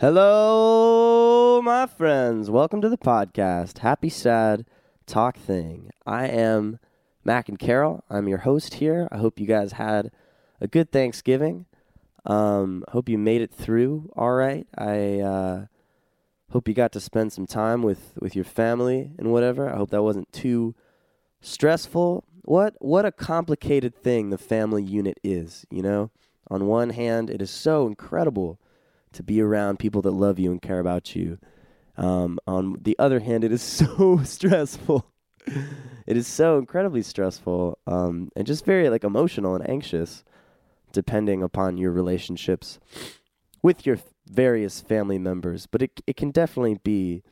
[0.00, 2.48] Hello, my friends.
[2.48, 4.64] Welcome to the podcast, Happy Sad
[5.06, 5.90] Talk Thing.
[6.06, 6.78] I am
[7.24, 8.04] Mac and Carol.
[8.08, 9.08] I'm your host here.
[9.10, 10.12] I hope you guys had
[10.60, 11.66] a good Thanksgiving.
[12.24, 14.68] Um, hope you made it through all right.
[14.78, 15.66] I uh,
[16.52, 19.68] hope you got to spend some time with, with your family and whatever.
[19.68, 20.76] I hope that wasn't too
[21.40, 22.22] stressful.
[22.44, 26.12] What what a complicated thing the family unit is, you know?
[26.48, 28.60] On one hand, it is so incredible
[29.12, 31.38] to be around people that love you and care about you.
[31.96, 35.06] Um, on the other hand, it is so stressful.
[36.06, 40.24] it is so incredibly stressful um, and just very like emotional and anxious,
[40.92, 42.78] depending upon your relationships
[43.62, 45.66] with your various family members.
[45.66, 47.22] But it it can definitely be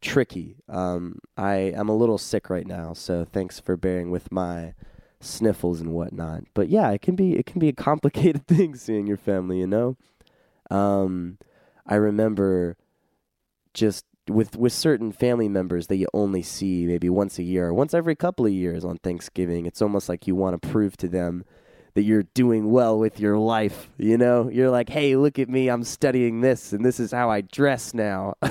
[0.00, 0.56] tricky.
[0.68, 4.74] Um, I am a little sick right now, so thanks for bearing with my
[5.20, 6.44] sniffles and whatnot.
[6.54, 9.66] But yeah, it can be it can be a complicated thing seeing your family, you
[9.66, 9.96] know.
[10.72, 11.38] Um,
[11.86, 12.76] I remember
[13.74, 17.74] just with with certain family members that you only see maybe once a year, or
[17.74, 19.66] once every couple of years on Thanksgiving.
[19.66, 21.44] It's almost like you want to prove to them
[21.94, 23.90] that you're doing well with your life.
[23.98, 27.30] You know, you're like, hey, look at me, I'm studying this, and this is how
[27.30, 28.34] I dress now.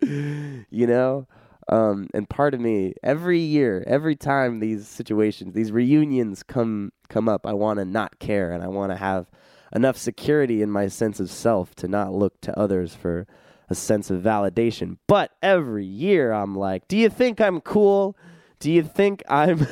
[0.00, 1.26] you know.
[1.66, 7.26] Um, and part of me, every year, every time these situations, these reunions come come
[7.26, 9.30] up, I want to not care, and I want to have
[9.72, 13.26] enough security in my sense of self to not look to others for
[13.68, 14.98] a sense of validation.
[15.06, 18.16] But every year I'm like, do you think I'm cool?
[18.58, 19.66] Do you think I'm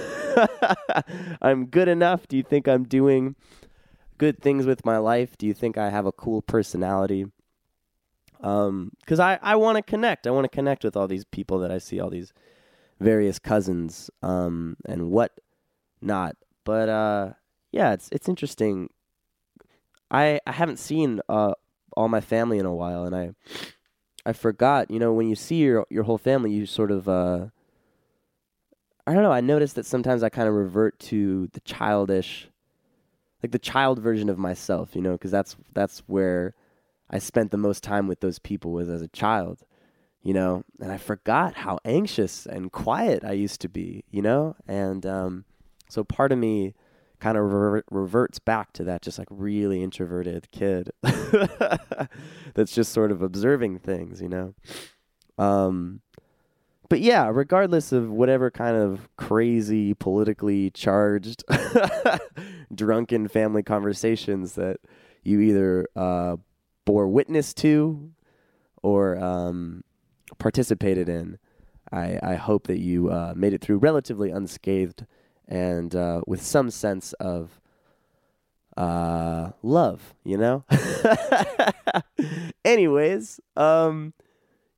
[1.42, 2.26] I'm good enough?
[2.28, 3.36] Do you think I'm doing
[4.18, 5.36] good things with my life?
[5.36, 7.26] Do you think I have a cool personality?
[8.40, 10.26] Um, cuz I I want to connect.
[10.26, 12.32] I want to connect with all these people that I see all these
[12.98, 15.38] various cousins um and what
[16.00, 16.36] not.
[16.64, 17.32] But uh
[17.70, 18.90] yeah, it's it's interesting
[20.12, 21.54] I I haven't seen uh,
[21.96, 23.30] all my family in a while, and I
[24.24, 24.90] I forgot.
[24.90, 27.46] You know, when you see your your whole family, you sort of uh,
[29.06, 29.32] I don't know.
[29.32, 32.48] I noticed that sometimes I kind of revert to the childish,
[33.42, 34.94] like the child version of myself.
[34.94, 36.54] You know, because that's that's where
[37.10, 39.64] I spent the most time with those people was as a child.
[40.22, 44.04] You know, and I forgot how anxious and quiet I used to be.
[44.10, 45.44] You know, and um,
[45.88, 46.74] so part of me
[47.22, 50.90] kind of re- reverts back to that just like really introverted kid
[52.54, 54.54] that's just sort of observing things, you know.
[55.38, 56.00] Um,
[56.88, 61.44] but yeah, regardless of whatever kind of crazy, politically charged,
[62.74, 64.78] drunken family conversations that
[65.22, 66.36] you either uh,
[66.84, 68.10] bore witness to
[68.82, 69.84] or um,
[70.38, 71.38] participated in,
[71.92, 75.06] I, I hope that you uh, made it through relatively unscathed
[75.48, 77.60] and uh, with some sense of
[78.76, 80.64] uh, love, you know?
[82.64, 84.14] Anyways, um,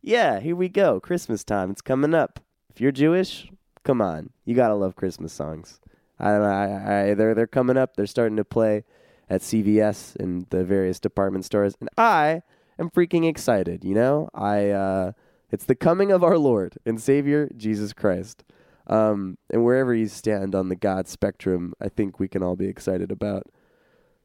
[0.03, 1.01] yeah, here we go.
[1.01, 1.71] Christmas time.
[1.71, 2.41] It's coming up.
[2.71, 3.51] If you're Jewish,
[3.85, 4.31] come on.
[4.45, 5.81] You got to love Christmas songs.
[6.19, 6.31] I.
[6.31, 7.97] I, I, they're, they're coming up.
[7.97, 8.85] They're starting to play
[9.31, 11.75] at CVS and the various department stores.
[11.81, 12.43] And I
[12.79, 14.29] am freaking excited, you know?
[14.35, 15.13] I, uh,
[15.51, 18.45] it's the coming of our Lord and Savior, Jesus Christ.
[18.87, 22.67] Um, and wherever you stand on the God spectrum, I think we can all be
[22.67, 23.45] excited about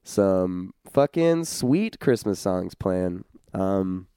[0.04, 3.24] some fucking sweet Christmas songs playing.
[3.54, 4.08] Um,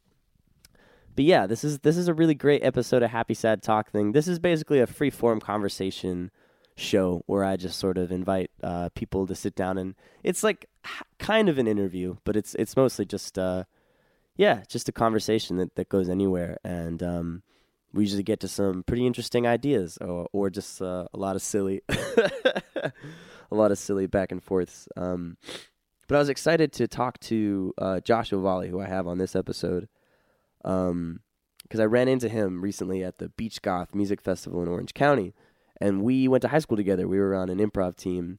[1.15, 4.13] but yeah, this is this is a really great episode of Happy Sad Talk thing.
[4.13, 6.31] This is basically a free form conversation
[6.75, 10.67] show where I just sort of invite uh, people to sit down and it's like
[11.19, 13.65] kind of an interview, but it's it's mostly just uh,
[14.37, 16.59] yeah, just a conversation that, that goes anywhere.
[16.65, 17.43] And um,
[17.93, 21.43] we usually get to some pretty interesting ideas or, or just uh, a lot of
[21.43, 22.93] silly a
[23.51, 25.37] lot of silly back and forths um,
[26.09, 29.37] but i was excited to talk to uh, josh Ovalle, who i have on this
[29.37, 29.89] episode
[30.63, 31.21] because um,
[31.79, 35.35] i ran into him recently at the beach goth music festival in orange county
[35.81, 37.09] and we went to high school together.
[37.09, 38.39] We were on an improv team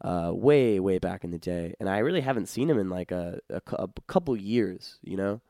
[0.00, 3.10] uh, way way back in the day and i really haven't seen him in like
[3.10, 5.40] a, a, a couple years you know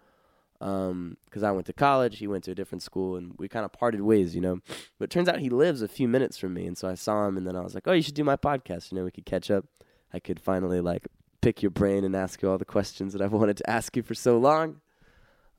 [0.65, 3.67] because um, I went to college, he went to a different school, and we kind
[3.67, 4.61] of parted ways, you know.
[4.99, 7.37] But turns out he lives a few minutes from me, and so I saw him,
[7.37, 8.91] and then I was like, "Oh, you should do my podcast.
[8.91, 9.67] You know, we could catch up.
[10.15, 11.07] I could finally like
[11.43, 14.03] pick your brain and ask you all the questions that I've wanted to ask you
[14.03, 14.81] for so long."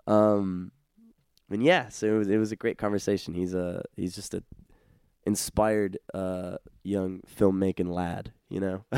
[0.08, 0.72] Um,
[1.52, 3.36] and yeah, so it was it was a great conversation.
[3.36, 4.42] He's a he's just a
[5.24, 8.86] inspired uh, young filmmaking lad, you know.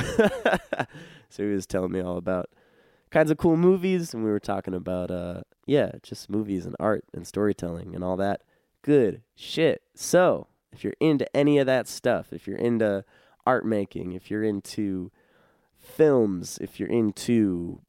[1.30, 2.50] so he was telling me all about
[3.12, 7.06] kinds of cool movies, and we were talking about uh, yeah, just movies and art
[7.14, 8.42] and storytelling and all that
[8.82, 9.82] good shit.
[9.96, 13.04] So, if you're into any of that stuff, if you're into
[13.46, 15.12] art making, if you're into
[15.80, 17.82] films, if you're into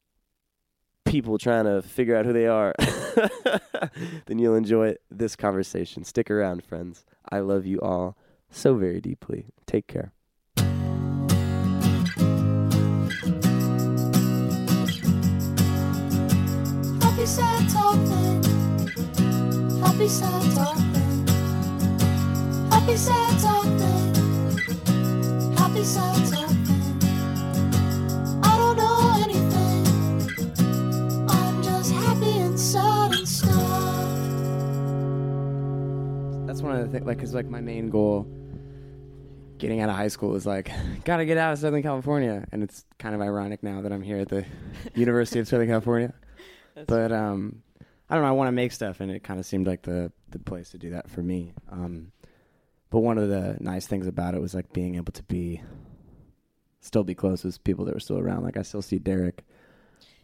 [1.05, 2.75] people trying to figure out who they are,
[4.26, 6.05] then you'll enjoy this conversation.
[6.05, 7.05] Stick around, friends.
[7.31, 8.17] I love you all
[8.50, 9.47] so very deeply.
[9.67, 10.12] Take care.
[17.29, 18.43] Sad talking.
[19.83, 21.27] Happy sad talking.
[22.71, 24.15] Happy sad talking.
[25.55, 26.57] Happy sad talking.
[28.43, 29.87] I don't know anything.
[31.29, 33.53] I'm just happy and sad and stuff.
[36.47, 38.27] That's one of the things, like, cause like my main goal,
[39.59, 40.71] getting out of high school was like,
[41.05, 44.17] gotta get out of Southern California, and it's kind of ironic now that I'm here
[44.17, 44.47] at the
[44.95, 46.15] University of Southern California.
[46.87, 47.63] But um,
[48.09, 48.29] I don't know.
[48.29, 50.79] I want to make stuff, and it kind of seemed like the the place to
[50.79, 51.53] do that for me.
[51.71, 52.13] Um,
[52.91, 55.63] but one of the nice things about it was like being able to be,
[56.81, 58.45] still be close with people that were still around.
[58.45, 59.45] Like I still see Derek.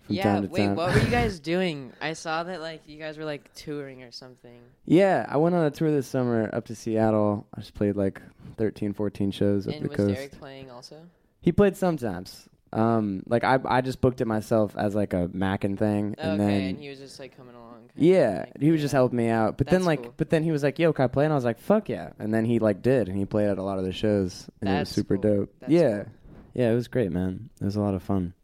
[0.06, 1.90] From yeah, time to wait, what were you guys doing?
[1.98, 4.60] I saw that like you guys were like touring or something.
[4.84, 7.46] Yeah, I went on a tour this summer up to Seattle.
[7.54, 8.20] I just played like
[8.58, 10.14] 13, 14 shows up and the was coast.
[10.14, 11.00] Derek playing also?
[11.40, 12.50] He played sometimes.
[12.74, 16.50] Um, like I, I just booked it myself as like a Mackin thing, and okay,
[16.50, 17.90] then and he was just like coming along.
[17.94, 19.56] yeah, like, he was just helping me out.
[19.56, 20.14] But then That's like, cool.
[20.16, 22.10] but then he was like, "Yo, can I play?" And I was like, "Fuck yeah!"
[22.18, 24.68] And then he like did, and he played at a lot of the shows, and
[24.68, 25.22] it was That's super cool.
[25.36, 25.54] dope.
[25.60, 26.12] That's yeah, cool.
[26.54, 27.48] yeah, it was great, man.
[27.60, 28.34] It was a lot of fun.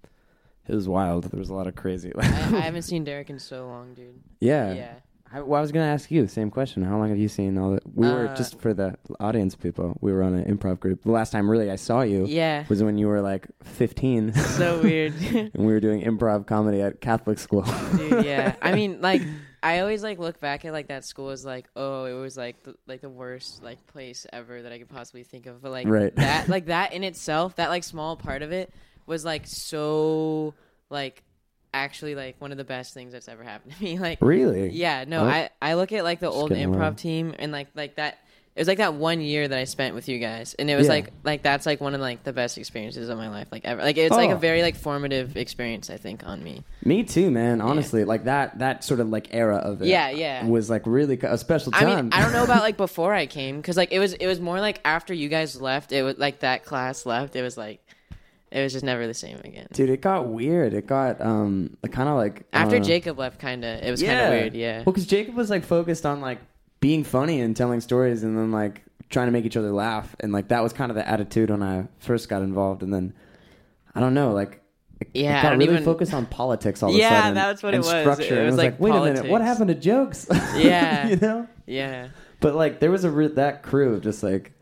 [0.69, 1.25] It was wild.
[1.25, 2.13] There was a lot of crazy.
[2.19, 4.21] I, I haven't seen Derek in so long, dude.
[4.41, 4.73] yeah.
[4.73, 4.95] Yeah.
[5.33, 6.83] I, well, I was gonna ask you the same question.
[6.83, 7.83] How long have you seen all that?
[7.95, 9.97] We were Uh, just for the audience people.
[10.01, 11.03] We were on an improv group.
[11.03, 12.65] The last time really I saw you Yeah.
[12.69, 14.33] was when you were like 15.
[14.35, 15.15] so weird.
[15.35, 17.63] and we were doing improv comedy at Catholic school.
[17.97, 18.57] Dude, yeah.
[18.63, 19.23] I mean, like,
[19.63, 22.63] I always like look back at like that school as like, oh, it was like
[22.65, 25.63] the, like the worst like place ever that I could possibly think of.
[25.63, 26.15] But like Right.
[26.17, 28.73] that, like that in itself, that like small part of it
[29.07, 30.55] was like so
[30.89, 31.23] like
[31.73, 33.99] actually like one of the best things that's ever happened to me.
[34.01, 34.71] Like, really?
[34.71, 35.29] yeah, no, Oh.
[35.29, 36.93] I I look at like the Just old improv low.
[36.95, 38.19] team and like like that.
[38.57, 40.87] It was like that one year that I spent with you guys, and it was
[40.89, 40.95] Yeah.
[40.95, 43.81] like like that's like one of like the best experiences of my life, like ever.
[43.81, 44.35] Like it's like Oh.
[44.35, 46.65] a very like formative experience, I think, on me.
[46.85, 47.61] Me too, man.
[47.61, 49.87] Honestly, like that that sort of like era of it.
[49.89, 50.45] Yeah, yeah.
[50.45, 52.07] Was like really a special I time.
[52.07, 54.41] mean, I don't know about like before I came because like it was it was
[54.41, 55.93] more like after you guys left.
[55.93, 57.37] It was like that class left.
[57.37, 57.81] It was like
[58.51, 59.67] it was just never the same again.
[59.73, 60.75] Dude, it got weird.
[60.75, 62.85] It got um kind of like After don't.
[62.85, 64.55] Jacob left, kind of it was kind of weird.
[64.55, 64.77] Yeah.
[64.79, 66.39] Well, because Jacob was like focused on like
[66.81, 70.33] being funny and telling stories, and then like trying to make each other laugh, and
[70.33, 73.13] like that was kind of the attitude when I first got involved, and then
[73.95, 74.61] I don't know, like.
[75.01, 77.35] It, Yeah, it I got really even- focused on politics all of a Yeah, sudden.
[77.35, 78.01] that's what it and was.
[78.03, 78.35] Structure.
[78.35, 80.27] It and was, like, like, wait a minute, what happened to jokes?
[80.57, 81.09] Yeah.
[81.09, 81.49] you know.
[81.67, 82.09] Yeah.
[82.41, 84.53] But like, there was a re- that crew of just like,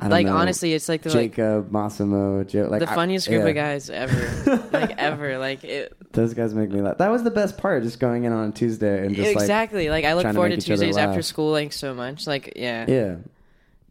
[0.00, 3.42] Like know, honestly, it's like the like Jacob, Massimo, Joe, like the I- funniest group
[3.42, 3.48] yeah.
[3.48, 5.38] of guys ever, like ever.
[5.38, 6.98] Like it Those guys make me laugh.
[6.98, 9.90] That was the best part, just going in on a Tuesday and just exactly.
[9.90, 12.26] Like, I look to forward to, other Tuesdays after school like so much.
[12.26, 13.16] Like yeah, yeah.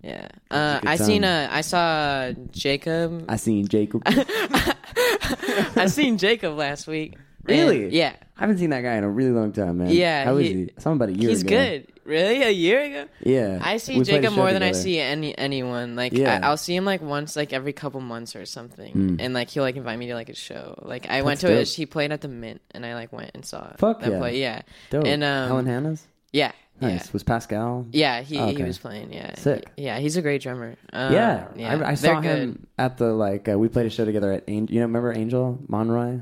[0.02, 0.28] yeah.
[0.50, 3.26] Uh, I seen a, I uh, I saw Jacob.
[3.28, 4.04] I seen Jacob.
[4.06, 7.16] I seen Jacob last week.
[7.48, 7.84] Really?
[7.86, 8.14] And- yeah.
[8.38, 9.90] I haven't seen that guy in a really long time, man.
[9.90, 10.60] Yeah, how is he- he?
[10.84, 11.50] Him about a year He's ago.
[11.50, 11.88] good.
[12.06, 12.44] Really?
[12.44, 13.06] A year ago?
[13.24, 15.96] Yeah, I see We Jacob more than I see any anyone.
[15.96, 16.40] Like Yeah.
[16.42, 19.16] I, I'll see him like once, like every couple months or something, Mm.
[19.20, 20.76] and like he'll like invite me to like a show.
[20.84, 21.58] Like I went to dope.
[21.64, 21.68] it.
[21.70, 23.80] He played at the Mint, and I like went and saw it.
[23.80, 24.19] Fuck that yeah.
[24.19, 24.40] play.
[24.40, 25.06] Yeah, Dope.
[25.06, 26.07] And, um, Helen Hannah's.
[26.31, 27.12] yeah, Nice.
[27.12, 27.88] Was Pascal?
[27.92, 28.21] yeah, yeah.
[28.24, 29.12] He Oh, he was playing.
[29.12, 29.66] Yeah, Sick.
[29.76, 30.76] Yeah, he's a great drummer.
[30.94, 31.76] Um, yeah, yeah.
[31.76, 32.38] I, I saw good.
[32.38, 33.50] him at the like.
[33.50, 34.74] Uh, we played a show together at Angel.
[34.76, 36.19] You know, remember Angel Monroy?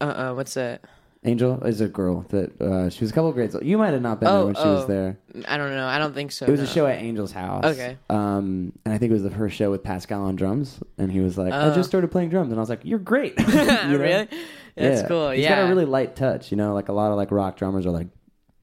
[0.00, 0.82] Uh, uh, what's that?
[1.26, 3.54] Angel is a girl that uh, she was a couple of grades.
[3.54, 3.64] old.
[3.64, 4.74] You might have not been there Oh, when she oh.
[4.74, 5.16] was there.
[5.48, 5.86] I don't know.
[5.86, 6.44] I don't think so.
[6.44, 6.68] It was a no.
[6.68, 7.64] show at Angel's house.
[7.64, 7.96] Okay.
[8.10, 11.20] Um, and I think it was the first show with Pascal on drums, and he
[11.20, 11.74] was like, "I Oh.
[11.74, 13.96] just started playing drums," and I was like, "You're great." You know?
[13.98, 14.28] really?
[14.76, 15.02] That's cool.
[15.02, 15.06] Yeah.
[15.08, 15.30] cool.
[15.30, 15.56] He's yeah.
[15.56, 16.50] got a really light touch.
[16.50, 18.08] You know, like a lot of like rock drummers are like,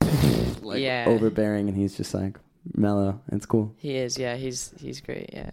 [0.61, 1.05] like Yeah.
[1.07, 2.37] overbearing, and he's just like
[2.75, 3.19] mellow.
[3.31, 3.73] It's cool.
[3.77, 4.19] He is.
[4.19, 4.35] Yeah.
[4.35, 5.31] He's he's great.
[5.33, 5.49] Yeah.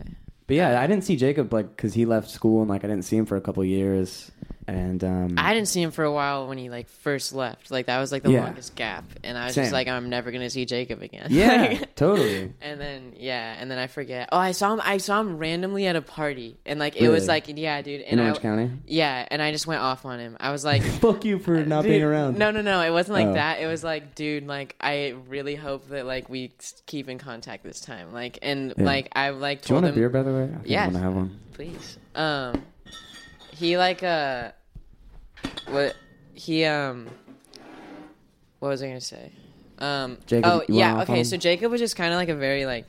[0.47, 3.05] But yeah, I didn't see Jacob like because he left school, and like I didn't
[3.05, 4.31] see him for a couple years,
[4.69, 7.71] and um, I didn't see him for a while when he like first left.
[7.71, 8.45] Like that was like the Yeah.
[8.45, 9.65] longest gap, and I was Same.
[9.65, 11.29] just like, I'm never gonna see Jacob again.
[11.31, 12.53] yeah, totally.
[12.61, 14.29] and then yeah, and then I forget.
[14.31, 14.81] Oh, I saw him.
[14.85, 18.03] I saw him randomly at a party, and like it was like yeah, dude.
[18.03, 18.71] In And I, Orange County.
[18.87, 20.37] yeah, and I just went off on him.
[20.39, 20.83] I was like.
[20.99, 22.37] Fuck you for not Dude, being around.
[22.39, 22.81] No, no, no.
[22.83, 23.33] It wasn't like Oh.
[23.35, 23.61] that.
[23.61, 26.53] It was like, dude, like I really hope that like we
[26.87, 28.13] keep in contact this time.
[28.13, 28.85] Like, and Yeah.
[28.85, 30.51] like I like Do you told want a beer, by the way?
[30.69, 31.41] I I want to have one.
[31.53, 31.99] please.
[32.15, 32.63] Um,
[33.59, 34.53] he like uh,
[35.69, 35.97] what
[36.35, 37.09] he um,
[38.61, 39.33] what was I gonna say?
[39.79, 41.25] Um, Jacob, oh yeah, okay.
[41.25, 42.87] So Jacob was just kind of like a very like,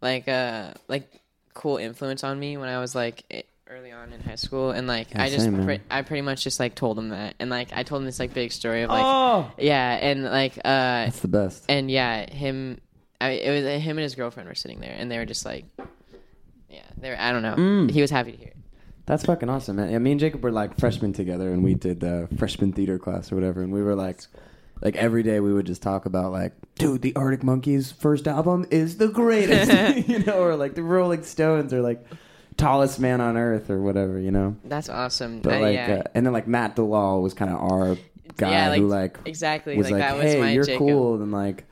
[0.00, 1.10] like uh, like
[1.54, 5.10] cool influence on me when I was like early on in high school, and like
[5.12, 7.68] Yeah, I just same, pre- I pretty much just like told him that, and like
[7.72, 11.20] I told him this like big story of like oh, yeah, and like uh that's
[11.20, 11.64] the best.
[11.68, 12.80] and yeah, him,
[13.20, 15.64] I it was him and his girlfriend were sitting there, and they were just like,
[16.70, 17.90] yeah, they were I don't know, Mm.
[17.90, 18.56] he was happy to hear it.
[19.10, 19.90] That's fucking awesome, man.
[19.90, 23.32] Yeah, me and Jacob were like freshmen together, and we did the freshman theater class
[23.32, 24.20] or whatever, and we were like,
[24.82, 28.66] like every day we would just talk about like, dude, the Arctic Monkeys' first album
[28.70, 29.72] is the greatest,
[30.08, 32.06] you know, or like the Rolling Stones, or like
[32.56, 34.54] tallest man on earth, or whatever, you know.
[34.62, 35.40] That's awesome.
[35.40, 36.02] But Uh, like, yeah.
[36.04, 37.96] uh, and then like Matt DeLaw was kind of our
[38.36, 40.78] guy Yeah, like, who like exactly was like, like, that was hey, my you're Jacob.
[40.86, 41.64] cool, and like,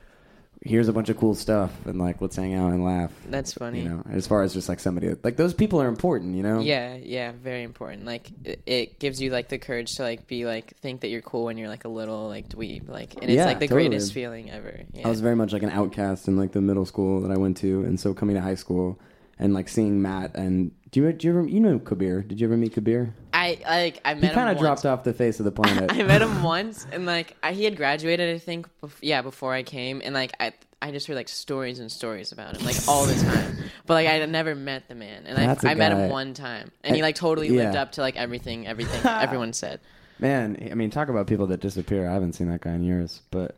[0.61, 3.11] here's a bunch of cool stuff, and like, let's hang out and laugh.
[3.29, 3.81] That's funny.
[3.81, 6.59] You know, as far as just like somebody like those people are important, you know.
[6.59, 8.05] Yeah, yeah, very important.
[8.05, 11.21] Like it, it gives you like the courage to like be like think that you're
[11.21, 12.89] cool when you're like a little like dweeb.
[12.89, 13.87] Like and it's Yeah, like the totally.
[13.89, 14.81] greatest feeling ever.
[14.93, 15.07] Yeah.
[15.07, 17.57] I was very much like an outcast in like the middle school that I went
[17.57, 18.99] to, and so coming to high school
[19.37, 22.23] and like seeing Matt and do you do you ever you know Kabir?
[22.23, 23.13] Did you ever meet Kabir?
[23.39, 24.23] I like I met.
[24.23, 24.29] Him.
[24.29, 25.91] He kind of dropped off the face of the planet.
[25.93, 28.67] I met him once, and like I, he had graduated, I think.
[28.83, 32.33] Bef- yeah, before I came, and like I, I just heard like stories and stories
[32.33, 33.55] about him, like all the time.
[33.85, 36.09] But like I had never met the man, and That's I, a I met him
[36.09, 39.79] one time, and he like totally lived up to like everything, everything everyone said.
[40.19, 42.09] Man, I mean, talk about people that disappear.
[42.09, 43.55] I haven't seen that guy in years, but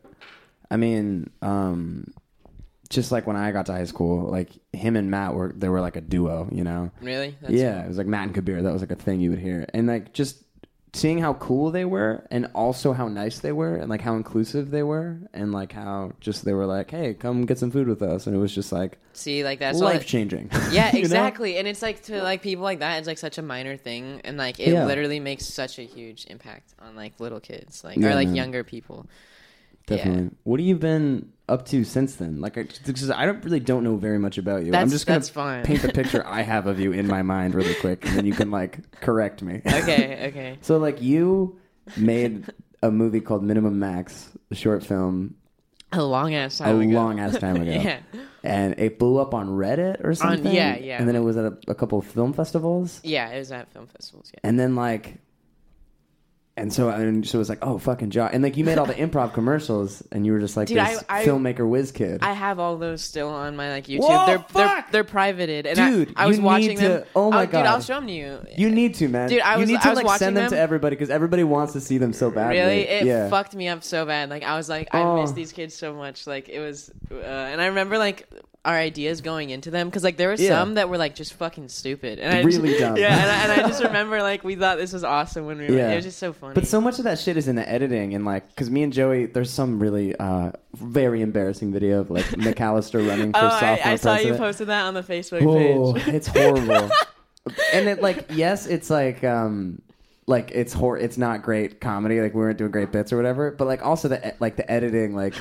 [0.70, 2.14] I mean, um,
[2.92, 5.80] just like when I got to high school, like him and Matt were they were
[5.80, 6.90] like a duo, you know.
[7.00, 7.36] Really?
[7.40, 8.62] That's yeah, it was like Matt and Kabir.
[8.62, 10.42] That was like a thing you would hear, and like just
[10.94, 14.70] seeing how cool they were, and also how nice they were, and like how inclusive
[14.70, 18.02] they were, and like how just they were like, "Hey, come get some food with
[18.02, 20.50] us," and it was just like See, like that's life changing.
[20.70, 21.56] Yeah, exactly.
[21.58, 24.36] And it's like to like people like that, it's like such a minor thing, and
[24.36, 24.84] like it Yeah.
[24.86, 28.36] literally makes such a huge impact on like little kids, like Yeah, or like man.
[28.36, 29.06] younger people.
[29.86, 30.24] Definitely.
[30.24, 30.28] Yeah.
[30.44, 32.40] What have you been up to since then?
[32.40, 34.74] Like, I, because I don't really don't know very much about you.
[34.74, 35.64] I'm just gonna that's fine.
[35.64, 38.32] paint the picture I have of you in my mind really quick, and then you
[38.32, 39.60] can like correct me.
[39.66, 40.58] Okay, okay.
[40.62, 41.58] So like you
[41.96, 42.46] made
[42.82, 45.34] a movie called Minimum Max, a short film,
[45.92, 46.90] A long ass a time ago.
[46.94, 47.70] long ass time ago.
[47.70, 48.00] yeah.
[48.42, 50.52] And it blew up on Reddit or something.
[50.52, 50.98] yeah, yeah.
[50.98, 53.00] And then it was at a, a couple of film festivals.
[53.04, 54.30] Yeah, it was at film festivals.
[54.34, 54.40] Yeah.
[54.42, 55.18] And then like,
[56.56, 58.84] and so and so it was like, oh fucking Josh, and like you made all
[58.86, 62.22] the improv commercials, and you were just like Dude, this I- I- filmmaker whiz kid.
[62.22, 64.00] I have all those still on my like YouTube.
[64.00, 67.04] Whoa, they're they're they're privated, and Dude, I, I was watching them.
[67.16, 68.38] oh my god, Dude, I'll show them to you.
[68.56, 69.28] you need to, man.
[69.30, 71.08] Dude, I was- you need to I was like send watching them, to everybody because
[71.10, 72.58] everybody wants to see them so badly.
[72.58, 73.30] Really, it yeah.
[73.30, 74.28] fucked me up so bad.
[74.28, 75.22] Like I was like, I Oh.
[75.22, 76.26] miss these kids so much.
[76.26, 78.28] Like it was, uh, and I remember like
[78.64, 80.50] our ideas going into them because like there were Yeah.
[80.50, 82.96] some that were like just fucking stupid, and I Really just, dumb.
[82.96, 85.66] Yeah, and I, and I just remember like we thought this was awesome when we
[85.66, 85.74] were.
[85.74, 85.90] Yeah.
[85.90, 86.54] It was just so funny.
[86.54, 88.92] But so much of that shit is in the editing and like, because me and
[88.92, 93.78] Joey, there's some really uh, very embarrassing video of like McAllister running for oh, sophomore
[93.84, 94.38] I, I saw you president.
[94.38, 96.08] posted that on the Facebook Whoa, page.
[96.08, 96.88] it's horrible.
[97.72, 99.82] and it like, yes, it's like, um,
[100.28, 102.20] like it's hor- it's not great comedy.
[102.20, 103.50] Like we weren't doing great bits or whatever.
[103.50, 105.34] But like also the e- like the editing, like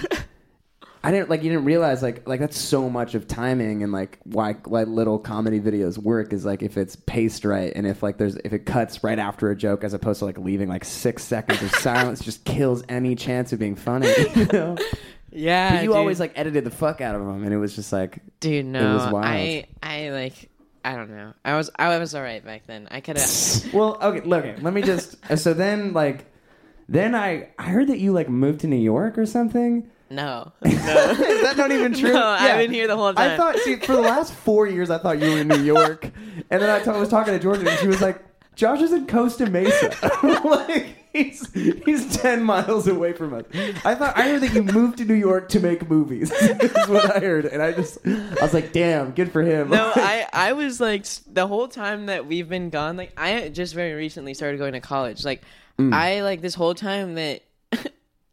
[1.04, 4.20] I didn't like you didn't realize like like that's so much of timing and like
[4.24, 8.18] why like little comedy videos work is like if it's paced right and if like
[8.20, 11.24] there's if it cuts right after a joke as opposed to like leaving like six
[11.24, 14.14] seconds of silence just kills any chance of being funny.
[14.36, 14.78] You know.
[15.32, 15.98] yeah, But you dude.
[15.98, 18.66] always like edited the fuck out of them, and it was just like dude.
[18.66, 19.26] No, it was wild.
[19.26, 20.50] I I like
[20.86, 21.34] I don't know.
[21.46, 22.88] I was I was all right back then.
[22.92, 23.30] I could have.
[23.74, 25.16] Well, okay, look, okay, let me just.
[25.38, 26.26] So then, like,
[26.90, 29.90] then I I heard that you like moved to New York or something.
[30.12, 32.14] No, Is that not even true?
[32.14, 33.32] No, I've been here the whole time.
[33.32, 36.04] I thought, see, for the last four years, I thought you were in New York,
[36.50, 38.22] and then I t- was talking to Jordan, and she was like,
[38.56, 39.92] "Josh is in Costa Mesa,
[40.46, 43.46] like he's he's ten miles away from us."
[43.86, 46.32] I thought I heard that you moved to New York to make movies.
[46.42, 49.92] is what I heard, and I just I was like, "Damn, good for him." no,
[49.96, 52.98] I I was like the whole time that we've been gone.
[52.98, 55.24] Like I just very recently started going to college.
[55.26, 55.42] Like
[55.80, 55.94] Mm.
[55.94, 57.42] I like this whole time that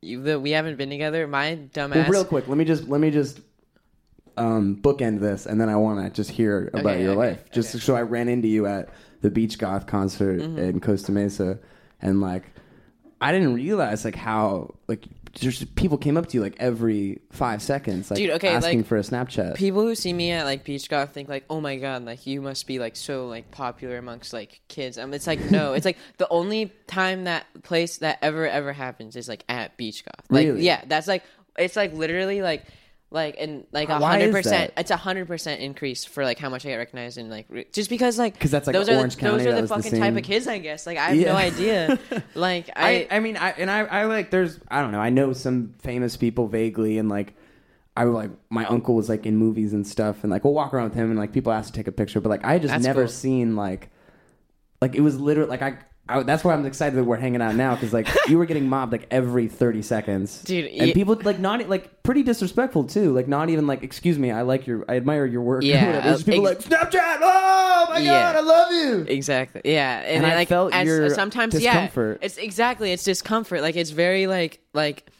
[0.02, 1.26] you that we haven't been together.
[1.26, 1.94] My dumbass.
[1.94, 3.40] Well, real quick, let me just let me just
[4.36, 7.50] um, bookend this, and then I want to just hear about Okay, your okay, life.
[7.50, 7.78] Just okay.
[7.78, 7.86] Mm-hmm.
[7.86, 8.88] so I ran into you at
[9.20, 11.58] the Beach Goth concert in Costa Mesa,
[12.00, 12.44] and like
[13.20, 17.62] I didn't realize like how like just people came up to you like every five
[17.62, 19.54] seconds, like Dude, okay, asking like, for a Snapchat.
[19.54, 22.40] People who see me at like Beach Goth think like, oh my god, like you
[22.40, 24.98] must be like so like popular amongst like kids.
[24.98, 29.16] Um, it's like no, it's like the only time that place that ever ever happens
[29.16, 30.26] is like at Beach Goth.
[30.30, 30.62] Like Really?
[30.62, 31.22] yeah, that's like
[31.56, 32.64] it's like literally like
[33.10, 34.74] like and like a Why hundred is percent.
[34.74, 34.80] that?
[34.82, 37.66] It's a hundred percent increase for like how much I get recognized and like re-
[37.72, 39.60] just because like 'Cause that's, like, those Orange are the, County, those that are the
[39.62, 40.86] was the fucking type same- of kids I guess.
[40.86, 41.32] Like I have Yeah.
[41.32, 41.98] no idea.
[42.34, 44.30] like I, I, I mean, I and I, I like.
[44.30, 45.00] There's, I don't know.
[45.00, 47.34] I know some famous people vaguely, and like,
[47.96, 50.74] I would, like my uncle was like in movies and stuff, and like we'll walk
[50.74, 52.72] around with him, and like people ask to take a picture, but like I just
[52.72, 53.08] That's never cool.
[53.08, 53.88] seen like
[54.82, 55.78] like it was literally like I.
[56.08, 58.68] I, that's why I'm excited that we're hanging out now because like you were getting
[58.68, 63.12] mobbed like every 30 seconds, Dude, and ye- people like not like pretty disrespectful too.
[63.12, 65.62] Like not even like excuse me, I like your, I admire your work.
[65.62, 66.22] or Yeah, whatever.
[66.24, 67.18] People ex- like Snapchat.
[67.20, 68.32] Oh my Yeah.
[68.32, 69.14] god, I love you.
[69.14, 69.60] Exactly.
[69.64, 72.18] Yeah, and, And I like felt as- your sometimes discomfort.
[72.20, 73.60] yeah, it's exactly it's discomfort.
[73.60, 75.10] Like it's very like like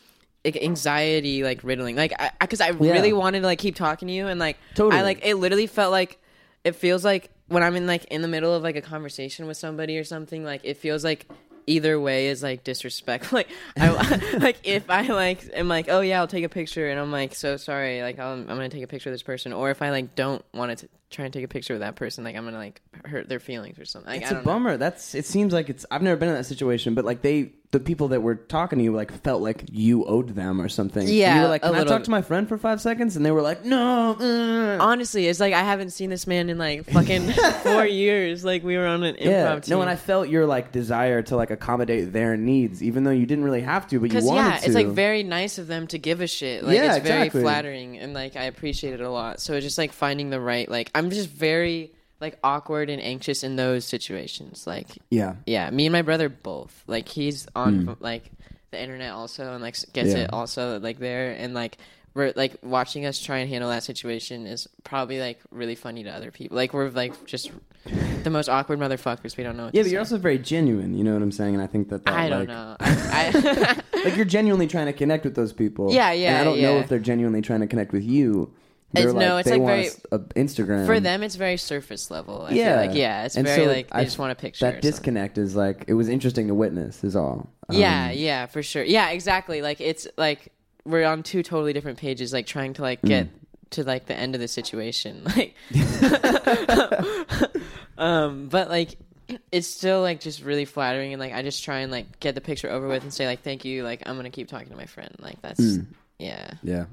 [0.47, 1.97] anxiety like riddling.
[1.97, 2.93] Like I because I, Yeah.
[2.93, 4.99] really wanted to like keep talking to you and like Totally.
[4.99, 6.19] I like it literally felt like
[6.65, 9.57] it feels like when I'm in like in the middle of like a conversation with
[9.57, 11.27] somebody or something like it feels like
[11.67, 13.33] either way is like disrespect.
[13.39, 16.99] Like I like if I like am like oh yeah I'll take a picture and
[16.99, 19.71] I'm like so sorry like I'll, I'm gonna take a picture of this person or
[19.71, 22.37] if I like don't want to try and take a picture of that person like
[22.37, 24.53] I'm gonna like hurt their feelings or something like, It's I a don't know.
[24.53, 24.77] bummer.
[24.77, 25.15] That's.
[25.15, 25.87] It seems like it's.
[25.91, 28.85] I've never been in that situation, but like they, the people that were talking to
[28.85, 31.03] you, like felt like you owed them or something.
[31.07, 33.25] And Yeah, you were like, "Can I talk to my friend for five seconds?" And
[33.25, 36.85] they were like, "No." uh." honestly, it's like I haven't seen this man in like
[36.91, 37.31] fucking
[37.63, 38.45] four years.
[38.45, 39.77] Like we were on an improv Yeah, team.
[39.77, 43.27] no, and I felt your like desire to like accommodate their needs, even though you
[43.27, 44.67] didn't really have to, but you wanted yeah, to.
[44.67, 46.65] it's like very nice of them to give a shit.
[46.65, 47.43] Like Yeah, it's very exactly.
[47.43, 49.41] flattering, and like I appreciate it a lot.
[49.41, 50.69] So it's just like finding the right.
[50.71, 54.67] Like I'm just very like awkward and anxious in those situations.
[54.67, 56.83] Like yeah, yeah, me and my brother both.
[56.87, 57.93] Like he's on hmm.
[58.01, 58.31] like
[58.71, 60.11] the internet also, and like s- gets.
[60.11, 60.25] Yeah.
[60.25, 61.79] it also like there, and like
[62.15, 66.11] we're like watching us try and handle that situation is probably like really funny to
[66.11, 66.57] other people.
[66.57, 67.53] Like we're like just
[68.25, 69.37] the most awkward motherfuckers.
[69.37, 69.67] We don't know.
[69.67, 70.15] What yeah, to but you're say.
[70.15, 70.97] also very genuine.
[70.97, 71.55] You know what I'm saying?
[71.55, 72.77] And I think that, that I don't like, know.
[72.81, 75.93] I, I like you're genuinely trying to connect with those people.
[75.93, 76.81] Yeah, And yeah, I don't know yeah.
[76.81, 78.53] if they're genuinely trying to connect with you.
[78.95, 82.47] It's- no, it's, like, very- a Instagram for them it's very surface level.
[82.49, 84.35] I yeah, feel like yeah, it's And very so like they I- just want a
[84.35, 84.65] picture.
[84.71, 87.05] That disconnect is like it was interesting to witness.
[87.05, 87.51] Is all.
[87.71, 88.83] Yeah, Um, yeah, for sure.
[88.83, 89.61] Yeah, exactly.
[89.61, 90.49] Like it's like
[90.87, 93.31] we're on two totally different pages, like trying to like get Mm.
[93.73, 95.23] to like the end of the situation.
[95.37, 95.55] Like
[97.99, 98.97] um but like
[99.53, 102.41] it's still like just really flattering and like I just try and like get the
[102.41, 104.87] picture over with and say like thank you, like I'm gonna keep talking to my
[104.87, 105.15] friend.
[105.19, 105.87] Like that's Mm.
[106.19, 106.53] yeah.
[106.63, 106.87] Yeah.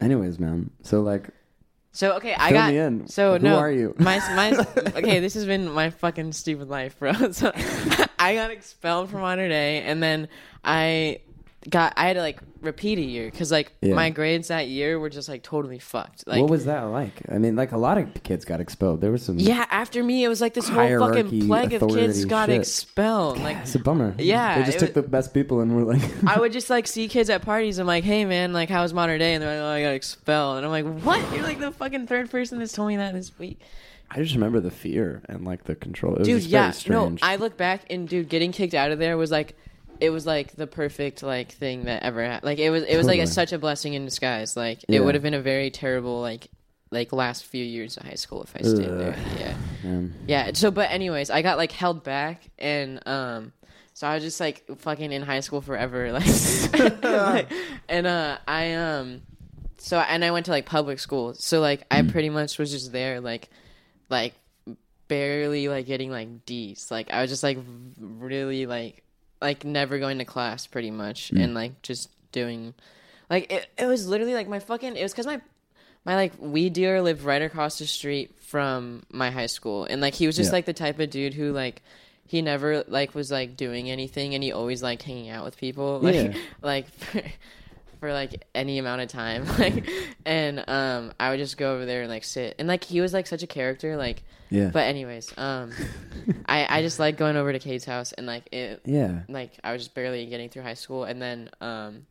[0.00, 0.70] Anyways, man.
[0.82, 1.30] So like,
[1.92, 3.08] So okay, I Fill got me in.
[3.08, 3.94] so Who no are you?
[3.98, 4.52] my my
[4.96, 7.12] okay, this has been my fucking stupid life, bro.
[7.32, 7.52] So
[8.18, 10.28] I got expelled from Mater Dei, and then
[10.64, 11.20] I
[11.68, 13.94] got I had to like repeat a year because like Yeah.
[13.94, 16.26] my grades that year were just like totally fucked.
[16.26, 17.12] Like what was that like?
[17.30, 19.00] I mean, like a lot of kids got expelled.
[19.00, 19.38] There was some.
[19.38, 21.82] yeah, after me it was like this whole Hierarchy, fucking plague of kids
[22.22, 22.60] authority got shit.
[22.60, 23.38] expelled.
[23.40, 24.14] Like It's a bummer.
[24.18, 26.02] Yeah, They just it took was- the best people and were like.
[26.26, 27.78] I would just like see kids at parties.
[27.78, 29.34] I'm like, hey man, like how was Mater Dei?
[29.34, 30.58] And they're like, oh, I got expelled.
[30.58, 31.20] And I'm like, what?
[31.34, 33.60] You're like the fucking third person that's told me that this week.
[34.10, 36.14] I just remember the fear and like the control.
[36.14, 37.20] It was dude just yeah very strange.
[37.20, 39.54] no i look back and dude getting kicked out of there was like
[40.00, 43.06] it was like the perfect like thing that ever happened like it was it was
[43.06, 44.98] like a, such a blessing in disguise like Yeah.
[45.00, 46.48] it would have been a very terrible like
[46.90, 48.98] like last few years of high school if i stayed Ugh.
[48.98, 50.14] there yeah Man.
[50.26, 53.52] yeah so but anyways i got like held back and um
[53.94, 57.52] so i was just like fucking in high school forever like, like
[57.88, 59.20] and uh i um
[59.76, 62.10] so and i went to like public school so like i Mm.
[62.12, 63.48] pretty much was just there like
[64.08, 64.34] like
[65.08, 66.90] barely like getting like D's.
[66.90, 67.56] Like I was just like
[67.98, 69.02] really like
[69.40, 71.42] like never going to class pretty much Mm.
[71.44, 72.74] and like just doing
[73.30, 75.40] like it, it was literally like my fucking it was cuz my
[76.04, 80.14] my like weed dealer lived right across the street from my high school and like
[80.14, 80.54] he was just Yeah.
[80.56, 81.82] like the type of dude who like
[82.26, 85.98] he never like was like doing anything and he always like hanging out with people
[86.00, 86.32] like Yeah.
[86.62, 86.86] like
[88.00, 89.88] for, like any amount of time like
[90.24, 93.12] and um I would just go over there and like sit and like he was
[93.12, 94.70] like such a character like Yeah.
[94.72, 95.72] but anyways, um,
[96.46, 99.20] I I just like going over to Kate's house and like it yeah.
[99.28, 102.06] like I was just barely getting through high school and then um,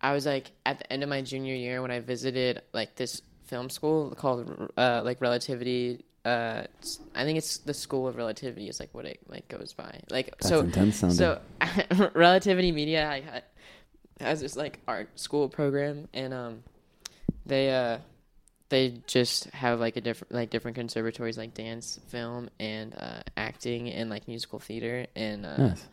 [0.00, 3.22] I was like at the end of my junior year when I visited like this
[3.46, 6.04] film school called uh like Relativity.
[6.24, 6.66] Uh,
[7.14, 10.00] I think it's the School of Relativity is like what it like goes by.
[10.10, 10.62] Like That's so
[11.12, 11.40] so
[12.14, 13.42] Relativity Media I
[14.20, 16.62] has this like art school program and um
[17.44, 17.98] they uh
[18.68, 23.88] they just have like a different like different conservatories like dance film and uh acting
[23.90, 25.84] and like musical theater and uh Nice.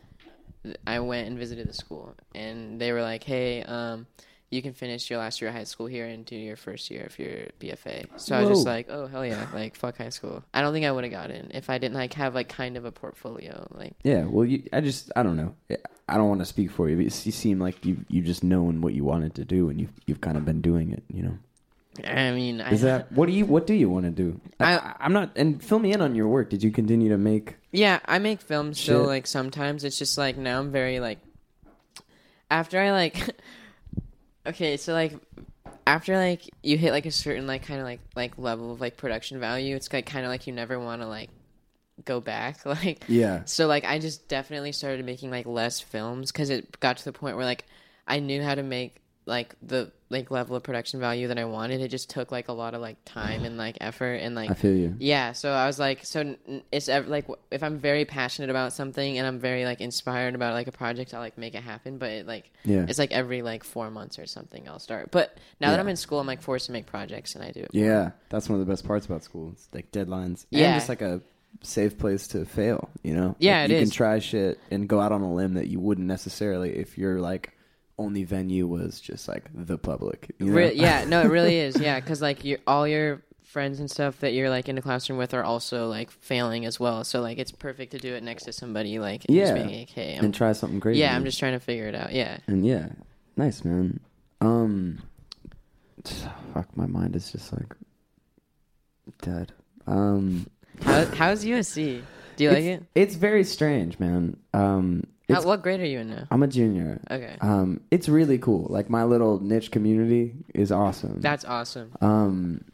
[0.64, 4.06] th- I went and visited the school and they were like hey um
[4.54, 7.04] you can finish your last year of high school here and do your first year
[7.04, 8.06] of your BFA.
[8.16, 10.44] So I was just like, oh hell yeah, like fuck high school.
[10.54, 12.76] I don't think I would have got in if I didn't like have like kind
[12.76, 13.66] of a portfolio.
[13.72, 14.24] Like Yeah.
[14.24, 15.54] Well, you, I just I don't know.
[16.08, 18.80] I don't want to speak for you, but you seem like you you just known
[18.80, 21.02] what you wanted to do, and you you've kind of been doing it.
[21.12, 21.38] You know.
[22.04, 24.40] I mean, Is I, that what do you what do you want to do?
[24.58, 25.30] I, I'm not.
[25.36, 26.50] And fill me in on your work.
[26.50, 27.56] Did you continue to make?
[27.70, 29.02] Yeah, I make films still.
[29.02, 29.08] Shit.
[29.08, 31.18] Like sometimes it's just like now I'm very like.
[32.50, 33.16] After I like,
[34.46, 35.14] okay, so like,
[35.86, 38.96] after like you hit like a certain like kind of like like level of like
[38.96, 41.30] production value, it's like kind of like you never want to like
[42.04, 42.58] go back.
[42.64, 43.42] Like Yeah.
[43.44, 47.12] so like I just definitely started making like less films because it got to the
[47.12, 47.66] point where like
[48.06, 51.80] I knew how to make like the like level of production value that I wanted.
[51.80, 54.54] It just took like a lot of like time and like effort and like I
[54.54, 54.94] feel you.
[54.98, 55.32] yeah.
[55.32, 56.36] So I was like, so
[56.70, 60.66] it's like if I'm very passionate about something and I'm very like inspired about like
[60.68, 61.96] a project, I'll like make it happen.
[61.98, 62.84] But it like Yeah.
[62.88, 65.10] it's like every like four months or something I'll start.
[65.10, 67.60] But now that I'm in school, I'm like forced to make projects and I do
[67.60, 67.70] it.
[67.72, 69.50] Yeah, that's one of the best parts about school.
[69.52, 70.44] It's like deadlines.
[70.50, 70.66] Yeah.
[70.72, 71.22] And just like a
[71.62, 73.36] safe place to fail, you know?
[73.38, 73.88] Yeah, Like, you is.
[73.88, 77.20] can try shit and go out on a limb that you wouldn't necessarily if you're
[77.20, 77.52] like
[77.98, 80.34] only venue was just like the public.
[80.38, 80.52] You know?
[80.54, 81.78] Re- yeah, no, it really is.
[81.80, 85.16] Yeah, because like you all your friends and stuff that you're like in the classroom
[85.16, 87.04] with are also like failing as well.
[87.04, 89.62] So like it's perfect to do it next to somebody like and just Yeah.
[89.62, 90.98] being like, hey, I'm, and try something crazy.
[91.00, 92.12] yeah, I'm just trying to figure it out.
[92.12, 92.38] Yeah.
[92.48, 92.88] And yeah,
[93.36, 94.00] nice man.
[94.40, 95.02] Um,
[96.52, 97.74] fuck, my mind is just like
[99.22, 99.52] dead.
[99.86, 100.46] Um,
[100.82, 102.02] How, how's USC?
[102.36, 102.82] Do you like it?
[102.94, 104.36] It's very strange, man.
[104.52, 106.26] Um, How, what grade are you in now?
[106.30, 107.00] I'm a junior.
[107.10, 108.66] Okay, Um, it's really cool.
[108.68, 111.20] Like my little niche community is awesome.
[111.20, 111.92] that's awesome.
[112.00, 112.64] um,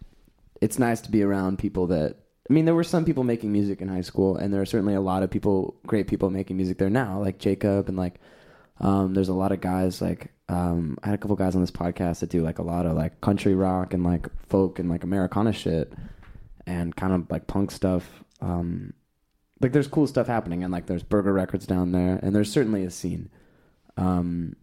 [0.61, 2.17] it's nice to be around people that.
[2.49, 4.95] I mean, there were some people making music in high school, and there are certainly
[4.95, 8.21] a lot of people, great people making music there now, like Jacob, and like,
[8.81, 11.71] um, there's a lot of guys like, um, I had a couple guys on this
[11.71, 15.05] podcast that do like a lot of like country rock and like folk and like
[15.05, 15.93] Americana shit,
[16.67, 18.25] and kind of like punk stuff.
[18.41, 18.95] Um,
[19.61, 22.85] like there's cool stuff happening, and like there's Burger Records down there, and there's certainly
[22.85, 23.31] a scene.
[23.97, 24.57] Um,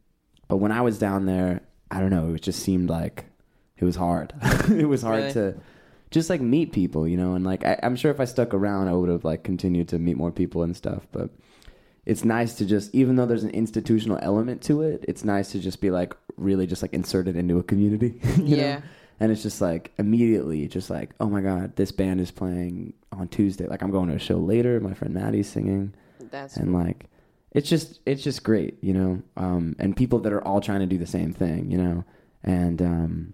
[0.48, 3.26] but when I was down there, I don't know, it just seemed like
[3.78, 4.34] it was hard.
[4.70, 5.34] it was hard Really?
[5.34, 5.60] to
[6.10, 8.88] just like meet people, you know, and like I, I'm sure if I stuck around,
[8.88, 11.06] I would have like continued to meet more people and stuff.
[11.12, 11.30] But
[12.06, 15.60] it's nice to just, even though there's an institutional element to it, it's nice to
[15.60, 18.20] just be like really just like inserted into a community.
[18.38, 18.82] you know?
[19.20, 23.28] And it's just like immediately, just like, oh my god, this band is playing on
[23.28, 23.66] Tuesday.
[23.68, 24.80] Like I'm going to a show later.
[24.80, 25.94] My friend Maddie's singing
[26.30, 27.08] That's and like
[27.52, 30.86] it's just it's just great you know um and people that are all trying to
[30.86, 32.04] do the same thing you know
[32.44, 33.34] and um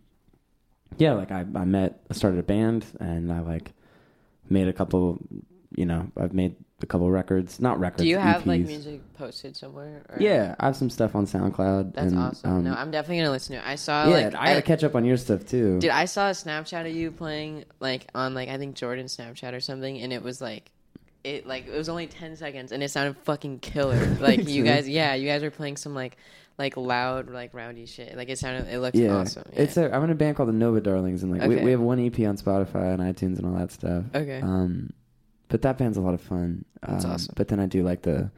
[0.98, 3.74] yeah like i i met i started a band and i like
[4.50, 5.18] made a couple
[5.76, 9.56] you know i've made a couple records not records Do you have like music posted
[9.58, 10.04] somewhere?
[10.10, 10.18] Or?
[10.20, 12.52] yeah i have some stuff on soundcloud That's and, awesome.
[12.52, 13.68] um, no, I'm definitely gonna listen to it.
[13.68, 16.28] I saw yeah like i gotta catch up on your stuff too Dude, I saw
[16.28, 20.12] a Snapchat of you playing like on like I think Jordan's Snapchat or something, and
[20.14, 20.72] it was like,
[21.24, 24.18] it like it was only ten seconds, and it sounded fucking killer.
[24.20, 26.18] Like you guys, yeah, you guys were playing some like
[26.58, 28.16] like loud like roundy shit.
[28.16, 29.44] Like it sounded, it looked yeah, awesome.
[29.54, 29.62] Yeah.
[29.62, 31.80] it's a, I'm in a band called the Nova Darlings, and like we, we have
[31.80, 34.04] one EP on Spotify and iTunes and all that stuff.
[34.14, 34.42] okay.
[34.42, 34.92] Um,
[35.54, 36.66] but that band's a lot of fun.
[36.82, 37.34] That's Um, awesome.
[37.38, 38.32] But then I do like the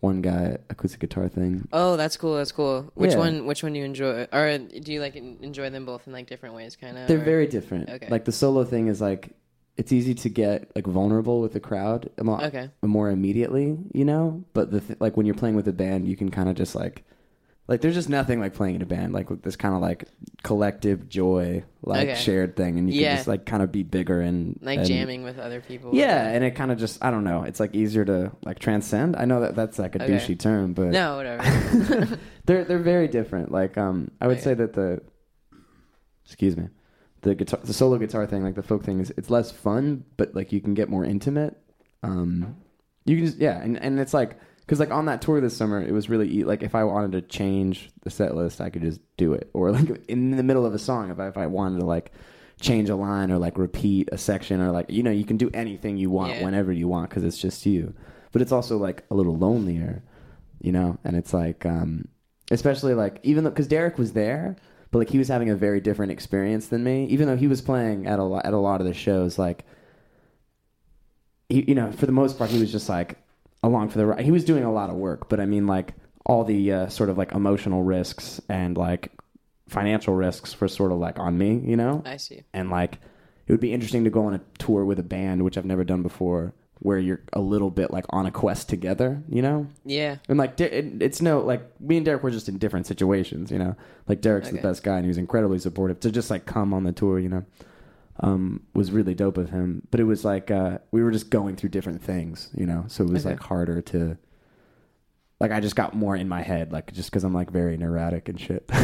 [0.00, 1.68] one guy acoustic guitar thing.
[1.70, 2.36] oh, that's cool.
[2.36, 2.90] That's cool.
[2.94, 3.18] Which Yeah.
[3.18, 3.46] one?
[3.46, 4.26] Which one do you enjoy?
[4.32, 6.74] Or do you like en- enjoy them both in like different ways?
[6.76, 7.08] Kind of.
[7.08, 7.90] They're very different.
[7.90, 8.08] Okay.
[8.08, 9.36] Like the solo thing is like
[9.76, 12.70] it's easy to get like vulnerable with the crowd a mo- Okay.
[12.82, 14.42] more immediately, you know.
[14.54, 16.74] But the th- like when you're playing with a band, you can kind of just
[16.74, 17.04] like
[17.72, 20.04] like there's just nothing like playing in a band like this kind of like
[20.42, 22.20] collective joy like Okay.
[22.20, 23.08] shared thing, and you Yeah.
[23.08, 25.90] can just like kind of be bigger and Like and- jamming with other people.
[25.94, 27.44] Yeah, and it kind of just I don't know.
[27.44, 29.16] It's like easier to like transcend.
[29.16, 30.12] I know that that's like a Okay.
[30.12, 32.18] douchey term, but No, whatever.
[32.44, 33.50] they're they're very different.
[33.50, 34.44] Like um, I would Okay.
[34.44, 35.00] say that the
[36.24, 36.68] excuse me,
[37.22, 40.34] the guitar, the solo guitar thing, like the folk thing, is it's less fun, but
[40.34, 41.56] like you can get more intimate.
[42.02, 42.56] Um,
[43.04, 45.80] you can just yeah, and and it's like because like on that tour this summer,
[45.82, 49.00] it was really like if I wanted to change the set list, I could just
[49.16, 51.80] do it, or like in the middle of a song, if I if I wanted
[51.80, 52.12] to like
[52.60, 55.50] change a line or like repeat a section or like you know you can do
[55.52, 56.44] anything you want Yeah.
[56.44, 57.92] whenever you want because it's just you.
[58.30, 60.02] But it's also like a little lonelier
[60.60, 60.96] you know?
[61.02, 62.06] And it's like um
[62.52, 64.54] especially like even though because derek was there
[64.92, 67.06] but like he was having a very different experience than me.
[67.06, 69.64] Even though he was playing at a lot at a lot of the shows like
[71.48, 73.18] he, you know for the most part he was just like
[73.62, 75.94] along for the ride he was doing a lot of work but i mean like
[76.24, 79.10] all the uh, sort of like emotional risks and like
[79.68, 82.02] financial risks were sort of like on me you know?
[82.04, 82.42] I see.
[82.52, 82.98] and like
[83.46, 85.84] it would be interesting to go on a tour with a band which i've never
[85.84, 89.66] done before where you're a little bit like on a quest together you know?
[89.84, 90.16] Yeah.
[90.28, 93.76] and like it's no like me and derek were just in different situations you know?
[94.08, 96.84] Like derek's the best guy and he was incredibly supportive to just like come on
[96.84, 97.44] the tour you know
[98.20, 101.56] um was really dope of him but it was like uh we were just going
[101.56, 103.34] through different things you know so it was Okay.
[103.34, 104.16] like harder to
[105.40, 108.28] like I just got more in my head, like just because I'm like very neurotic
[108.28, 108.64] and shit.
[108.68, 108.76] but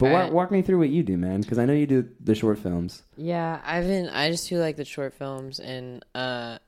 [0.00, 0.32] walk, Alright.
[0.32, 3.02] walk me through what you do, man, because I know you do the short films.
[3.16, 4.10] Yeah, I've been.
[4.10, 6.58] I just do like the short films, and uh,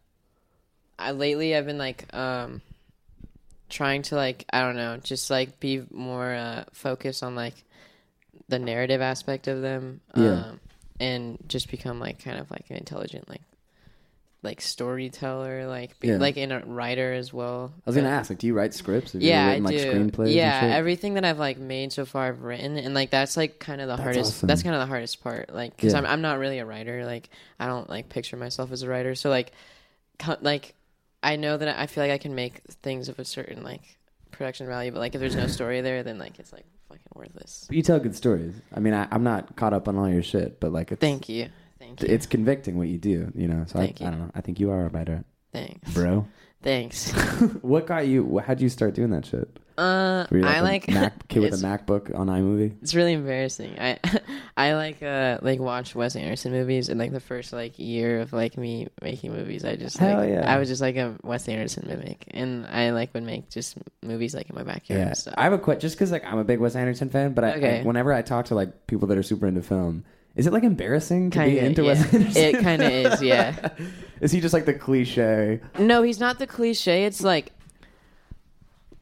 [0.99, 2.63] I lately I've been like um,
[3.69, 7.63] trying to like I don't know, just like be more uh focused on like
[8.49, 10.01] the narrative aspect of them.
[10.17, 10.45] Yeah.
[10.47, 10.61] Um,
[11.01, 13.43] and just become like kind of like an intelligent like
[14.41, 16.19] like storyteller, like be, Yeah.
[16.19, 17.73] like in a writer as well.
[17.77, 19.13] I was gonna ask, like, do you write scripts?
[19.15, 19.85] Have you Yeah, I written, like do.
[19.93, 20.33] screenplays?
[20.35, 23.81] yeah, everything that I've like made so far, I've written, and like that's like kind
[23.81, 24.31] of the That's hardest.
[24.37, 24.47] awesome.
[24.47, 25.99] That's kind of the hardest part, like because Yeah.
[25.99, 27.05] I'm I'm not really a writer.
[27.05, 29.17] Like I don't like picture myself as a writer.
[29.17, 29.51] So like,
[30.21, 30.75] co- like
[31.21, 33.83] I know that I feel like I can make things of a certain like
[34.31, 37.65] production value, but like if there's no story there, then like it's like fucking worthless.
[37.69, 38.55] But you tell good stories.
[38.75, 41.29] I mean, I, I'm not caught up on all your shit, but like, it's, Thank
[41.29, 41.49] you,
[41.79, 43.65] thank you, It's convicting what you do, you know.
[43.67, 43.83] So I.
[43.85, 44.31] I don't know.
[44.35, 46.27] I think you are a writer, thanks, bro.
[46.63, 47.13] thanks.
[47.63, 48.39] what got you?
[48.39, 49.59] How'd you start doing that shit?
[49.79, 52.75] Uh, Were you I like Mac, kid with a MacBook on iMovie.
[52.83, 53.79] It's really embarrassing.
[53.79, 53.99] I
[54.57, 58.33] I like uh like watch Wes Anderson movies and like the first like year of
[58.33, 60.53] like me making movies I just Hell like yeah.
[60.53, 64.35] I was just like a Wes Anderson mimic and I like would make just movies
[64.35, 65.01] like in my backyard.
[65.01, 65.35] Yeah, and stuff.
[65.39, 65.81] I have a question.
[65.81, 67.81] Just because like I'm a big Wes Anderson fan, but I, Okay.
[67.81, 70.65] I whenever I talk to like people that are super into film, is it like
[70.65, 71.89] embarrassing to Kinda, into yeah.
[71.89, 72.43] Wes Anderson?
[72.43, 73.69] It kinda is, yeah.
[74.21, 75.61] is he just like the cliche?
[75.79, 77.05] No, he's not the cliche.
[77.05, 77.53] It's like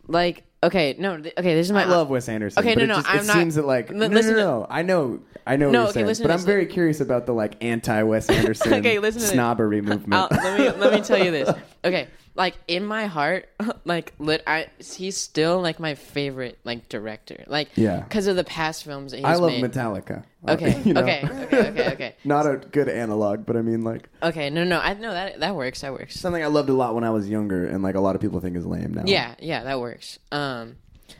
[0.08, 2.60] like okay, no, th- okay, this is my I love Wes Anderson.
[2.62, 4.32] Okay, but no, it just, I'm it not- seems that like Li- no, no, listen
[4.32, 4.66] no, to- no.
[4.70, 6.44] I know, I know No, what you're okay, saying, listen but I'm this.
[6.46, 9.32] very curious about the like anti Wes Anderson Okay, listen to this.
[9.32, 10.14] snobbery movement.
[10.14, 11.50] I'll, let me let me tell you this.
[11.84, 13.48] Okay, like in my heart,
[13.84, 17.44] like lit, I he's still like my favorite like director.
[17.46, 18.00] Like Yeah.
[18.00, 19.64] because of the past films that he's I love made.
[19.64, 20.24] Metallica.
[20.46, 21.00] Okay, You know?
[21.02, 24.50] okay, okay, okay, okay, Not a good analog, but I mean like okay.
[24.50, 25.80] No, no, I know that that works.
[25.80, 26.20] That works.
[26.20, 28.38] something I loved a lot when I was younger, and like a lot of people
[28.40, 29.02] think is lame now.
[29.06, 30.18] Yeah, yeah, that works.
[30.30, 30.76] Um,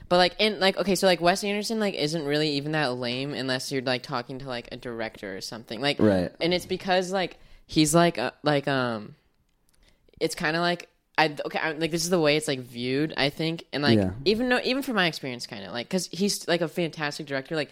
[0.09, 3.33] but like in like okay, so like Wes Anderson like isn't really even that lame
[3.35, 5.81] unless you're like talking to like a director or something.
[5.81, 6.31] Like Right.
[6.41, 9.15] and it's because like he's like uh, like um,
[10.21, 10.89] it's kind of like.
[11.19, 13.99] I, okay, I, like this is the way it's like viewed, I think, and like
[13.99, 14.11] Yeah.
[14.25, 17.57] even though even from my experience, kind of like because he's like a fantastic director.
[17.57, 17.71] Like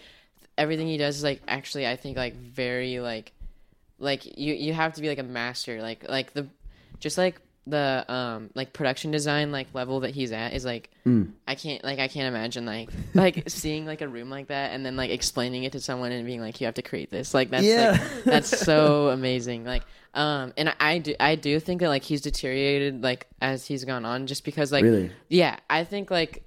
[0.57, 3.33] everything he does is like actually, I think like very like
[3.98, 5.83] like you you have to be like a master.
[5.83, 6.46] Like like the
[7.00, 11.33] just like the um like production design like level that he's at is like Mm.
[11.48, 14.85] I can't like I can't imagine like like seeing like a room like that and
[14.87, 17.50] then like explaining it to someone and being like you have to create this like
[17.50, 17.90] that's Yeah.
[17.92, 19.83] like that's so amazing like
[20.14, 23.85] um and I, I do I do think that like he's deteriorated like as he's
[23.85, 25.11] gone on just because like Really?
[25.29, 26.42] yeah I think like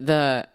[0.00, 0.48] the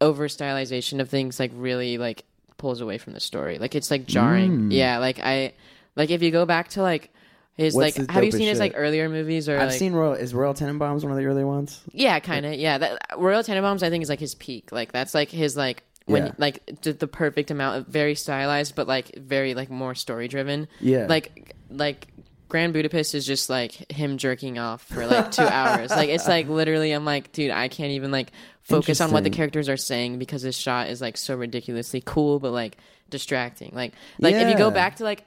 [0.00, 2.24] over stylization of things like really like
[2.56, 4.72] pulls away from the story like it's like jarring Mm.
[4.72, 5.52] yeah like I
[5.96, 7.12] like if you go back to like
[7.60, 9.92] his What's like have you dopest seen his like earlier movies or I've like seen
[9.92, 10.14] Royal.
[10.14, 11.80] Is Royal Tenenbaums one of the early ones?
[11.92, 12.54] yeah, kind of.
[12.54, 14.72] Yeah, that Royal Tenenbaums I think is like his peak.
[14.72, 16.32] Like that's like his like when Yeah.
[16.38, 20.66] like the, the perfect amount of very stylized, but like very like more story driven.
[20.80, 21.06] Yeah.
[21.08, 22.08] Like like
[22.48, 25.90] Grand Budapest is just like him jerking off for like two hours.
[25.90, 29.28] Like it's like literally, I'm like, dude, I can't even like focus on what the
[29.28, 29.36] Interesting.
[29.36, 32.76] characters are saying because this shot is like so ridiculously cool, but like
[33.08, 33.70] distracting.
[33.74, 34.74] Like like if you go Yeah.
[34.74, 35.24] back to like.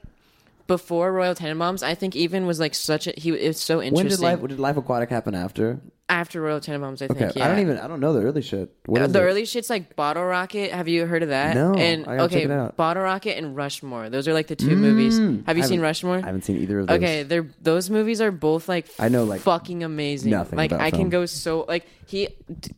[0.66, 3.30] Before Royal Tenenbaums, I think even was like such a he.
[3.32, 4.10] It's so When interesting.
[4.10, 4.48] did life?
[4.48, 5.80] Did Life Aquatic happen after?
[6.08, 7.36] After Royal Tenenbaums, I Okay, think.
[7.36, 7.44] Yeah.
[7.44, 7.78] I don't even.
[7.78, 8.70] I don't know the early shit.
[8.86, 9.24] What Uh, is the it?
[9.24, 10.70] early shit's like Bottle Rocket.
[10.72, 11.54] Have you heard of that?
[11.54, 12.76] No, And I gotta okay, check it out.
[12.76, 14.08] Bottle Rocket and Rushmore.
[14.10, 15.18] Those are like the two movies.
[15.18, 16.16] Mm, Have you I seen Rushmore?
[16.16, 16.96] I haven't seen either of those.
[16.96, 20.30] Okay, they're those movies are both like I know, like, fucking amazing.
[20.30, 22.28] nothing like about I can go so like he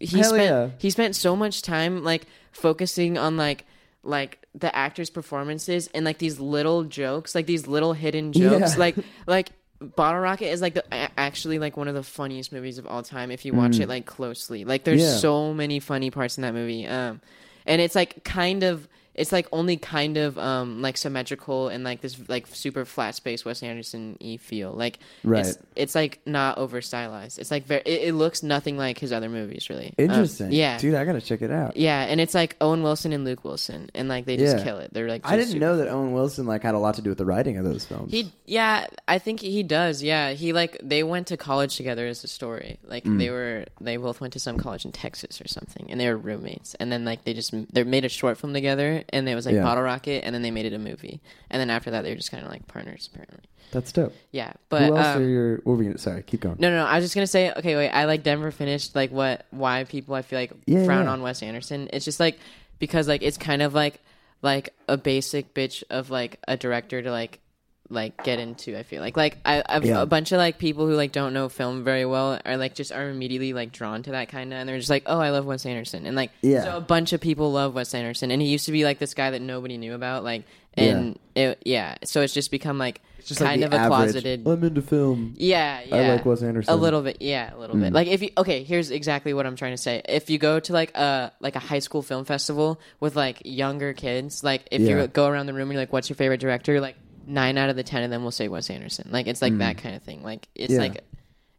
[0.01, 0.69] he Hell spent yeah.
[0.79, 3.65] he spent so much time like focusing on like
[4.07, 8.79] like the actors' performances and like these little jokes, like these little hidden jokes, Yeah.
[8.79, 9.51] like like.
[9.79, 10.85] Bottle Rocket is like the
[11.21, 14.07] actually like one of the funniest movies of all time if you watch it like
[14.07, 14.65] closely.
[14.65, 15.05] Like there's Mm.
[15.05, 15.17] Yeah.
[15.19, 16.87] so many funny parts in that movie.
[16.87, 17.21] Um
[17.67, 22.01] and it's like kind of it's like only kind of um like symmetrical and like
[22.03, 24.73] this like super flat space Wes Anderson y feel.
[24.73, 25.45] Like Right.
[25.47, 27.39] it's it's like not over stylized.
[27.39, 29.95] It's like very it, it looks nothing like his other movies really.
[29.99, 30.53] Um, Interesting.
[30.53, 30.79] yeah.
[30.79, 31.77] dude, I gotta check it out.
[31.77, 34.65] Yeah, and it's like Owen Wilson and Luke Wilson and like they just Yeah.
[34.65, 34.93] kill it.
[34.93, 37.19] They're like I didn't know that Owen Wilson like had a lot to do with
[37.19, 38.13] the writing of those films.
[38.13, 40.03] He yeah, I think he does.
[40.03, 42.79] Yeah, he like they went to college together as a story.
[42.87, 43.19] Like Mm.
[43.19, 46.17] they were they both went to some college in Texas or something, and they were
[46.17, 46.75] roommates.
[46.75, 49.55] And then like they just they made a short film together, and it was like
[49.55, 49.63] Yeah.
[49.63, 51.21] Bottle Rocket, and then they made it a movie.
[51.51, 53.41] And then after that, they were just kind of like partners apparently.
[53.73, 54.15] That's dope.
[54.31, 55.57] Yeah, but Who else um, are your?
[55.59, 56.57] What were we gonna, sorry, keep going.
[56.59, 56.85] no, no, no.
[56.87, 57.91] I was just gonna say, okay, wait.
[57.91, 59.45] I like Denver finished like what?
[59.51, 61.13] Why people I feel like Yeah, frown yeah.
[61.13, 61.89] on Wes Anderson?
[61.93, 62.39] It's just like
[62.79, 64.01] because like it's kind of like
[64.43, 67.41] like a basic bitch of like a director to like
[67.89, 68.77] like get into.
[68.77, 70.03] I feel like like I I've Yeah.
[70.03, 72.91] a bunch of like people who like don't know film very well are like just
[72.93, 75.47] are immediately like drawn to that kind of, and they're just like, oh, I love
[75.47, 76.65] Wes Anderson, and like Yeah.
[76.65, 79.15] so a bunch of people love Wes Anderson, and he used to be like this
[79.15, 80.45] guy that nobody knew about, like
[80.79, 83.97] and it yeah, so it's just become like It's just kind the of a average,
[84.13, 84.47] closeted.
[84.47, 85.35] I'm into film.
[85.39, 85.97] Yeah, yeah.
[85.97, 86.75] I like Wes Anderson.
[86.75, 87.93] A little bit, yeah, a little bit.
[87.93, 87.95] Mm.
[87.95, 90.03] Like if you okay, here's exactly what I'm trying to say.
[90.07, 93.95] If you go to like a like a high school film festival with like younger
[93.95, 95.01] kids, like if Yeah.
[95.03, 96.97] you go around the room and you're like, "What's your favorite director?" Like
[97.27, 99.09] nine out of the ten of them will say Wes Anderson.
[99.11, 100.23] Like it's like that kind of thing.
[100.23, 100.77] Like it's Mm.
[100.77, 100.83] Yeah.
[100.83, 101.05] like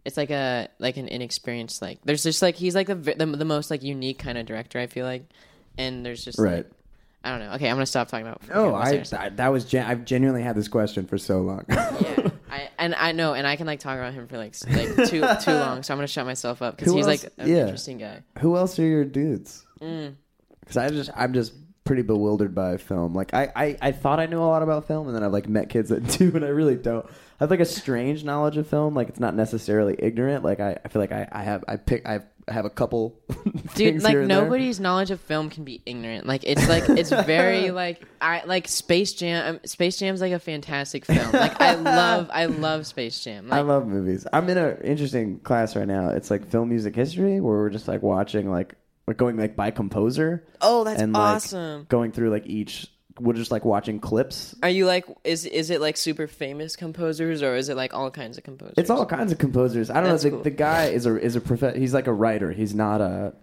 [0.05, 3.45] it's like a like an inexperienced like there's just like he's like the the, the
[3.45, 5.25] most like unique kind of director I feel like,
[5.77, 6.57] and there's just Right.
[6.57, 6.71] like,
[7.23, 7.53] I don't know.
[7.55, 8.41] Okay, I'm gonna stop talking about.
[8.53, 11.65] Oh, Wes I that, was gen- I've genuinely had this question for so long.
[11.67, 14.95] yeah, I and I know, and I can like talk about him for like like
[15.09, 17.57] too too long, so I'm gonna shut myself up because he's else- like an yeah.
[17.63, 18.21] interesting guy.
[18.39, 19.65] Who else are your dudes?
[19.81, 20.15] Mm.
[20.61, 21.53] Because I just I'm just
[21.87, 23.15] pretty bewildered by film.
[23.15, 25.47] Like I, I I thought I knew a lot about film, and then I've like
[25.47, 27.05] met kids that do, and I really don't.
[27.05, 28.93] I have like a strange knowledge of film.
[28.93, 30.43] Like it's not necessarily ignorant.
[30.43, 33.19] Like I, I feel like I, I have I pick I have a couple.
[33.75, 34.41] Dude, like and there.
[34.41, 36.25] nobody's knowledge of film can be ignorant.
[36.25, 39.55] Like it's like it's very like I like Space Jam.
[39.55, 41.31] um, Space Jam's like a fantastic film.
[41.31, 43.51] Like I love I love Space Jam.
[43.51, 44.27] I love movies.
[44.33, 46.09] I'm in an interesting class right now.
[46.09, 48.75] It's like film music history, where we're just like watching like
[49.07, 50.45] we're going like by composer.
[50.61, 51.85] oh, that's and like awesome.
[51.89, 52.87] going through like each.
[53.19, 54.53] We're just like watching clips.
[54.61, 58.11] Are you like is is it like super famous composers or is it like all
[58.11, 58.75] kinds of composers?
[58.77, 59.89] It's all kinds of composers.
[59.89, 60.29] I don't That's know.
[60.29, 60.43] The, cool.
[60.43, 62.51] the guy is a is a prof- He's like a writer.
[62.51, 63.33] He's not a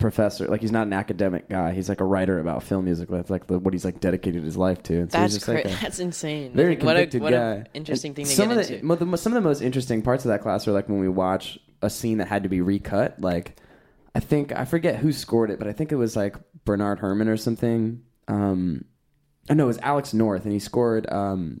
[0.00, 0.48] professor.
[0.48, 1.72] Like he's not an academic guy.
[1.74, 3.08] He's like a writer about film music.
[3.08, 4.98] That's like the, what he's like dedicated his life to.
[5.02, 6.52] And so That's just like a That's insane.
[6.52, 7.38] very what a convicted what guy.
[7.52, 9.04] a interesting And thing to some get of the, into.
[9.06, 11.56] the some of the most interesting parts of that class are like when we watch
[11.82, 13.20] a scene that had to be recut.
[13.20, 13.56] Like
[14.14, 17.28] I think I forget who scored it, but I think it was like Bernard Herrmann
[17.28, 18.02] or something.
[18.28, 18.84] Um,
[19.48, 21.60] oh no, it was Alex North, and he scored um,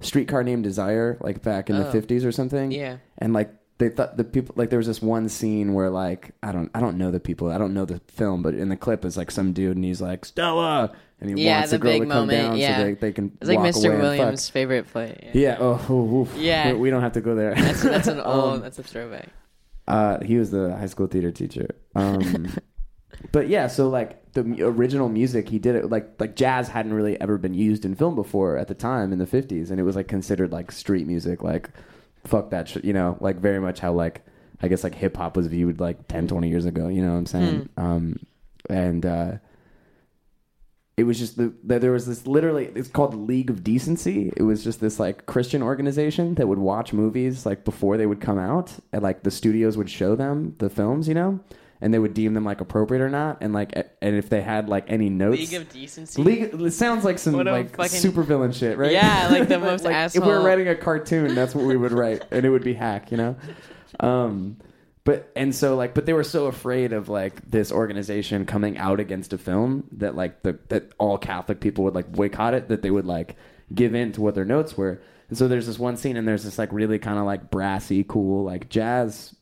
[0.00, 1.92] "Streetcar Named Desire" like back in the Oh.
[1.92, 2.70] fifties or something.
[2.72, 2.98] Yeah.
[3.18, 6.50] and like they thought the people like there was this one scene where like I
[6.52, 9.04] don't I don't know the people I don't know the film, but in the clip
[9.04, 11.92] is like some dude and he's like Stella, and he Yeah, wants the the girl
[11.92, 12.76] big to come moment, down yeah.
[12.78, 13.76] so they, they can It's like walk Mr.
[13.86, 14.18] away and fuck.
[14.18, 15.30] Williams' favorite play.
[15.34, 15.40] Yeah.
[15.42, 15.56] Yeah.
[15.60, 16.34] Oh, oof.
[16.36, 16.72] Yeah.
[16.72, 17.54] We, we don't have to go there.
[17.54, 19.28] That's that's an old Um, that's a throwback.
[19.86, 21.74] Uh, he was the high school theater teacher.
[21.94, 22.48] Um,
[23.32, 27.20] but yeah, so like the original music, he did it like like jazz hadn't really
[27.20, 29.96] ever been used in film before at the time in the fifties, and it was
[29.96, 31.42] like considered like street music.
[31.42, 31.70] Like
[32.24, 34.24] fuck that shit, you know, like very much how like
[34.62, 36.88] I guess like hip hop was viewed like 10, 20 years ago.
[36.88, 37.68] You know what I'm saying?
[37.76, 38.18] Um,
[38.70, 39.32] and uh,
[40.96, 44.32] it was just the, there was this literally it's called League of Decency.
[44.36, 48.20] It was just this like Christian organization that would watch movies like before they would
[48.20, 51.38] come out, and like the studios would show them the films, you know,
[51.82, 54.70] and they would deem them like appropriate or not, and like and if they had
[54.70, 55.38] like any notes.
[55.38, 56.22] League of Decency.
[56.22, 58.92] League, it sounds like some What a like fucking- super villain shit, right?
[58.92, 60.14] Yeah, like the most ass.
[60.16, 62.64] If we asshole- were writing a cartoon, that's what we would write, and it would
[62.64, 63.36] be hack, you know.
[64.00, 64.58] Um,
[65.06, 68.98] but and so like, but they were so afraid of like this organization coming out
[68.98, 72.82] against a film that like the that all Catholic people would like boycott it, that
[72.82, 73.36] they would like
[73.72, 75.00] give in to what their notes were.
[75.28, 78.02] And so there's this one scene, and there's this like really kind of like brassy,
[78.02, 79.32] cool like jazz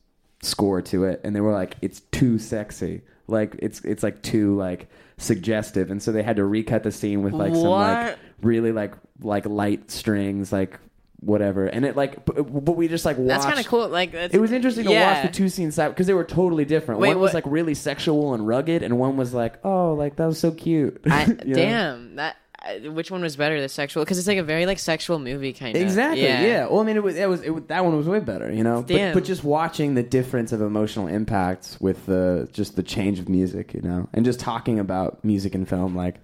[0.43, 4.55] score to it, and they were like, it's too sexy, like it's it's like too
[4.55, 8.71] like suggestive, and so they had to recut the scene with like some like really
[8.71, 10.79] like like light strings, like
[11.25, 13.27] whatever, and it like but, but we just like watched.
[13.27, 13.87] That's kind of cool.
[13.89, 17.01] Like It was interesting to watch the two scenes side because they were totally different.
[17.01, 20.15] Wait, one was what- like really sexual and rugged, and one was like, oh, like
[20.17, 21.01] that was so cute.
[21.05, 21.55] I, You know?
[21.55, 22.37] damn that.
[22.83, 24.03] Which one was better, the sexual?
[24.03, 25.83] Because it's like a very like sexual movie kind of.
[25.83, 26.23] Exactly.
[26.23, 26.65] Yeah.
[26.65, 27.15] Well, I mean, it was.
[27.15, 27.41] It was.
[27.43, 28.51] It, that one was way better.
[28.51, 28.81] You know.
[28.81, 29.13] But, Damn.
[29.13, 33.75] but just watching the difference of emotional impacts with the just the change of music,
[33.75, 36.15] you know, and just talking about music and film, like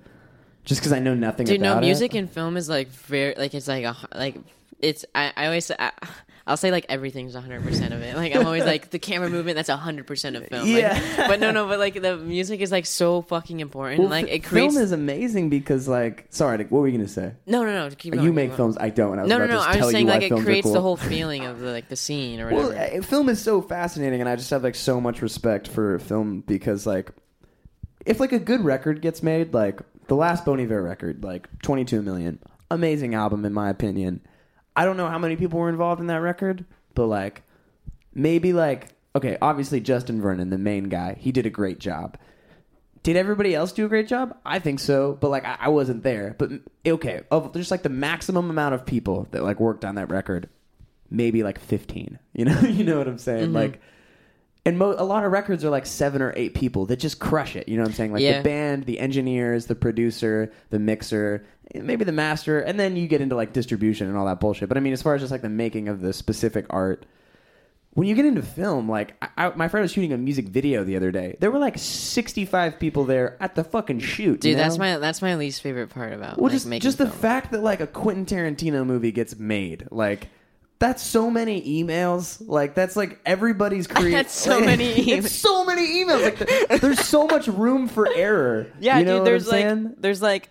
[0.66, 2.18] just because I know nothing Dude, no, music it.
[2.18, 4.36] and film is like very like it's like a like
[4.82, 5.92] it's I, I always I,
[6.48, 8.16] I'll say like everything's 100 percent of it.
[8.16, 10.64] Like I'm always like the camera movement that's 100 percent of film.
[10.64, 11.28] Like, Yeah.
[11.28, 14.00] but no, no, but like the music is like so fucking important.
[14.02, 14.74] Well, like it creates.
[14.74, 17.34] film is amazing because, like, sorry, Nick, what were you gonna say?
[17.46, 17.96] no, no, no.
[17.96, 18.78] Keep going, you make films.
[18.80, 19.20] I don't.
[19.20, 19.60] I was No, no, no.
[19.60, 20.74] I'm just saying you like it creates cool.
[20.74, 22.70] the whole feeling of the like the scene or whatever.
[22.74, 26.00] Well, uh, film is so fascinating, and I just have like so much respect for
[26.00, 27.12] film because, like,
[28.06, 32.02] if like a good record gets made, like the last Bon Iver record, like 22
[32.02, 32.40] million,
[32.72, 34.22] amazing album in my opinion.
[34.76, 37.44] I don't know how many people were involved in that record, but like
[38.14, 42.18] maybe like okay, obviously Justin Vernon, the main guy, he did a great job.
[43.04, 44.38] Did everybody else do a great job?
[44.46, 46.36] I think so, but like I, I wasn't there.
[46.38, 46.52] But
[46.86, 50.50] okay, of just like the maximum amount of people that like worked on that record,
[51.10, 52.20] maybe like fifteen.
[52.34, 53.46] You know, you know what I'm saying?
[53.46, 53.56] Mm-hmm.
[53.56, 53.82] Like,
[54.66, 57.56] and mo- a lot of records are like seven or eight people that just crush
[57.56, 57.68] it.
[57.68, 58.14] You know what I'm saying?
[58.14, 58.38] Like Yeah.
[58.40, 61.44] the band, the engineers, the producer, the mixer,
[61.74, 64.70] maybe the master, and then you get into like distribution and all that bullshit.
[64.70, 67.06] But I mean, as far as just like the making of the specific art,
[67.94, 70.84] when you get into film, like I, I, my friend was shooting a music video
[70.84, 71.36] the other day.
[71.40, 74.42] There were like 65 people there at the fucking shoot.
[74.42, 74.64] Dude, you know?
[74.64, 77.18] that's my that's my least favorite part about well, like, just making just the film.
[77.18, 80.28] fact that like a Quentin Tarantino movie gets made, like
[80.82, 82.42] that's so many emails.
[82.46, 84.14] Like that's like everybody's creating.
[84.14, 85.26] That's so many emails.
[85.26, 86.24] It's so many emails.
[86.24, 88.68] Like the, there's so much room for error.
[88.82, 89.28] Yeah, you know dude.
[89.28, 89.96] There's like saying?
[90.00, 90.50] there's like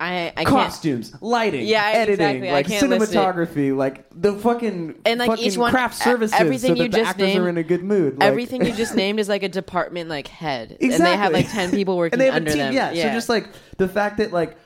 [0.00, 0.48] I I can't.
[0.48, 2.50] costumes, lighting, Yeah, editing, exactly.
[2.50, 6.82] Like cinematography, like the fucking And, like, fucking each one- craft services, everything so that
[6.82, 8.18] you the just actors named- are in a good mood.
[8.18, 10.94] Like, Everything you just named is like a department like head, exactly.
[10.96, 12.74] and they have like ten people working and they have under a team, them.
[12.74, 12.92] Yeah.
[13.10, 13.46] so just like
[13.76, 14.56] the fact that like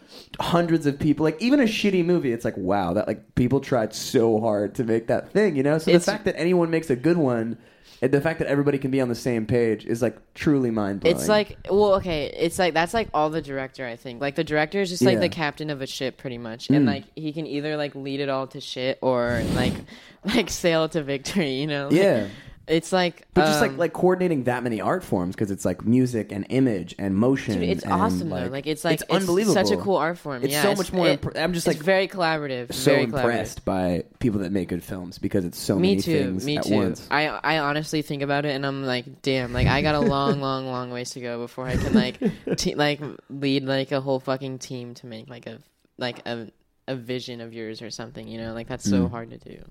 [0.41, 3.95] hundreds of people, like even a shitty movie, it's like wow, that like people tried
[3.95, 5.79] so hard to make that thing, you know.
[5.79, 7.59] So It's- the fact that anyone makes a good one.
[8.03, 11.01] And the fact that everybody can be on the same page is like truly mind
[11.01, 11.17] blowing.
[11.17, 12.27] It's like well, okay.
[12.37, 13.87] It's like that's like all the director.
[13.87, 15.21] I think like the director is just like Yeah.
[15.21, 16.89] the captain of a ship, pretty much, and Mm.
[16.89, 19.73] like he can either like lead it all to shit or like
[20.27, 21.53] like sail to victory.
[21.55, 21.87] You know?
[21.89, 22.27] Like, yeah.
[22.69, 25.85] It's like, But just like um, like coordinating that many art forms because it's like
[25.85, 27.61] music and image and motion.
[27.61, 28.51] Dude, it's and, awesome like, though.
[28.51, 29.55] Like it's like it's unbelievable.
[29.55, 30.43] Such a cool art form.
[30.43, 31.07] It's yeah, so much more.
[31.07, 32.73] It, impre- I'm just it's like very collaborative.
[32.73, 36.19] so very impressed by people that make good films because it's so Me many too.
[36.19, 36.75] things Me at too.
[36.75, 37.07] once.
[37.09, 40.41] I I honestly think about it and I'm like, damn, like I got a long,
[40.41, 42.19] long, long ways to go before I can like
[42.57, 43.01] te- like
[43.31, 45.61] lead like a whole fucking team to make like a
[45.99, 46.51] like a
[46.89, 48.27] a vision of yours or something.
[48.27, 49.11] You know, like that's so Mm.
[49.13, 49.63] hard to do.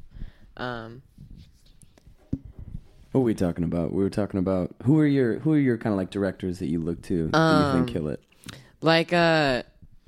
[0.58, 1.02] Um,
[3.16, 3.94] What were we talking about?
[3.94, 6.68] We were talking about who are your who are your kind of like directors that
[6.68, 8.22] you look to that you Um, think kill it.
[8.82, 9.64] like uh.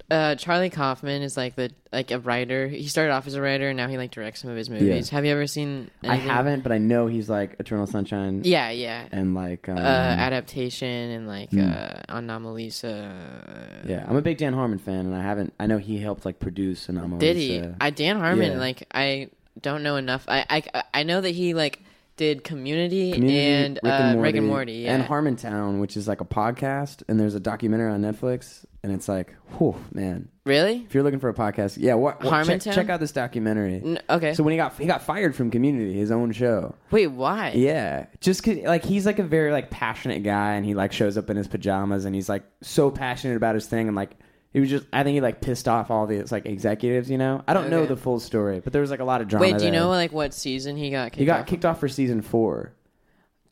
[0.09, 2.65] Uh, Charlie Kaufman is like the like a writer.
[2.69, 5.09] He started off as a writer, and now he like directs some of his movies.
[5.09, 5.91] Have you ever seen?
[6.01, 6.29] I anything?
[6.29, 8.41] haven't, but I know he's like Eternal Sunshine.
[8.45, 9.05] Yeah, yeah.
[9.11, 11.59] and like um, uh, adaptation and like Hmm.
[11.59, 13.85] uh, Anomalisa.
[13.85, 15.53] yeah, I'm a big Dan Harmon fan, and I haven't.
[15.59, 17.19] I know he helped like produce Anomalisa.
[17.19, 17.63] Did he?
[17.81, 18.53] I Dan Harmon.
[18.53, 18.59] Yeah.
[18.59, 19.29] Like I
[19.61, 20.23] don't know enough.
[20.29, 21.81] I, I I know that he like
[22.17, 24.73] did Community, Community, and, uh, Rick and Morty.
[24.73, 24.95] Yeah.
[24.95, 29.07] and Harmontown, which is like a podcast, and there's a documentary on Netflix, and it's
[29.07, 30.27] like, whew, man.
[30.45, 30.83] really?
[30.87, 32.73] If you're looking for a podcast, yeah, what, what check, Harmontown?
[32.73, 33.75] check out this documentary.
[33.83, 34.33] N- okay.
[34.33, 36.75] So when he got he got fired from Community, his own show.
[36.91, 37.51] Wait, why?
[37.55, 41.17] Yeah, just 'cause, like he's like a very like passionate guy, and he like shows
[41.17, 44.11] up in his pajamas, and he's like so passionate about his thing, and like
[44.57, 47.43] he was just I think he like pissed off all these like executives, you know.
[47.47, 47.89] I don't know Okay.
[47.89, 49.45] the full story, but there was like a lot of drama.
[49.45, 49.81] Wait, do you there.
[49.81, 51.11] know like what season he got?
[51.11, 51.45] Kicked he got off?
[51.45, 52.73] kicked off for season four,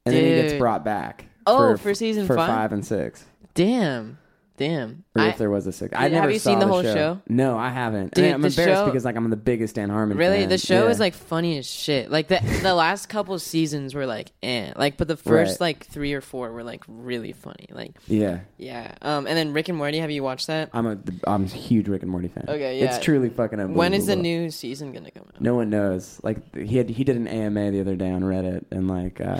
[0.03, 0.59] and then he gets Dude.
[0.59, 1.25] brought back.
[1.45, 2.49] Oh, for season for five?
[2.49, 3.23] five and six.
[3.53, 4.17] Damn,
[4.57, 5.04] damn.
[5.15, 6.83] Or I- if there was a six, I never Have you saw seen the whole
[6.83, 7.21] show?
[7.29, 8.13] No, I haven't.
[8.13, 10.17] Dude, I'm the embarrassed show- because like I'm the biggest Dan Harmon.
[10.17, 10.49] Really, fan.
[10.49, 10.89] the show Yeah.
[10.91, 12.11] is like funny as shit.
[12.11, 14.73] Like the the last couple seasons were like, eh.
[14.75, 15.67] Like, but the first Right.
[15.67, 17.67] like three or four were like really funny.
[17.71, 18.39] Like, yeah.
[18.57, 18.93] yeah.
[19.01, 19.99] Um, and then Rick and Morty.
[19.99, 20.69] Have you watched that?
[20.73, 22.45] I'm a I'm a huge Rick and Morty fan.
[22.49, 22.85] Okay, yeah.
[22.93, 23.79] It's truly fucking unbelievable.
[23.79, 25.39] When is the new season gonna come out?
[25.39, 26.19] No one knows.
[26.23, 29.37] Like he had he did an AMA the other day on Reddit, and like uh,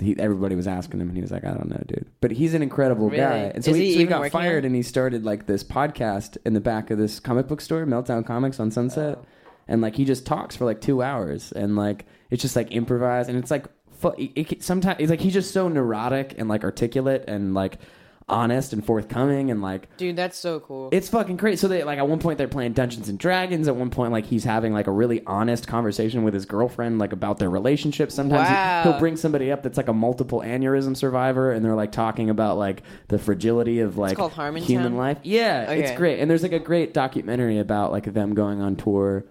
[0.00, 2.54] he, everybody was asking him, and he was like, "I don't know, dude." But he's
[2.54, 3.22] an incredible Really?
[3.22, 4.66] guy, and so Is he, he so he got fired, it?
[4.68, 8.24] and he started like this podcast in the back of this comic book store, Meltdown
[8.26, 9.26] Comics on Sunset, Oh.
[9.68, 13.28] and like he just talks for like two hours, and like it's just like improvised,
[13.28, 16.64] and it's like fu- it, it, sometimes it's like he's just so neurotic and like
[16.64, 17.78] articulate and like
[18.28, 20.88] honest and forthcoming and like Dude, that's so cool.
[20.92, 21.56] it's fucking crazy.
[21.56, 23.68] So they like at one point they're playing Dungeons and Dragons.
[23.68, 27.12] At one point, like he's having like a really honest conversation with his girlfriend, like
[27.12, 28.10] about their relationship.
[28.12, 28.82] Sometimes he- Wow.
[28.84, 32.58] he'll bring somebody up that's like a multiple aneurysm survivor, and they're like talking about
[32.58, 34.16] like the fragility of like
[34.62, 35.18] human life.
[35.22, 36.20] Yeah, it's great.
[36.20, 39.24] And there's like a great documentary about like them going on tour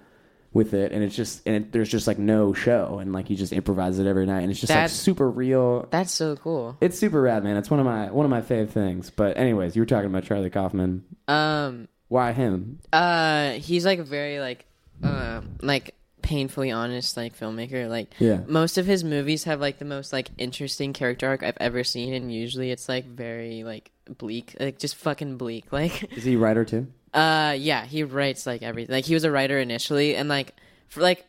[0.54, 3.36] with it, and it's just and it, there's just like no show, and like he
[3.36, 5.88] just improvises it every night, and it's just That's- like super real.
[5.92, 6.76] that's so cool.
[6.82, 7.56] It's super rad, man.
[7.58, 9.10] It's one of my one of my fave things.
[9.10, 11.04] But anyways, you were talking about Charlie Kaufman.
[11.28, 12.80] Um, Why him?
[12.92, 14.66] uh, he's like a very like,
[15.04, 17.90] uh, like painfully honest like filmmaker.
[17.90, 18.42] Like, Yeah.
[18.48, 22.14] most of his movies have like the most like interesting character arc I've ever seen,
[22.14, 25.72] and usually it's like very like bleak, like just fucking bleak.
[25.72, 26.88] Like, Is he a writer too?
[27.14, 28.94] Uh, yeah, he writes like everything.
[28.94, 30.56] Like he was a writer initially, and like
[30.88, 31.26] for like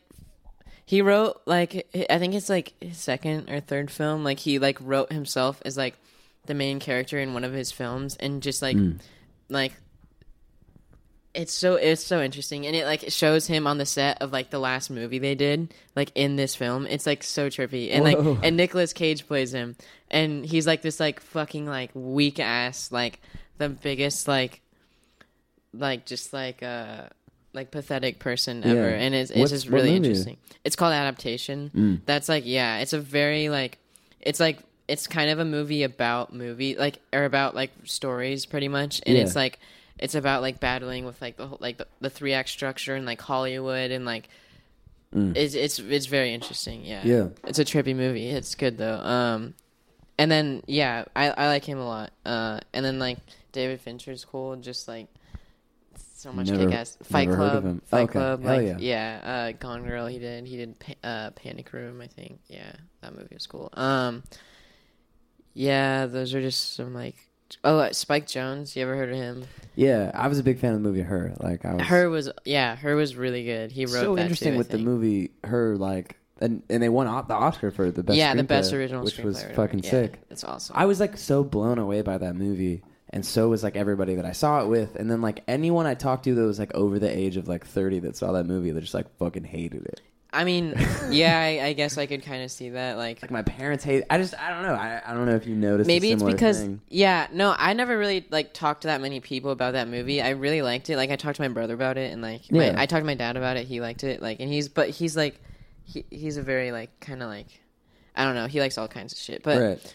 [0.85, 4.23] he wrote like I think it's like his second or third film.
[4.23, 5.95] Like he like wrote himself as like
[6.45, 8.77] the main character in one of his films, and just like
[9.49, 9.73] like
[11.33, 14.51] it's so it's so interesting, and it like shows him on the set of like
[14.51, 16.85] the last movie they did, like in this film.
[16.85, 18.31] It's like so trippy, and Whoa.
[18.33, 19.75] like and Nicolas Cage plays him,
[20.11, 23.19] and he's like this like fucking like weak ass like
[23.57, 24.61] the biggest like
[25.73, 27.09] like just like a
[27.53, 28.95] like pathetic person ever Yeah.
[28.95, 29.97] and it's, it's What's- just what really movie?
[30.07, 32.01] interesting it's called adaptation Mm.
[32.05, 33.77] that's like yeah it's a very like
[34.21, 38.67] it's like it's kind of a movie about movie like or about like stories pretty
[38.67, 39.23] much and Yeah.
[39.23, 39.59] it's like
[39.99, 43.05] it's about like battling with like the whole like the, the three act structure and
[43.05, 44.29] like hollywood and like
[45.15, 47.05] it's it's it's very interesting yeah Mm.
[47.05, 47.27] Yeah.
[47.47, 49.53] it's a trippy movie it's good though um
[50.17, 53.19] and then yeah i i like him a lot uh and then like
[53.51, 55.05] david fincher's cool just like
[56.15, 57.81] so much Never- kick ass fight never heard club of him.
[57.85, 58.11] fight Okay.
[58.13, 59.49] club Hell like yeah.
[59.51, 62.71] uh gone girl he did he did pa- uh panic room i think yeah
[63.01, 64.23] that movie was cool um
[65.53, 67.15] yeah those are just some like
[67.63, 68.75] Oh, uh, Spike Jonze.
[68.75, 69.43] You ever heard of him?
[69.75, 71.35] Yeah, I was a big fan of the movie Her.
[71.39, 73.71] Like I was Her was yeah, her was really good.
[73.71, 75.77] He wrote so that interesting too, with the movie Her.
[75.77, 78.17] Like and and they won the Oscar for the best.
[78.17, 80.19] yeah, the best original which was fucking Yeah, sick.
[80.31, 80.75] It's awesome.
[80.75, 82.81] I was like so blown away by that movie,
[83.13, 84.95] and so was like everybody that I saw it with.
[84.95, 87.65] And then like anyone I talked to that was like over the age of like
[87.65, 90.01] thirty that saw that movie, they just like fucking hated it.
[90.33, 90.73] I mean,
[91.11, 92.97] yeah, I, I guess I could kind of see that.
[92.97, 94.03] Like, Like my parents hate.
[94.09, 94.73] I just I don't know.
[94.73, 95.87] I, I don't know if you noticed.
[95.87, 96.81] maybe it's because thing.
[96.89, 100.19] yeah, no, I never really like talked to that many people about that movie.
[100.19, 100.97] I really liked it.
[100.97, 103.13] Like, I talked to my brother about it, and like, my, I talked to my
[103.13, 103.67] dad about it.
[103.67, 104.23] He liked it.
[104.23, 105.39] Like, and he's but he's like,
[105.83, 107.61] he he's a very like kind of like,
[108.15, 108.47] I don't know.
[108.47, 109.61] He likes all kinds of shit, but.
[109.61, 109.93] right.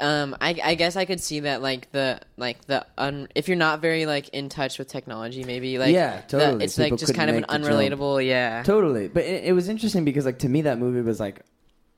[0.00, 3.56] Um, I, I guess I could see that like the like the un if you're
[3.56, 6.64] not very like in touch with technology, maybe like Yeah, the- totally.
[6.64, 8.00] it's like just kind of an couldn't make the jump.
[8.00, 8.62] unrelatable, yeah.
[8.62, 11.42] Totally, but it, it was interesting because like to me that movie was like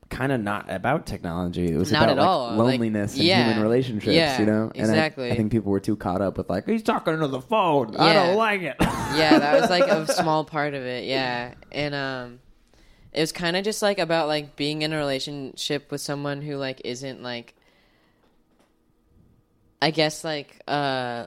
[0.09, 1.71] kind of not about technology.
[1.71, 2.47] It was Not about at like, all.
[2.49, 3.45] Like, loneliness and yeah.
[3.45, 4.13] human relationships.
[4.13, 5.31] Yeah, you know, and I- exactly.
[5.31, 7.95] I, think people were too caught up with like he's talking to the phone.
[7.95, 8.75] I don't like it.
[8.81, 11.05] yeah, that was like a small part of it.
[11.05, 12.39] Yeah, and um,
[13.13, 16.57] it was kind of just like about like being in a relationship with someone who
[16.57, 17.55] like isn't like,
[19.81, 21.25] I guess like uh.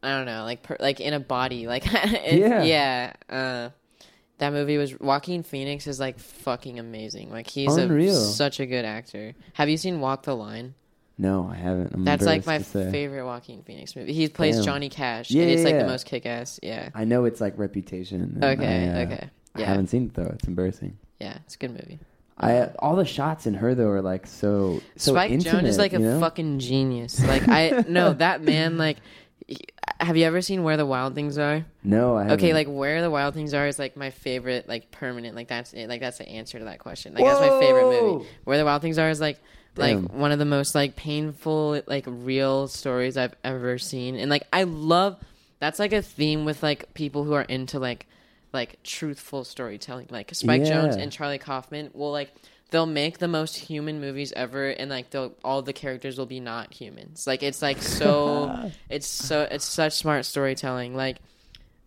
[0.00, 2.62] I don't know, like per, like in a body, like it- Yeah.
[2.62, 3.12] yeah.
[3.28, 3.70] Uh,
[4.38, 7.30] that movie was Joaquin Phoenix is like fucking amazing.
[7.32, 9.34] Like he's a such a good actor.
[9.54, 10.74] Have you seen Walk the Line?
[11.20, 11.92] no, I haven't.
[11.92, 12.90] I'm That's like my embarrassed to say.
[12.92, 14.12] favorite Joaquin Phoenix movie.
[14.12, 14.64] He plays Damn.
[14.64, 15.82] Johnny Cash, Yeah, and it's yeah, like yeah.
[15.82, 16.60] the most kick-ass.
[16.62, 18.38] Yeah, I know it's like Reputation.
[18.40, 19.30] Okay, I, uh, okay.
[19.56, 20.30] I haven't seen it though.
[20.32, 20.96] It's embarrassing.
[21.18, 21.98] yeah, it's a good movie.
[22.40, 25.78] I all the shots in her though are like so so Spike intimate, Jonze is
[25.78, 26.20] like a you know?
[26.20, 27.24] fucking genius.
[27.24, 28.78] Like I no, that man.
[28.78, 28.98] Like,
[30.00, 31.64] have you ever seen Where the Wild Things Are?
[31.82, 32.16] no.
[32.16, 32.38] I haven't.
[32.38, 35.34] Okay, like Where the Wild Things Are is like my favorite, like permanent.
[35.34, 35.88] Like that's it.
[35.88, 37.14] Like that's the answer to that question.
[37.14, 38.26] Like that's my favorite movie.
[38.44, 39.40] Where the Wild Things Are is like
[39.76, 44.16] like one of the most like painful, like real stories I've ever seen.
[44.16, 45.16] And like I love
[45.60, 48.06] that's like a theme with like people who are into like
[48.52, 50.08] like truthful storytelling.
[50.10, 52.32] Like Spike Jonze and Charlie Kaufman will like
[52.70, 56.40] they'll make the most human movies ever and like they'll all the characters will be
[56.40, 57.26] not humans.
[57.26, 60.94] Like it's like so it's so it's such smart storytelling.
[60.94, 61.18] Like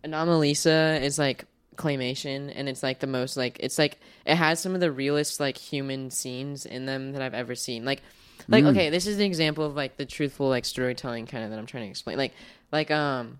[0.04, 1.46] Anomalisa is like
[1.76, 5.40] claymation and it's like the most like it's like it has some of the realest
[5.40, 7.84] like human scenes in them that I've ever seen.
[7.84, 8.02] Like
[8.48, 11.58] like okay, this is an example of like the truthful like storytelling kind of that
[11.58, 12.18] I'm trying to explain.
[12.18, 12.32] Like
[12.72, 13.38] like um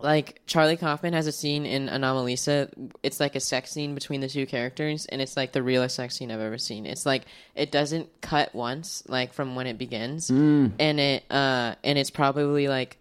[0.00, 2.90] like Charlie Kaufman has a scene in Anomalisa.
[3.02, 6.16] It's like a sex scene between the two characters, and it's like the realest sex
[6.16, 6.86] scene I've ever seen.
[6.86, 7.24] It's like
[7.54, 10.30] it doesn't cut once, like from when it begins,
[10.78, 12.98] and it uh and it's probably like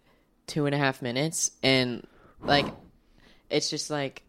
[0.48, 2.08] two and a half minutes, and
[2.42, 2.66] like
[3.50, 4.23] it's just like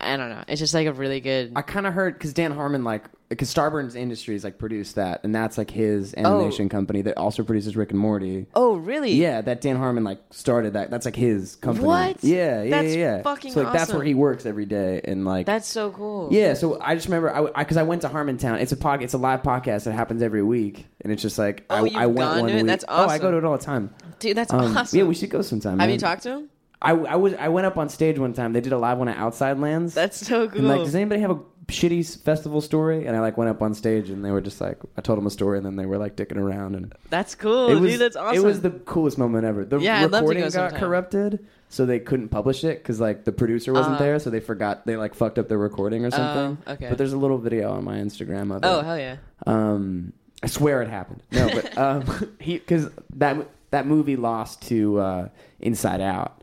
[0.00, 0.42] I don't know.
[0.48, 1.52] It's just like a really good.
[1.56, 5.34] I kind of heard because Dan Harmon like because Starburns Industries like produced that, and
[5.34, 8.46] that's like his animation company that also produces Rick and Morty.
[8.54, 9.12] oh really?
[9.12, 10.90] Yeah, that Dan Harmon like started that.
[10.90, 11.86] That's like his company.
[11.86, 12.22] What?
[12.22, 13.16] Yeah, yeah, That's yeah.
[13.16, 13.22] yeah.
[13.22, 16.28] fucking So like that's where he works every day, and like That's so cool.
[16.30, 16.54] yeah.
[16.54, 18.60] So I just remember I because I, went to Harmontown.
[18.60, 21.64] It's a pod, It's a live podcast that happens every week, and it's just like
[21.70, 22.62] Oh, I, you've I went gone one to it?
[22.62, 22.66] week.
[22.66, 23.20] That's Oh, I awesome.
[23.22, 23.92] go to it all the time.
[24.20, 24.96] dude, that's Um, awesome.
[24.98, 25.78] Yeah, we should go sometime.
[25.80, 25.90] Have man.
[25.90, 26.50] you talked to him?
[26.82, 28.52] I, I was I went up on stage one time.
[28.52, 29.94] They did a live one at Outside Lands.
[29.94, 30.58] That's so cool.
[30.58, 33.06] And like, does anybody have a shitty festival story?
[33.06, 35.26] And I like went up on stage and they were just like, I told them
[35.26, 38.00] a story and then they were like dicking around and that's cool, it was dude.
[38.00, 38.36] That's awesome.
[38.36, 39.64] it was the coolest moment ever.
[39.64, 40.78] The Yeah, I'd love to recording go got sometime.
[40.80, 44.04] corrupted, so they couldn't publish it because like the producer wasn't Uh-huh.
[44.04, 46.58] there, so they forgot they like fucked up their recording or something.
[46.66, 46.88] Oh, okay.
[46.90, 48.66] But there's a little video on my Instagram of it.
[48.66, 49.16] oh hell yeah.
[49.46, 50.12] Um,
[50.42, 51.22] I swear it happened.
[51.32, 55.28] No, but um, he because that that movie lost to uh,
[55.60, 56.42] Inside Out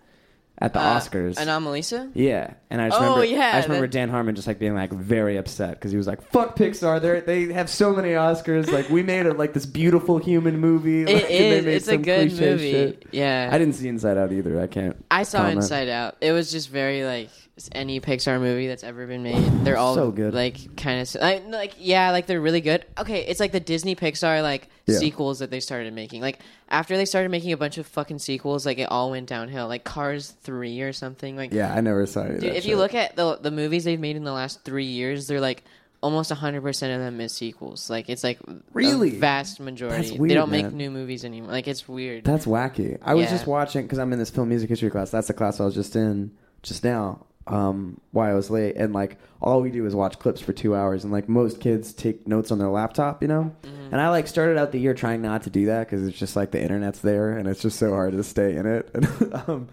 [0.60, 1.36] at the Uh, Oscars.
[1.36, 2.10] Anomalisa?
[2.14, 4.60] Yeah, and I just Oh, remember, yeah, I just remember that- Dan Harmon just like
[4.60, 7.02] being like very upset because he was like, "Fuck Pixar!
[7.02, 8.72] They they have so many Oscars.
[8.72, 11.06] Like we made it like this beautiful human movie.
[11.06, 12.72] Like, It made It's a good movie.
[12.72, 13.08] shit.
[13.12, 13.50] Yeah.
[13.52, 14.62] I didn't see Inside Out either.
[14.62, 14.96] I can't.
[15.12, 15.58] I saw comment.
[15.58, 16.16] Inside Out.
[16.22, 17.30] It was just very like
[17.72, 19.64] any Pixar movie that's ever been made.
[19.64, 20.34] They're all So good.
[20.34, 22.84] Like kind of like, like yeah, like they're really good.
[22.98, 24.98] Okay, it's like the Disney Pixar like Yeah.
[24.98, 26.22] sequels that they started making.
[26.22, 26.40] Like
[26.70, 29.68] after they started making a bunch of fucking sequels, like it all went downhill.
[29.68, 31.36] Like Cars three or something.
[31.38, 32.40] Like Yeah, I never saw it.
[32.42, 35.28] dude, if you look at the the movies they've made in the last three years,
[35.28, 35.64] they're like.
[36.02, 37.90] Almost 100% of them is sequels.
[37.90, 38.38] Like, it's like
[38.74, 39.16] Really?
[39.16, 40.18] a vast majority.
[40.18, 41.54] Weird, they don't make new movies anymore.
[41.54, 42.26] Like, it's weird.
[42.26, 42.98] that's wacky.
[43.02, 45.12] I was just watching because I'm in this film music history class.
[45.12, 46.32] That's the class I was just in
[46.62, 47.26] just now.
[47.46, 50.76] Um, why I was late, and like all we do is watch clips for two
[50.76, 53.54] hours, and like most kids take notes on their laptop, you know.
[53.64, 53.90] Mm-hmm.
[53.92, 56.38] And I like started out the year trying not to do that because it's just
[56.38, 58.90] like the internet's there, and it's just so hard to stay in it.
[58.94, 59.70] And, um,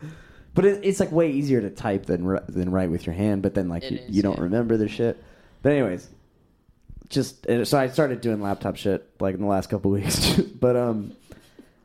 [0.54, 3.42] but it, it's like way easier to type than than write with your hand.
[3.42, 4.44] But then like you, is, you don't yeah.
[4.44, 5.22] remember the shit.
[5.62, 6.08] But anyways,
[7.08, 10.40] just uh, so I started doing laptop shit like in the last couple weeks.
[10.40, 11.12] but um,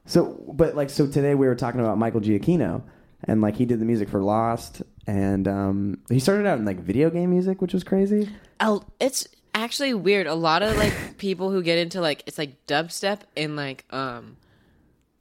[0.05, 2.81] so but like so today we were talking about Michael Giacchino
[3.25, 6.79] and like he did the music for Lost and um he started out in like
[6.79, 8.29] video game music, which was crazy.
[8.59, 10.27] Oh, it's actually weird.
[10.27, 14.37] A lot of like people who get into like it's like dubstep and like um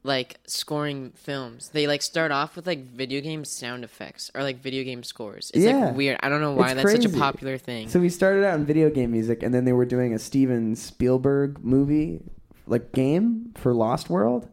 [0.07, 1.70] like scoring films.
[1.70, 5.50] They like start off with like video game sound effects or like video game scores.
[5.55, 5.86] It's Yeah.
[5.86, 6.18] like weird.
[6.22, 7.88] I don't know why It's that's such a popular thing.
[7.88, 10.76] So he started out in video game music, and then they were doing a Steven
[10.76, 12.20] Spielberg movie,
[12.66, 14.46] like game for Lost World.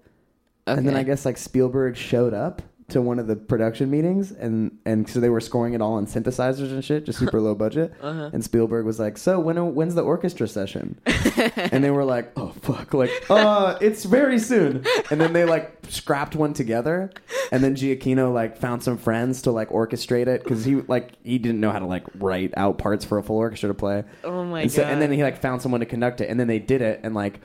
[0.68, 2.62] And then I guess like Spielberg showed up
[2.92, 6.06] to one of the production meetings, and and so they were scoring it all on
[6.06, 7.94] synthesizers and shit, just super low budget.
[8.02, 8.30] Uh-huh.
[8.34, 12.50] And Spielberg was like, "So when when's the orchestra session?" and they were like, "Oh
[12.62, 17.12] fuck, like uh, it's very soon." And then they like scrapped one together,
[17.52, 21.38] and then Giacchino like found some friends to like orchestrate it because he like he
[21.38, 24.04] didn't know how to like write out parts for a full orchestra to play.
[24.24, 24.92] Oh my and so- God.
[24.94, 27.14] and then he like found someone to conduct it, and then they did it, and
[27.16, 27.40] like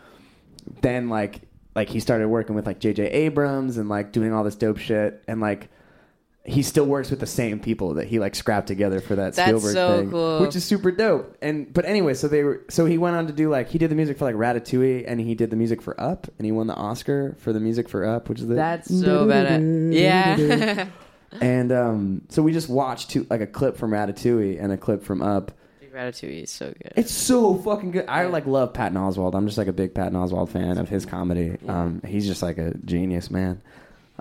[0.82, 1.42] then like
[1.76, 3.04] like he started working with like J.J.
[3.06, 5.68] Abrams and like doing all this dope shit, and like
[6.44, 9.48] he still works with the same people that he like scrapped together for that That's
[9.48, 10.40] Spielberg so thing, cool.
[10.40, 11.36] which is super dope.
[11.42, 13.90] And but anyway, so they were so he went on to do like he did
[13.90, 16.66] the music for like Ratatouille, and he did the music for Up, and he won
[16.66, 19.62] the Oscar for the music for Up, which is the That's so bad.
[19.92, 20.88] Yeah.
[21.40, 25.02] And um, so we just watched two, like a clip from Ratatouille and a clip
[25.02, 25.52] from Up.
[25.96, 26.92] Ratatouille is so good.
[26.94, 28.04] It's so fucking good.
[28.06, 29.34] I like love Patton Oswalt.
[29.34, 31.56] I'm just like a big Patton Oswalt fan of his comedy.
[31.66, 33.62] Um, he's just like a genius, man.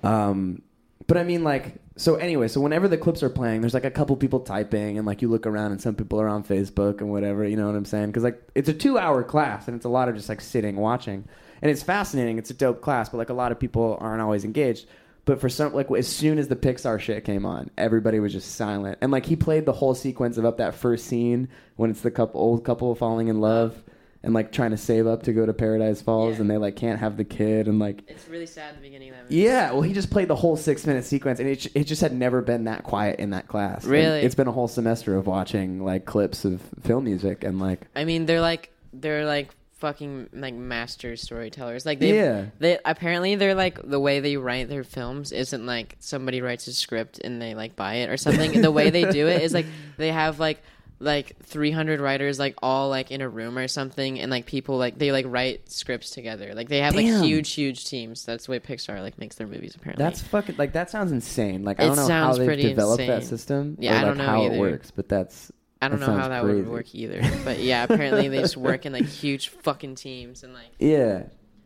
[0.01, 0.61] Um,
[1.07, 3.91] but I mean, like, so anyway, so whenever the clips are playing, there's like a
[3.91, 7.09] couple people typing, and like you look around, and some people are on Facebook and
[7.09, 7.45] whatever.
[7.45, 8.07] You know what I'm saying?
[8.07, 10.78] Because like it's a two hour class, and it's a lot of just like sitting
[10.78, 11.26] watching,
[11.61, 12.38] and it's fascinating.
[12.38, 14.88] It's a dope class, but like a lot of people aren't always engaged.
[15.26, 18.53] But for some, like as soon as the Pixar shit came on, everybody was just
[18.55, 18.99] silent.
[19.01, 22.11] And like he played the whole sequence of up that first scene when it's the
[22.11, 23.82] couple old couple falling in love
[24.21, 26.41] and like trying to save up to go to Paradise Falls, Yeah.
[26.41, 29.09] and they like can't have the kid, and like It's really sad at the beginning
[29.09, 29.36] of that movie.
[29.36, 32.11] yeah, well, he just played the whole six minute sequence, and it, it just had
[32.13, 33.84] never been that quiet in that class.
[33.84, 34.21] And Really?
[34.21, 38.03] it's been a whole semester of watching like clips of film music and like I
[38.05, 39.49] mean, they're like they're like
[39.86, 41.86] fucking like master storytellers.
[41.86, 42.45] Like they, Yeah.
[42.57, 46.73] they apparently they're like the way they write their films isn't like somebody writes a
[46.73, 48.61] script and they like buy it or something.
[48.61, 49.67] the way they do it is like
[49.97, 50.61] they have like
[50.97, 54.97] like 300 writers like all like in a room or something and like people like
[54.97, 57.15] they like write scripts together like they have Damn.
[57.19, 60.55] like huge huge teams that's the way pixar like makes their movies apparently that's fucking
[60.57, 61.63] like that sounds insane.
[61.65, 63.75] Like I It don't know how they've developed that system.
[63.77, 65.51] Yeah, or, I don't know how it works, but that's
[65.82, 66.61] i don't that know how that crazy.
[66.61, 70.53] would work either but yeah apparently they just work in like huge fucking teams and
[70.53, 71.23] like Yeah,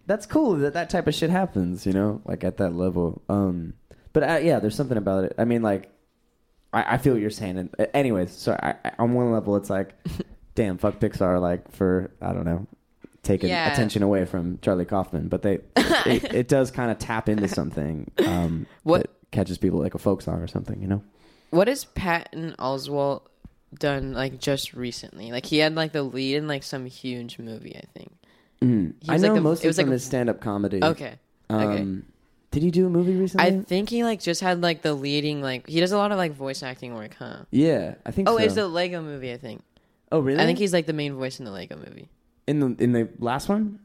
[0.07, 1.85] that's cool that that type of shit happens.
[1.85, 3.21] You know, like at that level.
[3.29, 3.73] Um,
[4.11, 5.35] but uh, yeah, there's something about it.
[5.37, 5.91] I mean, like,
[6.73, 7.59] I, I feel what you're saying.
[7.59, 9.93] And, uh, anyways, so I, I, on one level, it's like,
[10.55, 12.65] damn, fuck Pixar, like for I don't know,
[13.21, 13.71] taking Yeah.
[13.71, 15.27] attention away from Charlie Kaufman.
[15.27, 18.09] But they, it, it does kind of tap into something.
[18.25, 20.81] Um, What- that catches people like a folk song or something.
[20.81, 21.03] You know.
[21.51, 23.21] What is Patton Oswalt
[23.77, 25.31] done like just recently?
[25.31, 28.11] Like he had like the lead in like some huge movie, I think.
[28.61, 28.93] Mm.
[29.07, 30.83] I know like a- mostly it was like from his stand-up comedy.
[30.83, 31.15] Okay.
[31.49, 31.81] okay.
[31.81, 32.05] Um,
[32.51, 33.45] Did he do a movie recently?
[33.47, 36.17] I think he like just had like the leading like he does a lot of
[36.17, 37.43] like voice acting work, huh?
[37.51, 38.27] yeah, I think.
[38.29, 38.43] Oh, so.
[38.43, 39.61] it's the Lego movie, I think.
[40.11, 40.41] oh really?
[40.41, 42.09] I think he's like the main voice in the Lego movie.
[42.47, 43.79] in the in the last one.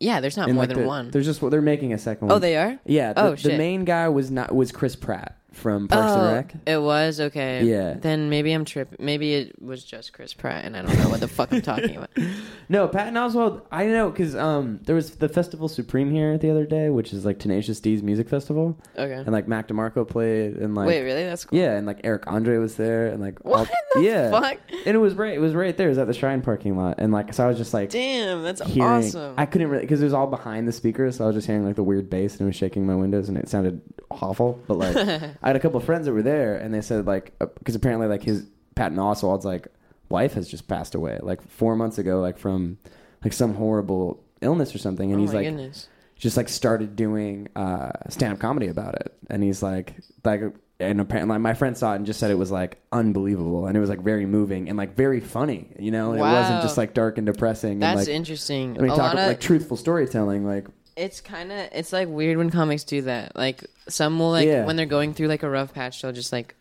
[0.00, 1.10] Yeah, there's not In, more like, than the- one.
[1.10, 2.36] There's just they're making a second one.
[2.36, 2.78] Oh, they are?
[2.86, 3.12] Yeah.
[3.12, 6.54] The, Oh, the main guy was not was Chris Pratt from Parks oh, and Rec.
[6.66, 7.64] it was okay.
[7.64, 7.94] Yeah.
[7.94, 9.04] Then maybe I'm tripping.
[9.04, 11.96] Maybe it was just Chris Pratt, and I don't know what the fuck I'm talking
[11.96, 12.10] about.
[12.66, 13.60] No, Patton Oswalt.
[13.70, 17.26] I know because um there was the Festival Supreme here the other day, which is
[17.26, 19.12] like Tenacious D's music festival, Okay.
[19.12, 21.24] and like Mac DeMarco played, and like Wait, really?
[21.24, 21.58] That's cool.
[21.58, 24.58] yeah, and like Eric Andre was there, and like What the yeah, fuck?
[24.70, 25.34] and it was right.
[25.34, 25.88] It was right there.
[25.88, 27.90] It was at the Shrine parking lot, and like so I was just like.
[27.90, 29.34] Damn, that's hearing, awesome.
[29.36, 31.66] I couldn't really because it was all behind the speakers, so I was just hearing
[31.66, 34.58] like the weird bass and it was shaking my windows and it sounded awful.
[34.66, 34.96] But like,
[35.44, 38.08] I had a couple of friends that were there and they said like because apparently
[38.08, 39.68] like his Patton Oswalt's like
[40.08, 42.78] wife has just passed away like four months ago, like from
[43.22, 45.88] like some horrible illness or something, and oh he's like goodness.
[46.16, 50.42] just like started doing uh, stand up comedy about it, and he's like like.
[50.80, 53.76] And apparently, like, my friend saw it and just said it was like unbelievable, and
[53.76, 55.68] it was like very moving and like very funny.
[55.78, 57.78] You know, it wasn't just like dark and depressing.
[57.78, 58.76] That's and, like, interesting.
[58.76, 60.66] I mean, a talk about of like truthful storytelling, like
[60.96, 63.34] it's kind of it's like weird when comics do that.
[63.36, 64.64] Like some will like Yeah.
[64.64, 66.54] when they're going through like a rough patch, they'll just like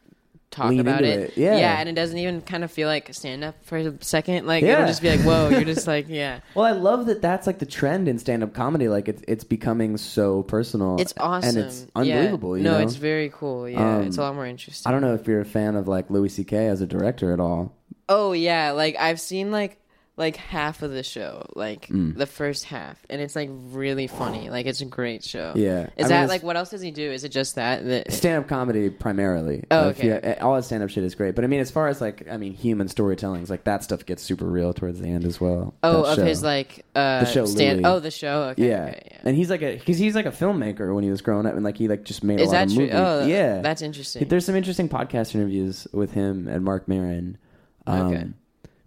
[0.51, 1.29] talk Lean about into it.
[1.31, 1.37] it.
[1.37, 1.57] Yeah.
[1.57, 4.45] yeah, and it doesn't even kind of feel like stand up for a second.
[4.45, 7.47] Like it'll just be like, whoa, you're just like, yeah, Well, I love that that's
[7.47, 8.87] like the trend in stand up comedy.
[8.87, 10.99] Like it's it's becoming so personal.
[10.99, 12.17] it's awesome and it's Yeah.
[12.17, 12.57] unbelievable.
[12.57, 12.83] You no, know?
[12.83, 13.67] it's very cool.
[13.67, 14.87] Yeah, Um, it's a lot more interesting.
[14.87, 16.67] I don't know if you're a fan of like Louis C.K.
[16.67, 17.73] as a director at all.
[18.09, 19.79] Oh yeah, like I've seen like
[20.15, 22.15] like half of the show, like Mm.
[22.15, 24.49] the first half, and it's like really funny.
[24.51, 25.53] Like it's a great show.
[25.55, 25.87] Yeah.
[25.97, 27.11] Is I that it's- like what else does he do?
[27.11, 27.83] Is it just that?
[27.85, 29.63] that stand up comedy primarily.
[29.71, 30.37] Oh, okay.
[30.39, 32.37] all his stand up shit is great, but I mean, as far as like, I
[32.37, 35.73] mean, human storytellings, like that stuff gets super real towards the end as well.
[35.81, 36.23] oh, of show.
[36.25, 37.83] his like uh The show stand.
[37.83, 38.43] Oh, the show.
[38.51, 38.69] Okay.
[38.69, 38.85] yeah.
[38.89, 39.17] okay, yeah.
[39.23, 41.63] and he's like a because he's like a filmmaker when he was growing up, and
[41.63, 42.83] like he like just made a Is lot that of true?
[42.85, 42.95] movies.
[42.99, 44.27] Oh, yeah, that's interesting.
[44.27, 47.39] There's some interesting podcast interviews with him and Mark Maron.
[47.87, 48.27] Um, Okay.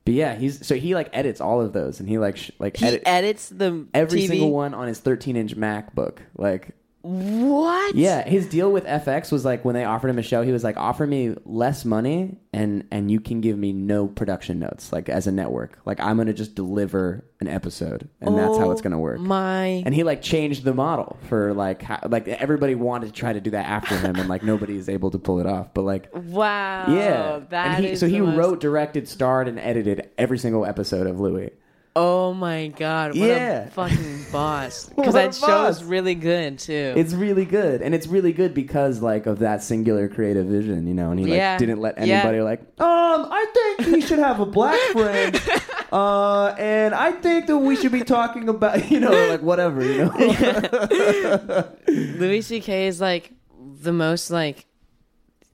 [0.06, 2.76] But yeah, he's so he like edits all of those, and he like sh- like
[2.76, 4.28] he edit edits the every TV?
[4.28, 6.18] single one on his 13 inch MacBook.
[6.38, 6.70] Like
[7.06, 7.94] What?
[7.94, 10.64] Yeah, his deal with FX was like when they offered him a show, he was
[10.64, 15.08] like, "Offer me less money, and and you can give me no production notes, like
[15.08, 15.78] as a network.
[15.84, 19.22] Like I'm gonna just deliver an episode, and that's how it's Oh gonna work." Oh
[19.22, 19.66] my.
[19.86, 23.40] and he like changed the model for like how, like everybody wanted to try to
[23.40, 25.72] do that after him, and like nobody is able to pull it off.
[25.74, 26.86] But like, wow.
[26.92, 30.38] yeah, That and he, is so the he most- wrote, directed, starred, and edited every
[30.38, 31.52] single episode of Louis.
[31.98, 33.12] Oh my god!
[33.18, 33.64] What Yeah.
[33.64, 34.90] a fucking boss!
[34.96, 36.92] Because that show is really good too.
[36.94, 40.92] It's really good, and it's really good because like of that singular creative vision, you
[40.92, 41.10] know.
[41.10, 41.56] And he like Yeah.
[41.56, 42.02] didn't let Yeah.
[42.16, 43.46] anybody like, um, I
[43.78, 45.40] think he should have a black friend,
[45.92, 50.04] uh, and I think that we should be talking about, you know, like whatever, you
[50.04, 51.64] know.
[51.88, 52.88] Louis C.K.
[52.88, 53.32] is like
[53.80, 54.66] the most like,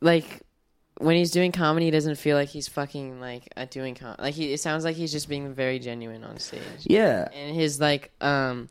[0.00, 0.41] like
[0.98, 4.16] when he's doing comedy, he doesn't feel like he's fucking like uh, doing com.
[4.18, 6.62] Like he, it sounds like he's just being very genuine on stage.
[6.82, 8.68] yeah, And his like, um,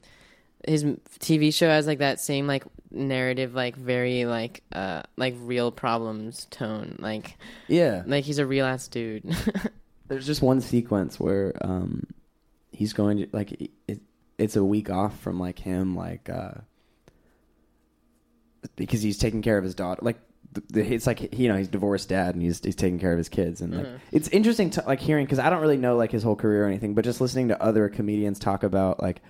[0.68, 0.84] his
[1.20, 6.46] TV show has like that same like narrative, like very like, uh, like real problems
[6.52, 6.96] tone.
[7.00, 8.04] Like, yeah.
[8.06, 9.24] like he's a real ass dude.
[10.08, 12.06] There's just one sequence where um,
[12.72, 14.02] he's going to like it,
[14.38, 16.52] it's a week off from like him like uh,
[18.76, 20.20] because he's taking care of his daughter like.
[20.54, 23.18] The, the, it's like you know he's divorced dad and he's he's taking care of
[23.18, 23.62] his kids.
[23.62, 26.36] And like it's interesting to like hearing because I don't really know like his whole
[26.36, 29.22] career or anything but just listening to other comedians talk about like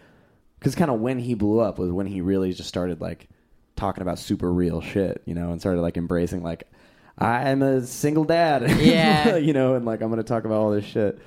[0.59, 3.29] because kind of when he blew up was when he really just started like
[3.75, 6.63] talking about super real shit you know and started like embracing like
[7.17, 8.67] I'm a single dad.
[8.79, 9.35] Yeah.
[9.35, 11.19] you know and like I'm gonna talk about all this shit.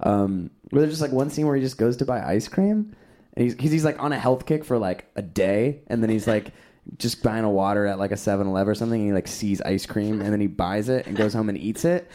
[0.00, 2.96] Um where there's just like one scene where he just goes to buy ice cream
[3.34, 6.26] and he's, he's like on a health kick for like a day and then he's
[6.26, 6.52] like
[6.98, 9.86] just buying a water at like a 7-eleven or something and he like sees ice
[9.86, 12.10] cream and then he buys it and goes home and eats it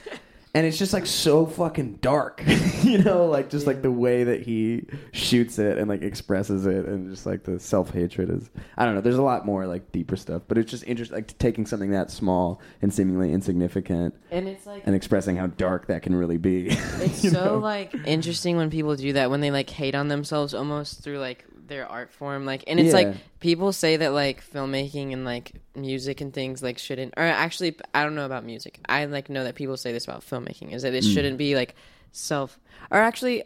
[0.53, 2.43] and it's just like so fucking dark
[2.81, 6.85] you know like just like the way that he shoots it and like expresses it
[6.85, 10.15] and just like the self-hatred is i don't know there's a lot more like deeper
[10.15, 14.65] stuff but it's just interesting like taking something that small and seemingly insignificant and it's
[14.65, 16.67] like and expressing how dark that can really be
[16.99, 17.57] It's so know?
[17.59, 21.45] like interesting when people do that when they like hate on themselves almost through like
[21.67, 23.09] their art form like and it's Yeah.
[23.09, 27.75] like people say that like filmmaking and like music and things like shouldn't or actually
[27.93, 28.79] I don't know about music.
[28.87, 30.97] I like know that people say this about filmmaking is that Mm.
[30.97, 31.75] it shouldn't be like
[32.11, 32.59] self
[32.91, 33.43] or actually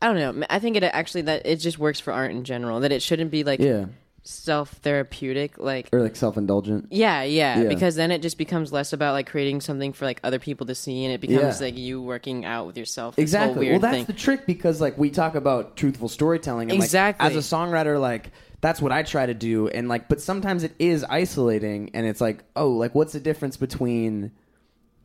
[0.00, 0.46] I don't know.
[0.48, 3.30] I think it actually that it just works for art in general that it shouldn't
[3.30, 3.86] be like yeah
[4.30, 7.68] self therapeutic like or like self-indulgent yeah, yeah, Yeah.
[7.68, 10.74] because then it just becomes less about like creating something for like other people to
[10.74, 11.66] see, and it becomes Yeah.
[11.66, 13.16] like you working out with yourself.
[13.16, 13.66] this whole Exactly.
[13.66, 14.04] Well, weird that's thing.
[14.04, 16.70] the trick because like we talk about truthful storytelling.
[16.70, 17.26] And, like, Exactly.
[17.26, 20.74] as a songwriter, like that's what I try to do, and like, but sometimes it
[20.78, 24.30] is isolating, and it's like, oh, like what's the difference between?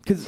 [0.04, 0.28] Because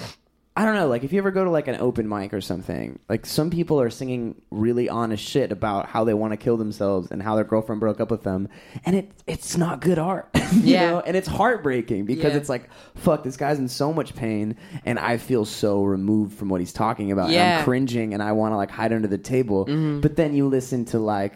[0.57, 2.97] I don't know, like if you ever go to like an open mic or something,
[3.09, 7.11] like some people are singing really honest shit about how they want to kill themselves
[7.11, 8.47] and how their girlfriend broke up with them,
[8.85, 10.91] and it it's not good art, you Yeah.
[10.91, 12.37] know, and it's heartbreaking because Yeah.
[12.39, 16.47] it's like, fuck, this guy's in so much pain, and I feel so removed from
[16.47, 17.57] what he's talking about, and Yeah.
[17.57, 19.99] I'm cringing, and I want to like hide under the table, Mm-hmm.
[19.99, 21.33] but then you listen to like,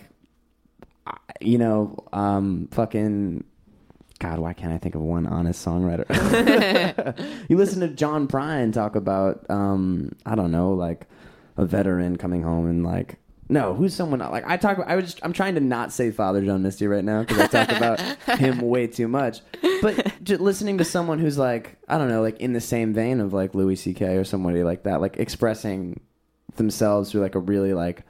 [1.41, 3.43] you know, um, fucking.
[4.19, 6.05] God, why can't I think of one honest songwriter?
[7.49, 11.07] you listen to John Prine talk about, um, I don't know, like
[11.55, 13.17] a veteran coming home and like,
[13.51, 14.79] no, who's someone like I talk.
[14.85, 17.47] I was just, I'm trying to not say Father John Misty right now because I
[17.47, 17.99] talk about
[18.37, 19.41] him way too much.
[19.81, 23.19] But just listening to someone who's like, I don't know, like in the same vein
[23.19, 24.17] of like Louis C.K.
[24.17, 25.99] or somebody like that, like expressing
[26.57, 28.03] themselves through like a really like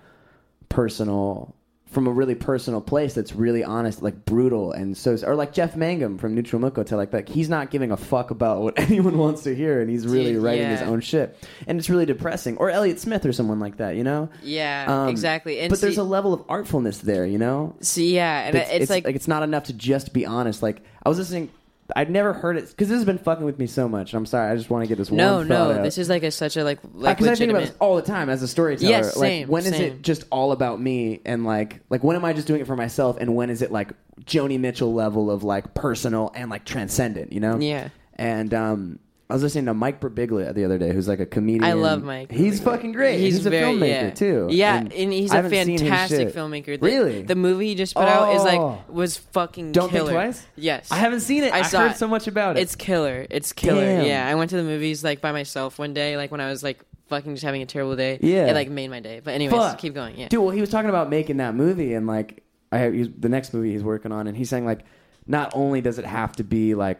[0.67, 1.55] personal
[1.91, 5.75] from a really personal place that's really honest, like brutal and so or like Jeff
[5.75, 9.17] Mangum from Neutral Milk Hotel, like like he's not giving a fuck about what anyone
[9.17, 11.35] wants to hear and he's really Dude, writing his own shit.
[11.65, 12.57] And it's really depressing.
[12.57, 14.29] Or Elliott Smith or someone like that, you know?
[14.43, 15.59] yeah, Um, exactly.
[15.59, 17.75] And but there's a level of artfulness there, you know?
[17.81, 20.61] see, yeah, and It's, it's, like, it's not enough to just be honest.
[20.61, 21.49] Like I was listening
[21.95, 24.13] I'd never heard it because this has been fucking with me so much.
[24.13, 24.51] I'm sorry.
[24.51, 25.83] I just want to get this no, one no, out.
[25.83, 28.01] this is like a such a like like because I think about this all the
[28.01, 28.89] time as a storyteller.
[28.89, 29.93] Yes, same, like when is same.
[29.93, 32.75] it just all about me and like like when am I just doing it for
[32.75, 37.33] myself and when is it like Joni Mitchell level of like personal and like transcendent,
[37.33, 37.57] you know?
[37.57, 37.89] Yeah.
[38.15, 38.99] And um
[39.29, 41.63] I was listening to Mike Birbiglia the other day, who's like a comedian.
[41.63, 42.63] I love Mike He's Birbiglia.
[42.63, 43.19] fucking great.
[43.19, 44.09] He's, a very, filmmaker yeah.
[44.09, 44.47] too.
[44.49, 46.79] Yeah, and, he's I a haven't seen his fantastic filmmaker.
[46.79, 47.21] The, Really?
[47.21, 48.45] the movie he just put out is Oh.
[48.45, 49.71] like was fucking.
[49.71, 50.07] Don't killer.
[50.07, 50.47] think twice.
[50.55, 51.53] Yes, I haven't seen it.
[51.53, 51.97] I, I saw heard it.
[51.97, 52.61] so much about it.
[52.61, 53.27] It's killer.
[53.29, 53.81] It's killer.
[53.85, 54.05] Damn.
[54.07, 56.63] Yeah, I went to the movies like by myself one day, like when I was
[56.63, 58.17] like fucking just having a terrible day.
[58.21, 58.47] Yeah.
[58.47, 59.21] it like made my day.
[59.23, 59.77] But anyways, Fuck.
[59.77, 60.17] keep going.
[60.17, 63.29] Yeah, Dude, well, he was talking about making that movie, and like, I have the
[63.29, 64.81] next movie he's working on, and he's saying like,
[65.27, 66.99] not only does it have to be like,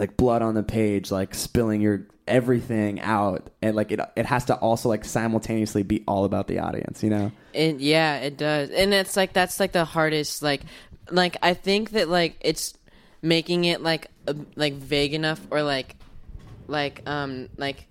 [0.00, 4.46] like blood on the page, like spilling your everything out, and like it, it has
[4.46, 7.30] to also like simultaneously be all about the audience, you know?
[7.54, 10.42] And yeah, it does, and it's like that's like the hardest.
[10.42, 10.62] Like,
[11.10, 12.74] like I think that like it's
[13.20, 15.96] making it like uh, like vague enough or like
[16.66, 17.86] like um like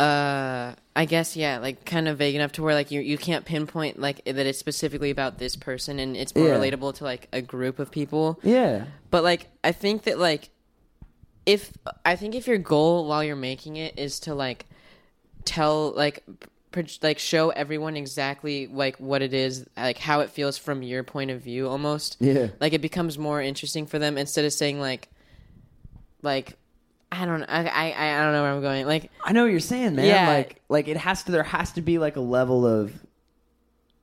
[0.00, 3.44] uh I guess yeah, like kind of vague enough to where like you you can't
[3.44, 6.54] pinpoint like that it's specifically about this person and it's more Yeah.
[6.58, 8.40] relatable to like a group of people.
[8.42, 8.86] Yeah.
[9.10, 10.50] But like I think that like
[11.46, 11.72] if
[12.04, 14.66] I think if your goal while you're making it is to like
[15.44, 16.22] tell like
[16.70, 21.02] pr- like show everyone exactly like what it is like how it feels from your
[21.02, 22.48] point of view almost Yeah.
[22.60, 25.08] like it becomes more interesting for them instead of saying like
[26.22, 26.56] like
[27.12, 29.60] I don't I I, I don't know where I'm going like I know what you're
[29.60, 30.06] saying, man.
[30.06, 30.28] Yeah.
[30.28, 31.32] Like, like it has to.
[31.32, 32.92] There has to be like a level of.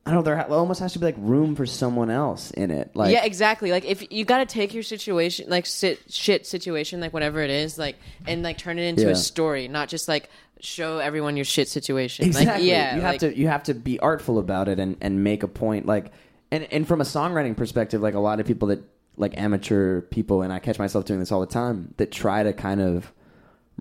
[0.06, 0.24] I don't know.
[0.24, 2.92] There ha- almost has to be like room for someone else in it.
[2.96, 3.72] Like, yeah, exactly.
[3.72, 7.50] Like if you got to take your situation, like sit, shit situation, like whatever it
[7.50, 9.10] is, like and like turn it into Yeah.
[9.10, 10.30] a story, not just like
[10.62, 12.26] show everyone your shit situation.
[12.26, 12.54] Exactly.
[12.54, 15.24] Like, yeah, you have like- to you have to be artful about it and and
[15.26, 15.86] make a point.
[15.86, 16.12] Like,
[16.52, 18.80] and and from a songwriting perspective, like a lot of people that
[19.18, 22.54] like amateur people, and I catch myself doing this all the time, that try to
[22.54, 23.12] kind of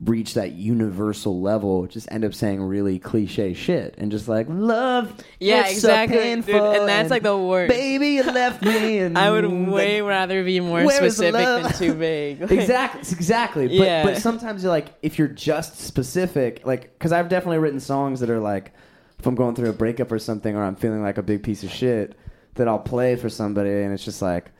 [0.05, 5.11] reach that universal level just end up saying really cliche shit and just like love
[5.41, 7.71] Yeah, it's so exactly, dude, and that's, like, the worst.
[7.71, 11.29] baby you left me and I would like, way rather be more where is the
[11.33, 12.43] specific than too vague.
[12.53, 14.05] exactly exactly but Yeah.
[14.05, 18.29] but sometimes you're like if you're just specific like because i've definitely written songs that
[18.29, 18.75] are like
[19.19, 21.65] if i'm going through a breakup or something or i'm feeling like a big piece
[21.65, 22.19] of shit
[22.57, 24.51] that i'll play for somebody and it's just like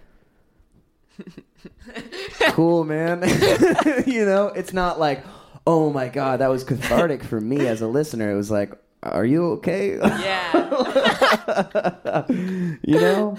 [2.51, 3.23] cool man.
[4.07, 5.25] You know it's not like
[5.67, 8.31] oh my god that was cathartic for me as a listener.
[8.31, 9.97] It was like are you okay?
[9.97, 10.65] Yeah,
[12.83, 13.39] you know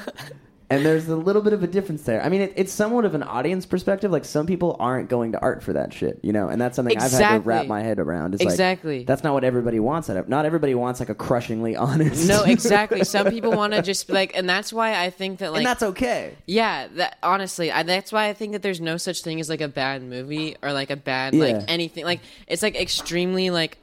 [0.69, 3.15] and there's a little bit of a difference there i mean it, it's somewhat of
[3.15, 6.49] an audience perspective like some people aren't going to art for that shit you know
[6.49, 8.99] and that's something i've had to wrap my head around it's Exactly.
[8.99, 12.27] like that's not what everybody wants out of not everybody wants like a crushingly honest
[12.27, 13.03] no, exactly.
[13.05, 15.83] Some people want to just like, and that's why I think that like and that's
[15.83, 19.47] okay Yeah, that honestly, I, that's why I think that there's no such thing as
[19.49, 21.45] like a bad movie or like a bad Yeah.
[21.45, 22.03] like anything.
[22.03, 23.77] Like it's like extremely like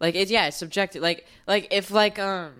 [0.00, 1.02] like it's yeah, it's subjective.
[1.02, 2.52] Like like if like um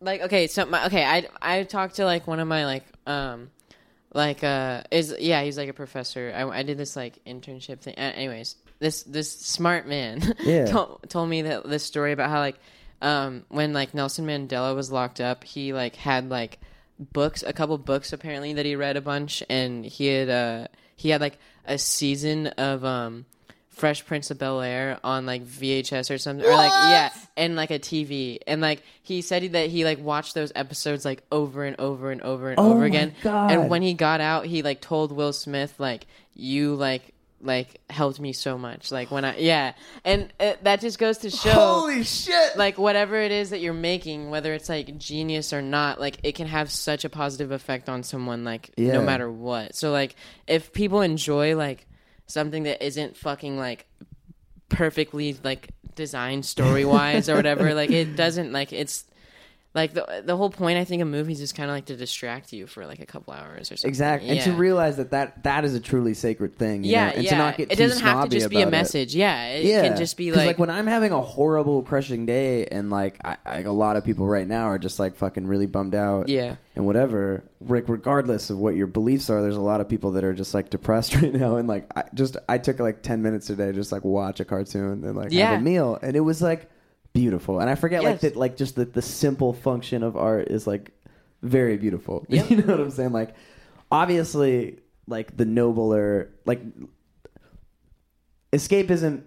[0.00, 3.50] like okay, so my, okay, I I talked to like one of my like um
[4.12, 6.32] like uh is yeah, he's like a professor.
[6.36, 7.94] I I did this like internship thing.
[7.96, 10.66] Uh, anyways, this this smart man Yeah.
[10.66, 12.56] told, told me that this story about how like
[13.02, 16.58] um when like Nelson Mandela was locked up, he like had like
[16.98, 21.08] books, a couple books apparently that he read a bunch, and he had uh he
[21.10, 23.26] had like a season of um
[23.74, 27.70] Fresh Prince of Bel Air on like VHS or something, or like yeah, and like
[27.70, 31.78] a TV, and like he said that he like watched those episodes like over and
[31.80, 33.14] over and over and Oh over my again.
[33.22, 33.50] God.
[33.50, 37.02] And when he got out, he like told Will Smith like you like
[37.40, 41.30] like helped me so much, like when I yeah, and uh, that just goes to
[41.30, 45.60] show holy shit like whatever it is that you're making, whether it's like genius or
[45.60, 48.92] not, like it can have such a positive effect on someone, like Yeah.
[48.94, 49.74] no matter what.
[49.74, 50.14] So like
[50.46, 51.86] if people enjoy like
[52.26, 53.86] something that isn't fucking like
[54.68, 59.04] perfectly like designed story wise or whatever, like it doesn't like it's
[59.74, 62.52] like the the whole point I think of movies is kind of like to distract
[62.52, 63.88] you for like a couple hours or something.
[63.88, 67.14] exactly and to realize that, that that is a truly sacred thing you yeah, know?
[67.16, 67.30] and yeah.
[67.30, 68.70] to not get it doesn't have to just be a about it.
[68.70, 69.14] message.
[69.14, 72.90] Yeah, it yeah, can just be like, when I'm having a horrible, crushing day, and
[72.90, 75.94] like I, I, a lot of people right now are just like fucking really bummed
[75.94, 76.56] out, yeah.
[76.76, 77.42] and whatever.
[77.60, 80.54] Like regardless of what your beliefs are, there's a lot of people that are just
[80.54, 83.90] like depressed right now, and like I just I took like ten minutes today just
[83.90, 85.50] like watch a cartoon and like Yeah.
[85.50, 86.70] have a meal, and it was like
[87.14, 87.60] beautiful.
[87.60, 90.90] And I forget like that like just the the simple function of art is like
[91.40, 92.26] very beautiful.
[92.28, 92.50] Yep.
[92.50, 93.12] you know what I'm saying?
[93.12, 93.34] Like
[93.90, 96.60] obviously like the nobler like
[98.52, 99.22] escapism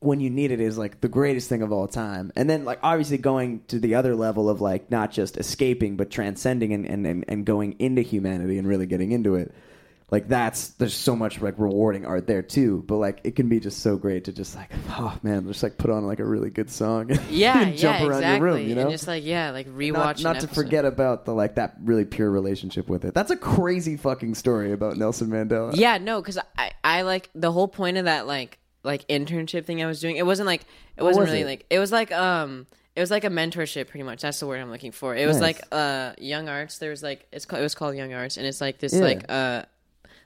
[0.00, 2.78] when you need it is like the greatest thing of all time and then like
[2.82, 7.06] obviously going to the other level of like not just escaping but transcending and, and,
[7.06, 9.54] and, and going into humanity and really getting into it
[10.12, 12.84] like that's there's so much like rewarding art there too.
[12.86, 15.78] But like it can be just so great to just like oh man, just like
[15.78, 18.46] put on like a really good song and, Yeah, and jump yeah, around exactly.
[18.48, 18.82] your room, you know.
[18.82, 20.22] And just like yeah, like rewatch.
[20.22, 23.14] not, not to forget about the like that really pure relationship with it.
[23.14, 25.74] That's a crazy fucking story about Nelson Mandela.
[25.74, 29.82] Yeah, no, because I, I like the whole point of that like like internship thing
[29.82, 30.16] I was doing.
[30.18, 30.66] It wasn't like
[30.98, 31.46] it wasn't was really it?
[31.46, 34.20] like it was like um it was like a mentorship pretty much.
[34.20, 35.16] That's the word I'm looking for.
[35.16, 36.76] It was like uh young arts.
[36.76, 39.00] There was like it's called, it was called young arts, and it's like this Yeah.
[39.00, 39.62] like uh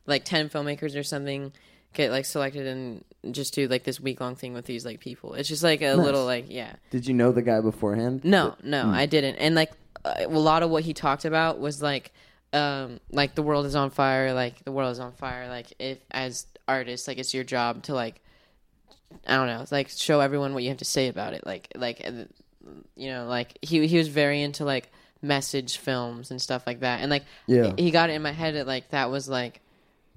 [0.07, 1.53] like ten filmmakers or something
[1.95, 3.03] get like selected and
[3.33, 5.33] just do like this week long thing with these like people.
[5.35, 6.05] It's just like a Nice.
[6.05, 6.75] little like yeah.
[6.91, 8.23] Did you know the guy beforehand?
[8.25, 8.91] No, no, Hmm.
[8.95, 9.37] I didn't.
[9.37, 9.73] And like
[10.05, 12.13] a lot of what he talked about was like,
[12.53, 14.33] um, like the world is on fire.
[14.35, 15.49] Like the world is on fire.
[15.49, 18.21] Like if as artists, like it's your job to like,
[19.27, 21.47] I don't know, like show everyone what you have to say about it.
[21.47, 22.25] Like like, uh,
[22.95, 24.93] you know, like he he was very into like
[25.23, 27.01] message films and stuff like that.
[27.01, 27.73] And like Yeah.
[27.77, 29.61] he got it in my head that like that was like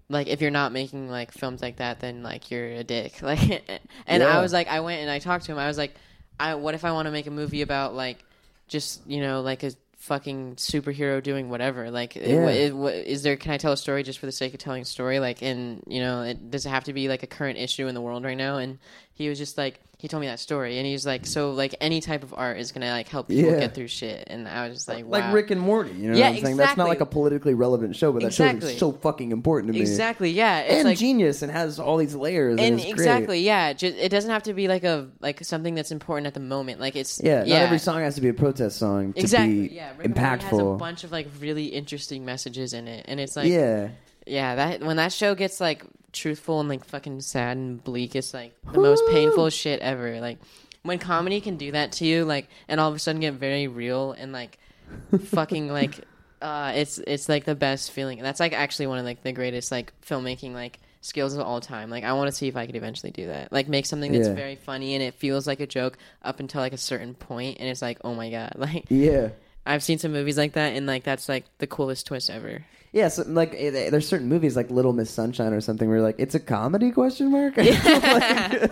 [0.10, 3.14] like if you're not making like films like that then like you're a dick.
[3.22, 3.64] Like
[4.08, 4.38] and Yeah.
[4.38, 5.58] i was like i went and i talked to him.
[5.60, 5.94] I was like
[6.40, 8.24] i what if i want to make a movie about like
[8.68, 11.92] just you know like a fucking superhero doing whatever?
[11.92, 12.48] Like it- Yeah.
[12.50, 14.82] it- what- is there can i tell a story just for the sake of telling
[14.82, 15.20] a story?
[15.20, 17.94] Like and you know it does it have to be like a current issue in
[17.96, 18.58] the world right now?
[18.58, 18.80] And
[19.14, 22.00] he was just like he told me that story and he's like so like any
[22.00, 23.60] type of art is gonna like help people Yeah.
[23.60, 25.34] get through shit and i was just like Like.
[25.34, 26.58] Rick and Morty, you know Yeah, what I'm saying?
[26.58, 29.78] That's not like a politically relevant show, but that show is so fucking important to
[29.78, 29.82] me.
[29.82, 32.52] exactly yeah it's And like genius and has all these layers.
[32.54, 32.94] And, and it's great.
[32.94, 36.34] exactly yeah just, it doesn't have to be like a like something that's important at
[36.34, 39.12] the moment like it's Yeah, yeah not every song has to be a protest song
[39.14, 42.74] to exactly be yeah Rick and Morty has a bunch of like really interesting messages
[42.74, 43.90] in it and it's like yeah,
[44.26, 44.56] yeah.
[44.56, 45.84] that when that show gets like
[46.14, 48.16] truthful and like fucking sad and bleak.
[48.16, 50.20] Is like the most painful shit ever.
[50.20, 50.38] Like
[50.84, 53.68] when comedy can do that to you like and all of a sudden get very
[53.68, 54.58] real and like
[55.26, 56.06] fucking like
[56.42, 58.20] uh it's it's like the best feeling.
[58.22, 61.90] That's like actually one of like the greatest like filmmaking like skills of all time.
[61.90, 63.52] Like i want to see if i could eventually do that.
[63.52, 64.34] Like make something that's Yeah.
[64.36, 67.68] very funny and it feels like a joke up until like a certain point and
[67.70, 68.54] it's like oh my god.
[68.58, 69.30] Like Yeah.
[69.66, 73.10] i've seen some movies like that and like that's like the coolest twist ever Yeah,
[73.10, 76.16] so like eh, there's certain movies like Little Miss Sunshine or something where you're like
[76.18, 77.56] it's a comedy question mark.
[77.62, 78.70] yeah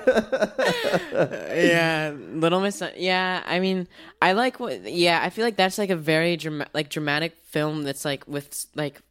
[2.34, 3.88] little miss Sun- yeah i mean
[4.22, 7.84] i like what yeah i feel like that's like a very drama- like dramatic film
[7.84, 9.02] that's like with like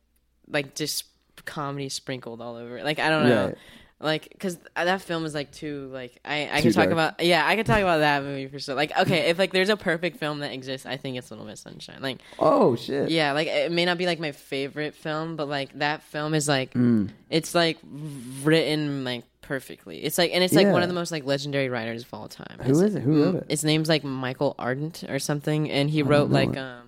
[0.49, 1.05] like just
[1.45, 2.85] comedy sprinkled all over it.
[2.85, 3.59] like i don't know Right.
[3.99, 6.93] Like because that film is like too like i i Too could talk dark.
[6.93, 9.71] about yeah i could talk about that movie for sure like okay if like there's
[9.71, 13.09] a perfect film that exists i think it's little miss sunshine like oh shit.
[13.09, 16.47] yeah like it may not be like my favorite film but like that film is
[16.47, 17.09] like Mm.
[17.31, 17.79] it's like
[18.43, 22.03] written like perfectly it's like and it's like one of the most like legendary writers
[22.03, 23.03] of all time Who It's- is it?
[23.03, 23.47] Who wrote it?
[23.49, 26.59] his name's like michael arndt or something and he wrote like it.
[26.59, 26.83] um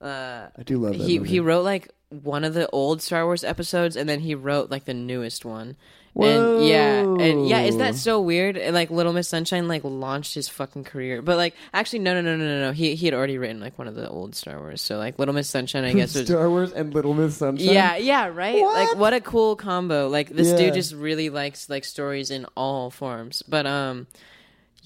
[0.00, 1.30] uh I do love he movie.
[1.30, 4.84] he wrote like one of the old Star Wars episodes, and then he wrote like
[4.84, 5.74] the newest one.
[6.16, 8.56] And yeah, and yeah, is that so weird?
[8.56, 12.20] And like Little Miss Sunshine like launched his fucking career, but like actually no no
[12.20, 14.58] no no no no he he had already written like one of the old Star
[14.60, 14.80] Wars.
[14.80, 17.66] So like Little Miss Sunshine, I guess was Star Wars and Little Miss Sunshine.
[17.74, 18.62] yeah yeah right.
[18.62, 18.96] Like What?
[18.98, 20.08] what a cool combo.
[20.08, 20.56] Like this Yeah.
[20.56, 23.42] dude just really likes like stories in all forms.
[23.42, 24.06] But um.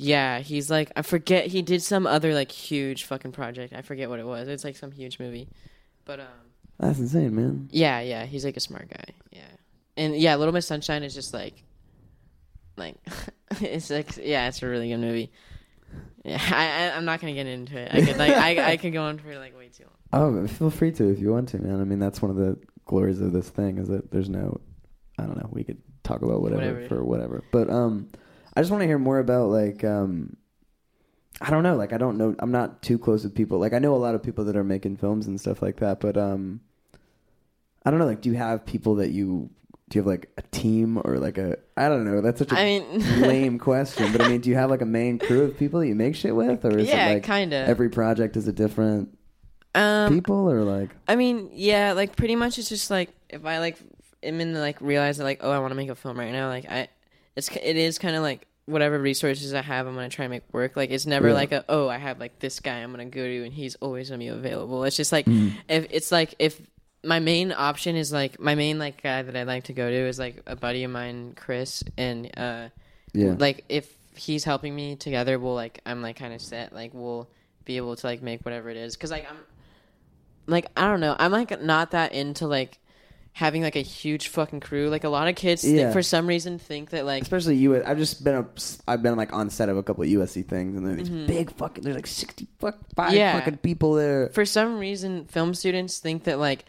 [0.00, 3.72] Yeah, he's like I forget he did some other like huge fucking project.
[3.74, 4.46] I forget what it was.
[4.46, 5.48] It's like some huge movie.
[6.04, 6.26] But um
[6.78, 7.68] That's insane, man.
[7.72, 9.06] yeah, yeah, he's like a smart guy.
[9.32, 9.42] Yeah,
[9.98, 11.62] and yeah, Little Miss Sunshine is just like,
[12.76, 12.96] like,
[13.60, 15.30] it's like, yeah, it's a really good movie.
[16.24, 17.92] Yeah, I, I I'm not gonna get into it.
[17.92, 20.44] I could like, I, I could go on for like way too long.
[20.44, 21.80] Oh, feel free to if you want to, man.
[21.80, 24.60] I mean, that's one of the glories of this thing is that there's no,
[25.18, 25.48] I don't know.
[25.52, 26.88] We could talk about whatever, Whatever.
[26.88, 27.44] for whatever.
[27.52, 28.08] But um,
[28.56, 30.36] I just want to hear more about like um,
[31.40, 31.76] I don't know.
[31.76, 32.34] Like I don't know.
[32.38, 33.58] I'm not too close with people.
[33.58, 36.00] Like I know a lot of people that are making films and stuff like that.
[36.00, 36.60] But um,
[37.84, 38.06] I don't know.
[38.06, 39.50] Like, do you have people that you?
[39.88, 41.56] Do you have like a team or like a?
[41.76, 42.20] I don't know.
[42.20, 44.12] That's such a I mean, lame question.
[44.12, 46.14] But I mean, do you have like a main crew of people that you make
[46.14, 47.68] shit with, or is yeah, it like kind of.
[47.68, 49.16] every project is a different
[49.74, 50.90] um, people, or like?
[51.06, 53.78] I mean, yeah, like pretty much it's just like if I like
[54.22, 56.32] am in the, like realize that like oh I want to make a film right
[56.32, 56.88] now like I
[57.36, 60.42] it's it is kind of like whatever resources I have I'm gonna try and make
[60.52, 61.34] work like it's never Yeah.
[61.34, 64.10] like a oh I have like this guy I'm gonna go to and he's always
[64.10, 65.52] gonna be available it's just like Mm.
[65.68, 66.60] if it's like if
[67.04, 69.96] my main option is like my main like guy that I like to go to
[69.96, 72.68] is like a buddy of mine Chris and uh
[73.12, 73.34] Yeah.
[73.38, 77.28] like if he's helping me together we'll like i'm like kind of set like we'll
[77.64, 79.36] be able to like make whatever it is because like i'm
[80.48, 82.78] like i don't know i'm like not that into like
[83.32, 85.92] having like a huge fucking crew like a lot of kids Yeah.
[85.92, 87.80] for some reason think that like Especially you.
[87.84, 88.58] I've just been up.
[88.88, 91.28] I've been like on set of a couple of USC things, and there's Mhm.
[91.28, 91.84] big fucking.
[91.84, 93.38] There's like sixty fuck five Yeah.
[93.38, 94.30] fucking people there.
[94.30, 96.64] for some reason film students think that like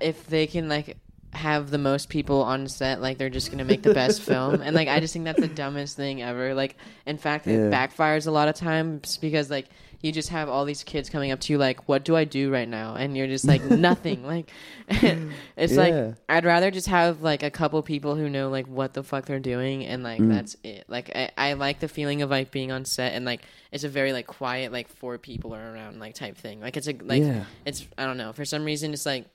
[0.00, 0.96] if they can like
[1.32, 4.60] have the most people on set like they're just gonna make the best film.
[4.62, 6.54] And like i just think that's the dumbest thing ever.
[6.54, 6.76] Like
[7.06, 9.66] in fact it backfires a lot of times because like
[10.00, 12.52] you just have all these kids coming up to you like what do i do
[12.52, 12.94] right now?
[12.94, 14.24] And you're just like nothing.
[14.24, 14.52] Like
[14.88, 15.80] it's Yeah.
[15.80, 19.26] like i'd rather just have like a couple people who know like what the fuck
[19.26, 20.32] they're doing and like Mm.
[20.32, 20.84] that's it.
[20.88, 23.88] Like I, I like the feeling of like being on set and like it's a
[23.88, 26.60] very like quiet like four people are around like type thing.
[26.60, 27.44] Like it's a like Yeah.
[27.66, 28.32] it's i don't know.
[28.32, 29.26] For some reason it's like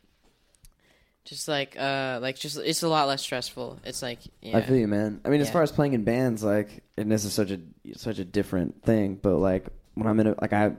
[1.30, 4.77] just like uh like just it's a lot less stressful it's like yeah I feel
[4.77, 5.21] you, man.
[5.23, 5.53] I mean, as Yeah.
[5.53, 7.59] far as playing in bands, like, and this is such a
[7.95, 9.19] such a different thing.
[9.21, 10.71] But like, when I'm in a like I,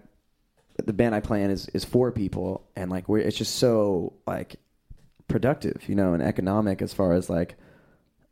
[0.85, 4.15] the band I play in is is four people, and like we're it's just so
[4.27, 4.57] like
[5.29, 7.55] productive, you know, and economic as far as like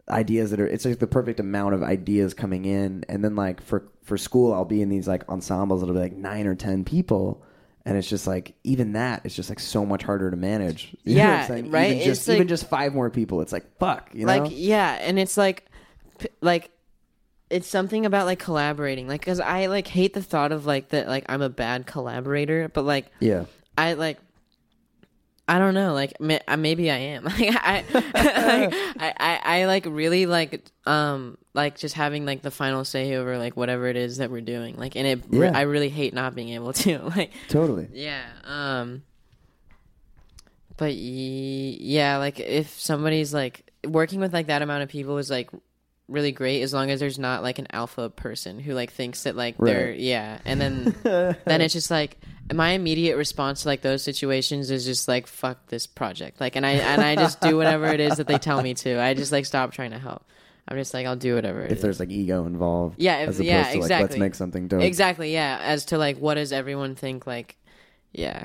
[0.09, 0.67] ideas that are.
[0.67, 4.53] It's like the perfect amount of ideas coming in, and then like for for school,
[4.53, 7.45] I'll be in these like ensembles that'll be like nine or ten people.
[7.85, 10.95] And it's just like even that it's just like so much harder to manage.
[11.05, 11.93] You know what I'm Yeah, right?
[11.93, 14.11] Even just like- even just five more people, it's like fuck.
[14.13, 14.39] You know?
[14.39, 15.65] like yeah and it's like
[16.41, 16.71] like
[17.51, 21.09] it's something about like collaborating like because i like hate the thought of like that
[21.09, 23.45] like i'm a bad collaborator but like yeah.
[23.77, 24.19] i like
[25.51, 26.13] I don't know, like
[26.47, 27.25] uh, maybe I am.
[27.39, 32.51] Like I, like, I, I, I like really like, um, like just having like the
[32.51, 34.77] final say over like whatever it is that we're doing.
[34.77, 35.51] Like, and it, Yeah.
[35.55, 36.99] I really hate not being able to.
[37.17, 37.89] Like, Totally.
[37.93, 38.23] yeah.
[38.45, 39.03] Um.
[40.77, 45.29] But ye- yeah, like if somebody's like working with like that amount of people is
[45.31, 45.51] like
[46.07, 49.35] really great as long as there's not like an alpha person who like thinks that
[49.37, 52.17] like they're yeah, and then then it's just like
[52.55, 56.65] my immediate response to like those situations is just like fuck this project like and
[56.65, 59.01] I and I just do whatever it is that they tell me to.
[59.03, 60.25] I just like stop trying to help.
[60.69, 61.63] I'm just like I'll do whatever.
[61.63, 62.97] If there's like ego involved.
[63.01, 64.83] Yeah, if- As opposed yeah, to like, let's make something dope.
[64.83, 67.57] exactly yeah, as to like what does everyone think like
[68.13, 68.45] yeah.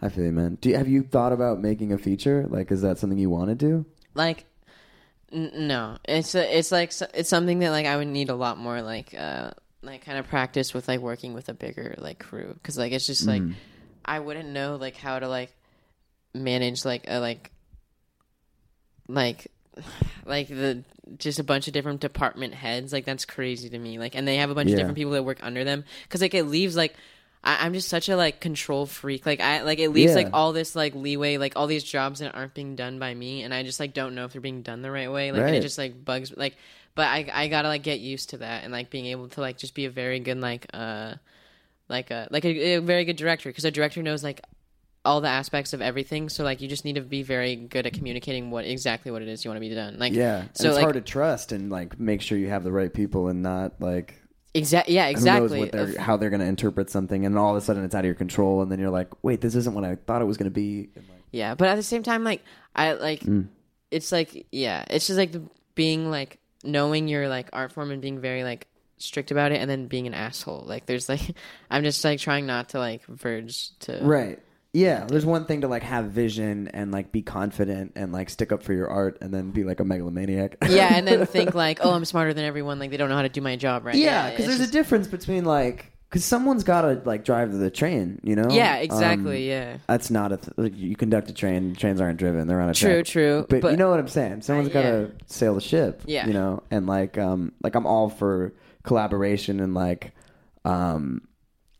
[0.00, 0.56] I feel you, man.
[0.60, 2.44] Do you, have you thought about making a feature?
[2.48, 3.86] Like, is that something you want to do?
[4.14, 4.44] like
[5.32, 8.58] n- no it's a, it's like it's something that like i would need a lot
[8.58, 9.50] more like uh
[9.82, 13.06] like kind of practice with like working with a bigger like crew because like it's
[13.06, 13.40] just like
[14.04, 15.50] i wouldn't know like how to like
[16.34, 17.50] manage like a like
[19.08, 19.46] like
[20.26, 20.82] like the
[21.18, 24.36] just a bunch of different department heads like that's crazy to me like and they
[24.36, 24.74] have a bunch Yeah.
[24.74, 26.94] of different people that work under them because like it leaves like
[27.44, 29.26] I, I'm just such a like control freak.
[29.26, 30.16] Like I like it leaves Yeah.
[30.18, 33.42] like all this like leeway, like all these jobs that aren't being done by me,
[33.42, 35.32] and I just like don't know if they're being done the right way.
[35.32, 35.54] Like Right.
[35.54, 36.54] it just like bugs like.
[36.94, 39.58] But I I gotta like get used to that and like being able to like
[39.58, 41.14] just be a very good like uh
[41.88, 44.40] like a like a, a very good director because a director knows like
[45.04, 46.28] all the aspects of everything.
[46.28, 49.28] So like you just need to be very good at communicating what exactly what it
[49.28, 49.98] is you want to be done.
[49.98, 50.44] Like Yeah.
[50.54, 53.28] So it's like hard to trust and like make sure you have the right people
[53.28, 54.14] and not like
[54.54, 57.50] exactly yeah who exactly knows what they're, how they're going to interpret something, and all
[57.50, 59.74] of a sudden it's out of your control, and then you're like, wait, this isn't
[59.74, 60.90] what I thought it was going to be.
[60.94, 62.42] And, like, Yeah, but at the same time, like
[62.76, 63.48] I like, Mm.
[63.90, 65.42] it's like yeah, it's just like the,
[65.74, 69.68] being like knowing your like art form and being very like strict about it, and
[69.68, 70.62] then being an asshole.
[70.66, 71.22] Like there's like
[71.70, 74.38] I'm just like trying not to like verge to Right.
[74.74, 78.52] Yeah, there's one thing to like have vision and like be confident and like stick
[78.52, 80.56] up for your art, and then be like a megalomaniac.
[80.66, 82.78] Yeah, and then think like, oh, I'm smarter than everyone.
[82.78, 83.94] Like they don't know how to do my job right.
[83.94, 87.70] Yeah, because there's just- a difference between like because someone's got to like drive the
[87.70, 88.48] train, you know.
[88.50, 89.50] yeah, exactly.
[89.52, 91.74] Um, yeah, That's not a th- like, you conduct a train.
[91.74, 93.06] Trains aren't driven; they're on a true, track.
[93.06, 93.46] true.
[93.48, 94.40] But, you know what I'm saying?
[94.42, 94.90] Someone's Uh, got yeah.
[94.90, 96.02] to sail the ship.
[96.06, 96.26] Yeah.
[96.26, 98.52] You know, and like um like I'm all for
[98.84, 100.12] collaboration and like
[100.64, 101.28] um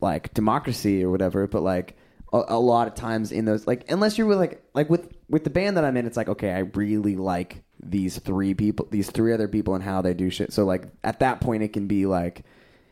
[0.00, 1.96] like democracy or whatever, but like
[2.32, 5.44] a, a lot of times in those like unless you're with like like with with
[5.44, 9.10] the band that I'm in, it's like okay, I really like these three people, these
[9.10, 10.52] three other people, and how they do shit.
[10.52, 12.44] So like at that point, it can be like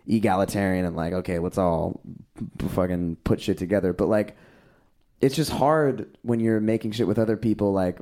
[0.07, 2.01] egalitarian and like okay, let's all
[2.59, 3.93] fucking put shit together.
[3.93, 4.37] But like
[5.21, 7.99] it's just hard when you're making shit with other people like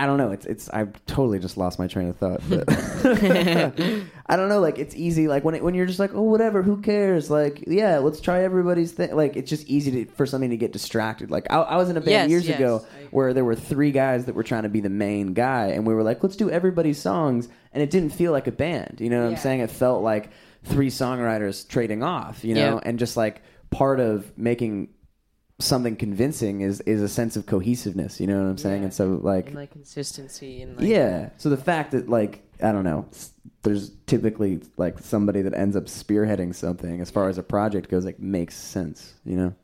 [0.00, 0.30] I, I don't know.
[0.32, 2.40] It's it's I've totally just lost my train of thought.
[2.48, 2.64] But
[4.26, 4.60] I don't know.
[4.60, 5.28] Like it's easy.
[5.28, 6.62] Like when it, when you're just like, oh, whatever.
[6.62, 7.30] Who cares?
[7.30, 9.14] Like, yeah, let's try everybody's thing.
[9.14, 11.30] Like it's just easy to, for something to get distracted.
[11.30, 13.90] Like I, I was in a band Yes, years yes, ago where there were three
[13.92, 16.50] guys that were trying to be the main guy, and we were like, let's do
[16.50, 18.98] everybody's songs, and it didn't feel like a band.
[19.00, 19.60] You know what I'm saying?
[19.60, 20.30] It felt like
[20.64, 22.44] three songwriters trading off.
[22.44, 22.80] You know, Yeah.
[22.84, 24.88] and just like part of making
[25.60, 28.78] something convincing is is a sense of cohesiveness you know what i'm saying?
[28.78, 28.84] Yeah.
[28.84, 31.30] and so like and like consistency and like, yeah.
[31.36, 33.06] So the fact that like i don't know
[33.62, 38.04] there's typically like somebody that ends up spearheading something as far as a project goes
[38.04, 39.54] like makes sense you know?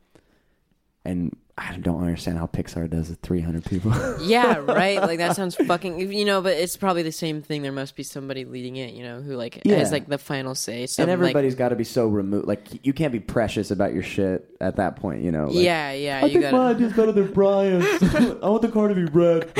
[1.05, 3.17] And I don't understand how Pixar does it.
[3.23, 3.91] Three hundred people.
[4.21, 5.01] Yeah, right.
[5.01, 6.11] Like that sounds fucking.
[6.11, 7.61] You know, but it's probably the same thing.
[7.63, 8.93] There must be somebody leading it.
[8.93, 9.77] You know, who like Yeah.
[9.77, 10.85] has like the final say.
[10.85, 12.47] So and like, everybody's got to be so removed.
[12.47, 15.23] Like you can't be precious about your shit at that point.
[15.23, 15.45] You know.
[15.47, 16.25] Like, yeah, yeah.
[16.25, 16.57] you gotta.
[16.57, 17.85] idea's better than Brian's.
[18.43, 19.51] I want the car to be red.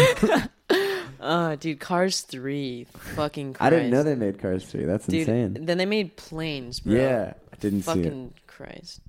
[1.19, 3.53] Oh, dude, Cars three, fucking.
[3.53, 3.61] Christ.
[3.65, 4.85] I didn't know they made Cars 3.
[4.85, 5.65] That's Dude, insane.
[5.65, 6.93] then they made planes, bro.
[6.93, 8.03] Yeah, I didn't see it.
[8.03, 9.01] Fucking Christ.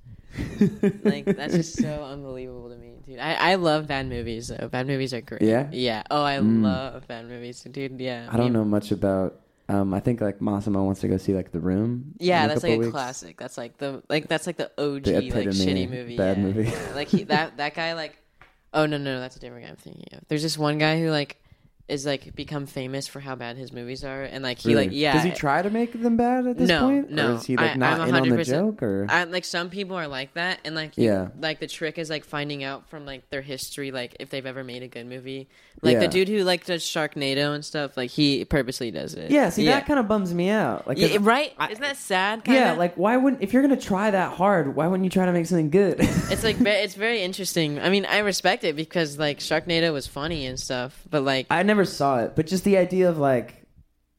[1.03, 2.78] like that's just so unbelievable to me,
[3.09, 3.19] dude.
[3.19, 4.67] I, I love bad movies though.
[4.69, 5.41] Bad movies are great.
[5.41, 5.67] Yeah?
[5.71, 6.03] Yeah.
[6.09, 6.63] Oh, I Mm.
[6.63, 7.99] love bad movies, dude.
[7.99, 8.27] Yeah.
[8.31, 9.41] I don't know much about.
[9.67, 12.15] Um, I think like Massimo wants to go see like The Room.
[12.19, 12.91] Yeah, that's like a weeks.
[12.91, 13.37] classic.
[13.37, 16.17] That's like the like that's like the OG The like shitty movie.
[16.17, 16.43] bad yeah.
[16.43, 16.63] movie.
[16.69, 16.91] Yeah.
[16.95, 18.17] Like he that that guy like
[18.73, 20.21] oh no no no that's a different guy I'm thinking of.
[20.27, 21.37] There's this one guy who like
[21.89, 25.13] is like become famous for how bad his movies are and like he like yeah
[25.13, 27.11] Does he try to make them bad at this No, point?
[27.11, 27.31] no.
[27.33, 28.83] Or is he like I- not I'm in on the 100% joke?
[28.83, 31.29] Or I, like some people are like that, and like you- Yeah.
[31.39, 34.63] like the trick is like finding out from like their history, like if they've ever
[34.63, 35.47] made a good movie.
[35.81, 35.99] Like Yeah.
[36.01, 39.31] the dude who like does Sharknado and stuff, like he purposely does it.
[39.31, 40.87] yeah, see that kind of bums me out.
[40.87, 41.53] Like, Yeah, right?
[41.71, 42.43] Isn't that sad?
[42.43, 42.59] Kinda?
[42.59, 45.31] yeah, like why wouldn't if you're gonna try that hard, why wouldn't you try to
[45.31, 45.97] make something good?
[45.99, 47.79] it's like ve- it's very interesting.
[47.79, 51.63] I mean, I respect it because like Sharknado was funny and stuff, but like I
[51.63, 53.55] never saw it, but just the idea of like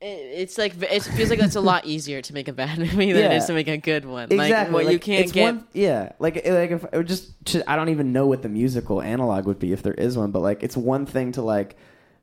[0.02, 3.22] it's like it feels like it's a lot easier to make a bad movie than
[3.24, 3.36] it Yeah.
[3.36, 4.24] is to make a good one.
[4.32, 5.42] exactly Like what you can't it's get.
[5.44, 7.32] One, yeah, like like if it would just
[7.66, 10.40] I don't even know what the musical analog would be if there is one, but
[10.40, 11.76] like it's one thing to like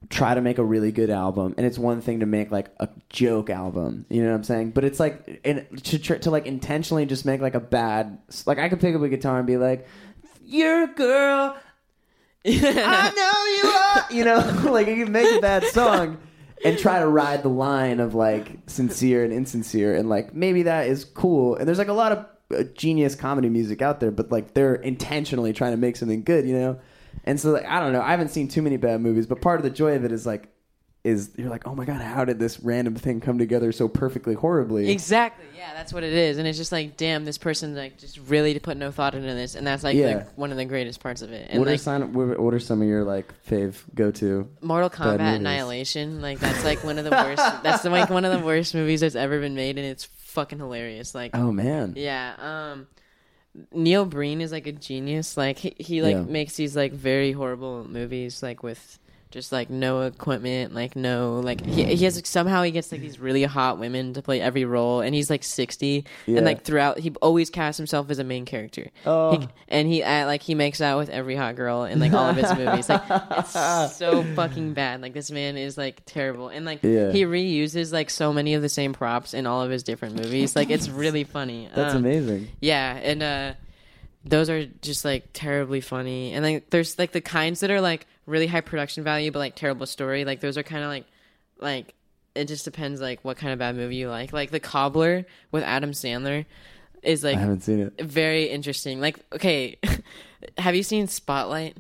[0.10, 2.88] try to make a really good album and it's one thing to make like a
[3.10, 7.04] joke album you know what i'm saying but it's like and to to like intentionally
[7.08, 8.16] just make like a bad
[8.46, 9.88] like i could pick up a guitar and be like
[10.44, 11.58] you're a girl
[12.48, 14.06] i know you are.
[14.12, 14.24] You
[14.64, 16.18] know like you can make a bad song
[16.64, 20.88] and try to ride the line of like sincere and insincere and like maybe that
[20.88, 21.56] is cool.
[21.56, 22.26] And there's like a lot of
[22.58, 26.48] uh, genius comedy music out there but like they're intentionally trying to make something good
[26.48, 26.80] you know?
[27.26, 28.02] And so like i don't know.
[28.02, 30.26] I haven't seen too many bad movies but part of the joy of it is
[30.26, 30.50] like
[31.04, 34.34] is you're like oh my god how did this random thing come together so perfectly
[34.34, 35.46] horribly Exactly.
[35.56, 38.58] Yeah, that's what it is, and it's just like, damn, this person like just really
[38.60, 40.20] put no thought into this, and that's like Yeah.
[40.20, 41.48] the, one of the greatest parts of it.
[41.50, 44.48] And what are like sign what what are some of your like fave go to
[44.62, 45.40] Mortal bad Kombat movies?
[45.40, 47.38] Annihilation, like that's like one of the worst.
[47.64, 51.14] that's like one of the worst movies that's ever been made, and it's fucking hilarious.
[51.16, 52.88] Like, oh man yeah, um,
[53.72, 55.36] Neil Breen is like a genius.
[55.38, 56.22] Like he, he like Yeah.
[56.22, 59.00] makes these like very horrible movies, like with
[59.30, 63.20] just like no equipment, like no like he he has somehow he gets like these
[63.20, 66.38] really hot women to play every role, and he's like sixty, Yeah.
[66.38, 68.88] and like throughout he always casts himself as a main character.
[69.06, 69.38] Oh.
[69.38, 72.30] He- and he uh, like he makes out with every hot girl in like all
[72.30, 72.88] of his movies.
[72.90, 73.52] Like it's
[73.98, 75.02] so fucking bad.
[75.02, 77.12] Like this man is like terrible, and like Yeah.
[77.12, 80.56] he reuses like so many of the same props in all of his different movies.
[80.56, 81.68] Like it's really funny.
[81.76, 83.54] that's Um, amazing yeah, and uh
[84.26, 86.34] those are just like terribly funny.
[86.34, 89.56] And like there's like the kinds that are like really high production value but like
[89.56, 90.24] terrible story.
[90.26, 91.06] Like those are kind of like
[91.60, 91.96] like
[92.36, 94.32] it just depends like what kind of bad movie you like.
[94.32, 96.46] Like The Cobbler with Adam Sandler
[97.04, 99.00] is like i haven't seen it very interesting.
[99.02, 99.78] Like okay,
[100.60, 101.78] have you seen Spotlight?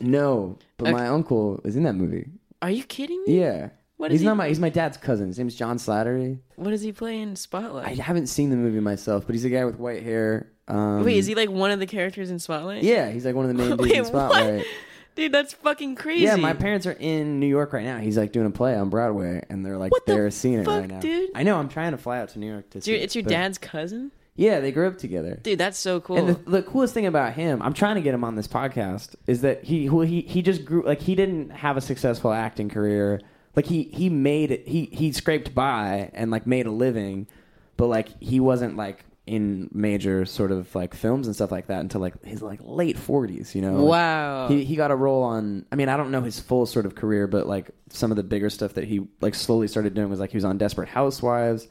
[0.00, 0.92] no but Okay.
[0.92, 2.28] my uncle is in that movie
[2.62, 3.38] Are you kidding me?
[3.40, 6.70] yeah What he's he- not my he's my dad's cousin his name's john slattery What
[6.70, 7.86] does he play in Spotlight?
[7.86, 10.50] I haven't seen the movie myself, but he's a guy with white hair.
[10.66, 12.82] Um, Wait, is he like one of the characters in Spotlight?
[12.82, 14.56] Yeah, he's like one of the main dudes Wait, in Spotlight.
[14.58, 14.66] what?
[15.14, 16.24] Dude, that's fucking crazy.
[16.24, 17.98] Yeah, my parents are in New York right now.
[17.98, 20.66] He's like doing a play on Broadway, and they're like What the they're seeing it
[20.66, 21.00] right now.
[21.00, 21.30] dude?
[21.34, 21.56] I know.
[21.56, 22.92] I'm trying to fly out to New York to see.
[22.92, 24.10] Dude, it, it's your but- dad's cousin?
[24.36, 25.38] Yeah, they grew up together.
[25.40, 26.16] Dude, that's so cool.
[26.16, 29.14] And the, the coolest thing about him, I'm trying to get him on this podcast,
[29.28, 32.68] is that he well, he he just grew like he didn't have a successful acting
[32.68, 33.20] career.
[33.54, 34.66] Like he he made it.
[34.66, 37.28] He he scraped by and like made a living,
[37.76, 41.80] but like he wasn't like in major sort of like films and stuff like that
[41.80, 43.54] until like his like late 40s.
[43.54, 43.84] You know.
[43.84, 44.48] Wow.
[44.48, 45.66] he he got a role on.
[45.72, 48.22] I mean, I don't know his full sort of career, but like some of the
[48.22, 51.68] bigger stuff that he like slowly started doing was like he was on Desperate Housewives,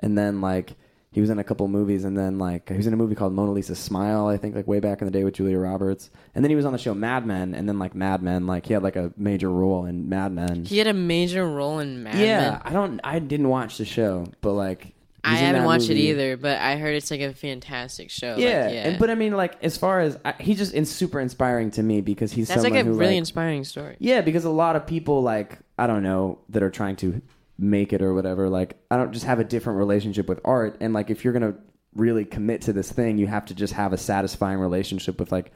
[0.00, 0.74] and then like
[1.12, 3.32] he was in a couple movies, and then like he was in a movie called
[3.32, 6.44] Mona Lisa Smile, I think, like way back in the day with Julia Roberts, and
[6.44, 8.74] then he was on the show Mad Men, and then like Mad Men, like he
[8.74, 10.64] had like a major role in Mad Men.
[10.64, 12.60] he had a major role in Mad yeah, Men.
[12.64, 14.95] I don't, I didn't watch the show, but like
[15.26, 16.08] I haven't watched movie.
[16.08, 18.32] it either, but I heard it's like a fantastic show.
[18.32, 18.88] Like, Yeah, yeah.
[18.88, 21.82] And, but I mean, like as far as I, he's just in super inspiring to
[21.82, 23.96] me because he's that's like a who really like, inspiring story.
[23.98, 27.20] Yeah, because a lot of people like I don't know that are trying to
[27.58, 28.48] make it or whatever.
[28.48, 31.54] Like I don't just have a different relationship with art, and like if you're gonna
[31.94, 35.52] really commit to this thing, you have to just have a satisfying relationship with like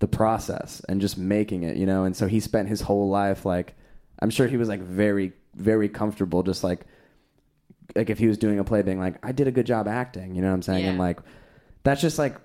[0.00, 2.04] the process and just making it, you know.
[2.04, 3.74] And so he spent his whole life like
[4.20, 6.86] I'm sure he was like very very comfortable, just like
[7.96, 10.34] like if he was doing a play, being like I did a good job acting,
[10.34, 10.84] you know what I'm saying?
[10.86, 11.02] And Yeah.
[11.02, 11.20] like
[11.82, 12.36] that's just like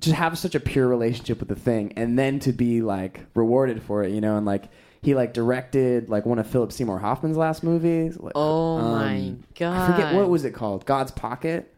[0.00, 3.82] just have such a pure relationship with the thing, and then to be like rewarded
[3.82, 4.64] for it, you know, and like
[5.02, 8.18] he like directed like one of Philip Seymour Hoffman's last movies.
[8.18, 9.76] Like, Oh um, my god!
[9.80, 10.84] I forget what was it called.
[10.86, 11.74] God's Pocket.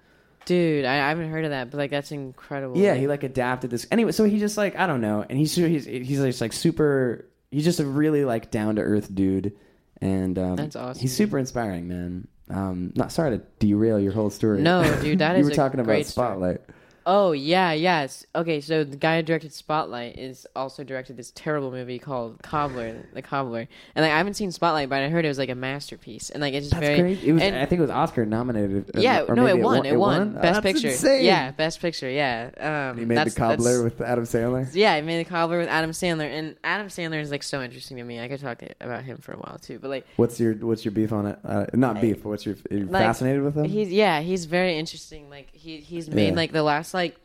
[0.46, 0.84] dude.
[0.84, 2.76] I, I haven't heard of that, but like that's incredible.
[2.78, 4.12] Yeah, he like adapted this anyway.
[4.12, 7.26] So he just like I don't know, and he's he's he's just like super.
[7.50, 9.56] He's just a really like down to earth dude,
[10.00, 12.28] and um, That's awesome, He's super inspiring, man.
[12.50, 14.60] Um, not sorry to derail your whole story.
[14.60, 16.26] No, dude, that you is were a talking about great story.
[16.28, 16.60] Spotlight.
[17.06, 18.26] Oh yeah, yes.
[18.34, 23.06] Okay, so the guy who directed Spotlight is also directed this terrible movie called Cobbler,
[23.14, 23.66] The Cobbler.
[23.94, 26.30] And like I haven't seen Spotlight, but I heard it was like a masterpiece.
[26.30, 27.24] And like it's just That's very great.
[27.24, 27.42] It was.
[27.42, 28.90] and- I think it was Oscar nominated.
[28.96, 29.86] uh, yeah, no, it won.
[29.86, 30.36] It won.
[30.36, 30.88] Oh, Best that's Picture.
[30.88, 31.24] insane.
[31.24, 32.10] Yeah, Best Picture.
[32.10, 32.90] Yeah.
[32.92, 34.68] Um, He made that's, the Cobbler with Adam Sandler.
[34.74, 37.96] Yeah, I made the Cobbler with Adam Sandler, and Adam Sandler is like so interesting
[37.96, 38.20] to me.
[38.20, 40.92] I could talk about him for a while too, but like What's your What's your
[40.92, 41.38] beef on it?
[41.44, 42.24] Uh, not beef.
[42.24, 42.56] What's your?
[42.70, 43.64] Are you Like, fascinated with him?
[43.64, 45.30] He's yeah, he's very interesting.
[45.30, 46.34] Like he he's made Yeah.
[46.34, 47.16] like the last like like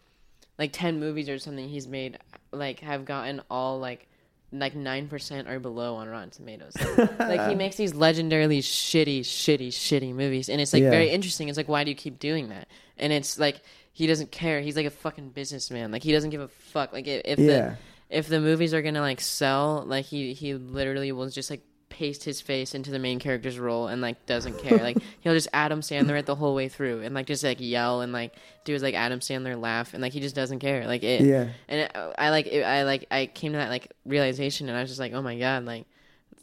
[0.58, 2.18] like ten movies or something he's made
[2.52, 4.08] like have gotten all like
[4.52, 6.74] like nine percent or below on Rotten Tomatoes.
[6.98, 10.92] Like, like, he makes these legendarily shitty, shitty, shitty movies, and it's like Yeah.
[10.92, 11.50] very interesting.
[11.50, 12.68] It's like why do you keep doing that?
[12.98, 13.58] And it's like
[13.92, 14.62] he doesn't care.
[14.62, 15.92] He's like a fucking businessman.
[15.92, 16.94] Like he doesn't give a fuck.
[16.94, 17.46] Like if, if Yeah.
[17.46, 17.78] the
[18.18, 22.24] if the movies are gonna like sell, like he he literally will just like paste
[22.24, 24.78] his face into the main character's role and like doesn't care.
[24.80, 28.02] like he'll just Adam Sandler it the whole way through and like just like yell
[28.02, 28.34] and like
[28.66, 30.86] do his like Adam Sandler laugh and like he just doesn't care.
[30.88, 31.22] Like it.
[31.22, 31.48] Yeah.
[31.68, 34.78] And it, uh, I like it, I like I came to that like realization and
[34.78, 35.86] I was just like, oh my god, like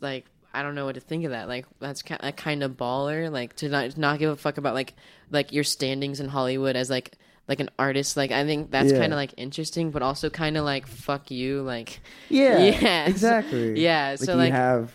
[0.00, 0.26] like.
[0.54, 1.48] I don't know what to think of that.
[1.48, 3.32] Like that's kind of, kind of baller.
[3.32, 4.92] Like to not not give a fuck about like
[5.30, 7.12] like your standings in Hollywood as like
[7.48, 8.18] like an artist.
[8.18, 8.98] Like I think that's Yeah.
[8.98, 11.62] kind of like interesting, but also kind of like fuck you.
[11.62, 12.58] Like Yeah.
[12.82, 13.06] Yeah.
[13.06, 13.80] Exactly.
[13.80, 14.92] Yeah, Like so, like, have.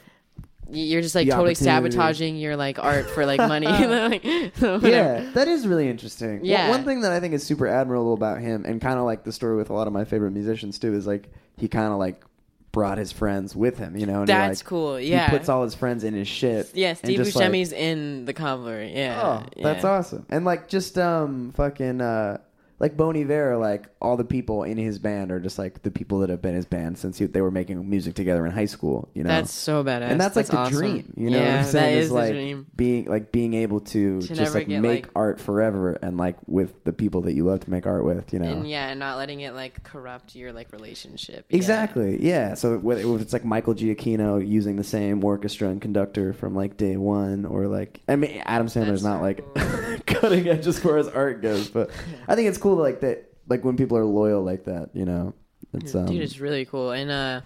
[0.69, 3.68] You're just like The totally sabotaging your like art for like money.
[4.07, 4.23] Like,
[4.56, 4.80] so.
[4.80, 6.41] Yeah, that is really interesting.
[6.44, 6.69] Yeah.
[6.69, 9.31] One thing that I think is super admirable about him, and kind of like the
[9.31, 12.23] story with a lot of my favorite musicians too, is like he kind of like
[12.72, 13.98] brought his friends with him.
[13.98, 14.99] You know, and he, That's like, cool.
[14.99, 15.30] Yeah.
[15.31, 16.72] He puts all his friends in his shit.
[16.73, 18.84] yeah, Steve just, like- Buscemi's in the Cobbler.
[18.84, 19.22] Yeah.
[19.41, 19.89] Oh, that's yeah.
[19.89, 20.26] awesome.
[20.30, 22.38] And like just um fucking uh
[22.80, 26.20] like Bon Iver, like all the people in his band are just like the people
[26.20, 29.10] that have been his band since he, they were making music together in high school.
[29.16, 30.10] You know, That's so badass.
[30.12, 30.78] and that's like the awesome.
[30.78, 31.14] dream.
[31.18, 32.68] You know, yeah, what I'm saying that is is like the dream.
[32.76, 36.84] being like being able to, To just like make like- art forever and like with
[36.84, 38.32] the people that you love to make art with.
[38.32, 41.45] You know, And yeah, and not letting it like corrupt your like relationship.
[41.49, 41.56] Yeah.
[41.58, 42.24] Exactly.
[42.24, 42.54] Yeah.
[42.54, 46.78] So whether if it's like Michael Giacchino using the same orchestra and conductor from like
[46.78, 49.98] day one, or like I mean Adam Sandler's That's not so like cool.
[50.06, 51.90] cutting edge as far as art goes, but
[52.28, 53.26] I think it's cool like that.
[53.48, 55.34] Like when people are loyal like that, you know.
[55.73, 56.91] It's um, Dude, it's really cool.
[56.91, 57.41] And uh,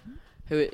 [0.48, 0.68] who?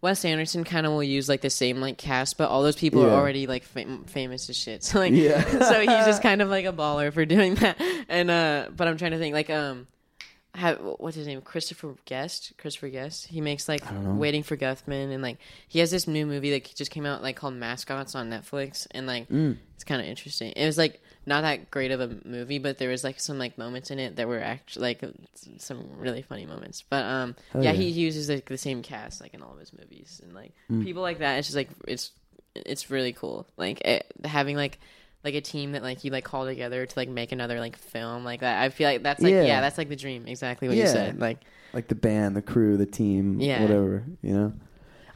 [0.00, 3.02] Wes Anderson kind of will use like the same like cast, but all those people
[3.02, 3.08] Yeah.
[3.08, 4.82] are already like fam- famous as shit.
[4.84, 5.42] So like, Yeah.
[5.60, 7.80] so he's just kind of like a baller for doing that.
[8.08, 9.86] And uh, but I'm trying to think like um,
[10.54, 11.40] have, what's his name?
[11.40, 12.52] Christopher Guest.
[12.58, 13.26] Christopher Guest.
[13.28, 13.82] He makes like.
[14.04, 15.38] Waiting for Guffman, and like
[15.68, 19.06] he has this new movie that just came out like called Mascots on Netflix, and
[19.06, 19.56] like Mm.
[19.74, 20.52] it's kind of interesting.
[20.54, 23.56] It was like not that great of a movie, but there was like some like
[23.58, 25.04] moments in it that were actually like
[25.58, 26.82] some really funny moments.
[26.88, 27.76] But um, Hell yeah, yeah.
[27.78, 30.82] he uses like the same cast like in all of his movies, and like Mm.
[30.84, 31.38] people like that.
[31.38, 32.10] It's just like it's
[32.54, 33.46] it's really cool.
[33.56, 34.78] Like it, having like
[35.24, 38.24] like a team that like you like call together to like make another like film
[38.24, 38.62] like that.
[38.62, 39.42] I feel like that's like Yeah.
[39.44, 40.26] yeah, that's like the dream.
[40.26, 41.18] Exactly what you said.
[41.20, 41.38] Like
[41.72, 43.62] like the band, the crew, the team, Yeah.
[43.62, 44.04] whatever.
[44.22, 44.52] You know.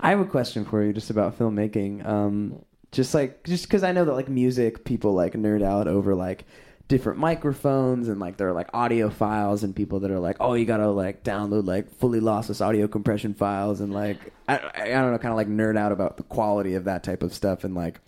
[0.01, 2.07] I have a question for you just about filmmaking.
[2.07, 2.61] Um,
[2.93, 6.45] just like just because I know that like music people like nerd out over like
[6.89, 10.65] different microphones and like there are like audiophiles and people that are like oh you
[10.65, 14.17] gotta like download like fully lossless audio compression files and like
[14.49, 17.23] I, I don't know kind of like nerd out about the quality of that type
[17.23, 18.01] of stuff and like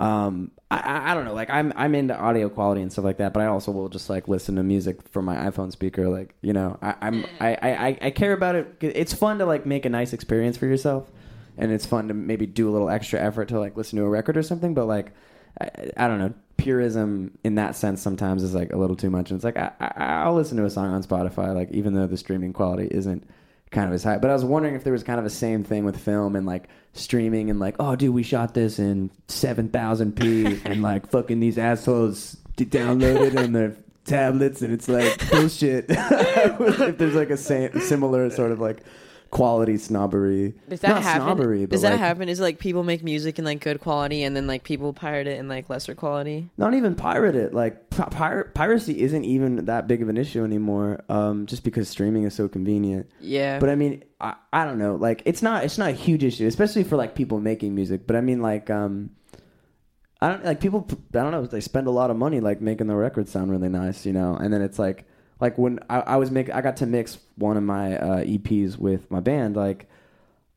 [0.00, 3.18] um I- I, I don't know like I'm I'm into audio quality and stuff like
[3.18, 6.34] that but I also will just like listen to music from my iPhone speaker like
[6.42, 8.74] you know I, I'm I, I I care about it.
[8.80, 11.12] It's fun to like make a nice experience for yourself
[11.58, 14.08] and it's fun to maybe do a little extra effort to like listen to a
[14.08, 15.12] record or something but like
[15.60, 19.30] I, I don't know purism in that sense sometimes is like a little too much
[19.30, 19.92] and it's like I, I,
[20.24, 23.28] I'll listen to a song on Spotify like even though the streaming quality isn't
[23.70, 25.64] kind of as high but I was wondering if there was kind of a same
[25.64, 30.62] thing with film and like streaming and like oh dude we shot this in 7000p
[30.64, 35.86] and like fucking these assholes d- download it on their tablets and it's like bullshit.
[35.88, 38.82] If there's like a sa- similar sort of like
[39.34, 41.22] quality snobbery does that not happen?
[41.22, 42.28] snobbery but does that like, happen?
[42.28, 45.26] Is it, like people make music in like good quality and then like people pirate
[45.26, 46.48] it in like lesser quality?
[46.56, 47.52] not even pirate it.
[47.52, 51.02] Like pir- piracy isn't even that big of an issue anymore.
[51.08, 53.10] Um, just because streaming is so convenient.
[53.20, 53.58] Yeah.
[53.58, 54.94] But I mean, I, I don't know.
[54.94, 58.06] Like it's not it's not a huge issue, especially for like people making music.
[58.06, 59.10] But I mean, like um,
[60.20, 60.86] I don't like people.
[60.90, 61.44] I don't know.
[61.44, 64.36] They spend a lot of money like making the records sound really nice, you know.
[64.36, 65.06] And then it's like
[65.40, 68.76] like when I, I was make I got to mix one of my uh, EPs
[68.78, 69.88] with my band like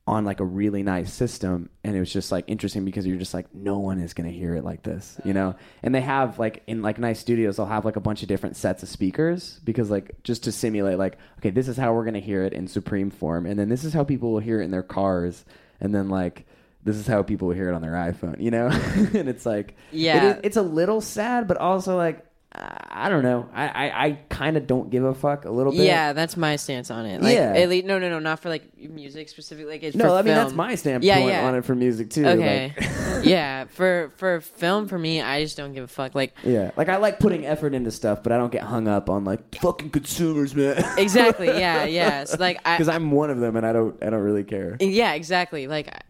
[0.05, 3.33] on like a really nice system and it was just like interesting because you're just
[3.33, 5.53] like no one is going to hear it like this you know?
[5.83, 8.55] And they have like in like nice studios they'll have like a bunch of different
[8.55, 12.13] sets of speakers because like just to simulate like okay this is how we're going
[12.13, 14.65] to hear it in supreme form and then this is how people will hear it
[14.65, 15.43] in their cars
[15.81, 16.45] and then like
[16.83, 18.67] this is how people will hear it on their iphone you know?
[19.13, 20.35] And it's like Yeah.
[20.35, 22.25] is, it's a little sad but also like
[22.59, 23.47] I don't know.
[23.53, 25.81] I, I, I kind of don't give a fuck a little bit.
[25.81, 27.21] Yeah, that's my stance on it.
[27.21, 27.53] Like, Yeah.
[27.55, 29.71] At least, no, no, no, not for like music specifically.
[29.73, 31.47] Like, it's No, for I mean that's my standpoint Yeah, yeah.
[31.47, 32.25] on it for music too.
[32.25, 32.73] Okay.
[32.75, 32.89] Like,
[33.23, 36.15] yeah, for for film, for me, I just don't give a fuck.
[36.15, 39.09] Like, yeah, like I like putting effort into stuff, but I don't get hung up
[39.09, 40.83] on like fucking consumers, man.
[40.97, 41.47] exactly.
[41.47, 42.23] Yeah, yeah.
[42.23, 44.77] So like, Because I'm one of them, and I don't I don't really care.
[44.79, 45.67] Yeah, exactly.
[45.67, 46.01] Like I-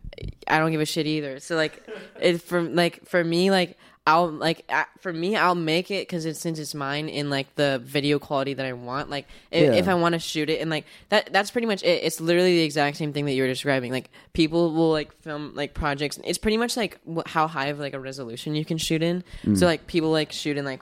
[0.48, 1.40] I don't give a shit either.
[1.40, 1.86] So like
[2.19, 3.78] it for like for me like
[4.08, 7.54] I'll like I- for me I'll make it cuz it's since it's mine in like
[7.56, 9.10] the video quality that I want.
[9.10, 9.74] Like if, Yeah.
[9.74, 12.04] if I want to shoot it and like that that's pretty much it.
[12.04, 13.92] It's literally the exact same thing that you were describing.
[13.92, 16.18] Like people will like film like projects.
[16.24, 19.24] It's pretty much like wh- how high of like a resolution you can shoot in.
[19.46, 19.58] Mm.
[19.58, 20.82] So like people like shoot in like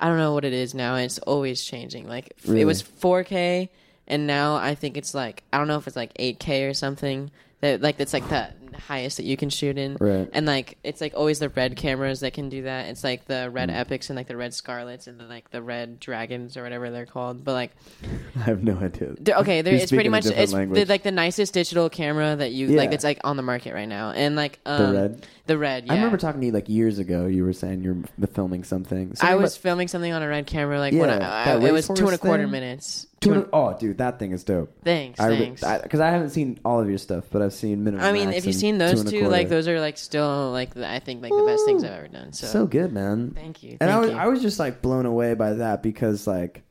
[0.00, 0.96] I don't know what it is now.
[0.96, 2.08] It's always changing.
[2.08, 2.62] Like f- Really?
[2.62, 3.68] it was 4K,
[4.08, 7.30] and now I think it's like I don't know if it's like 8K or something.
[7.60, 9.96] That like that's like the highest that you can shoot in.
[10.00, 10.28] Right.
[10.32, 12.86] And like it's like always the red cameras that can do that.
[12.86, 13.76] It's like the red Mm.
[13.76, 17.06] epics and like the red scarlets and the like the red dragons or whatever they're
[17.06, 17.44] called.
[17.44, 17.70] But like
[18.36, 19.14] I have no idea.
[19.18, 22.68] they're- okay, they're, it's pretty much it's the, like the nicest digital camera that you
[22.68, 22.78] Yeah.
[22.78, 24.10] like that's like on the market right now.
[24.10, 25.26] And like um, red?
[25.46, 25.86] The red.
[25.86, 25.92] Yeah.
[25.92, 27.26] I remember talking to you like years ago.
[27.26, 27.96] You were saying you're
[28.32, 29.14] filming something.
[29.20, 31.72] I was about- filming something on a red camera like when Yeah, I, I it
[31.72, 32.50] was two and a quarter thing?
[32.52, 33.06] minutes.
[33.24, 34.72] Two Two oh, dude, that thing is dope.
[34.84, 35.62] Thanks, I thanks.
[35.82, 38.04] because I, haven't seen all of your stuff, but I've seen minimum.
[38.04, 40.88] I mean, if you've seen those a two, like those are like still like the,
[40.88, 42.32] I think like the best things I've ever done.
[42.32, 43.32] So, so good, man.
[43.32, 43.76] thank you.
[43.80, 44.16] And I was you.
[44.16, 46.62] I was just like blown away by that because like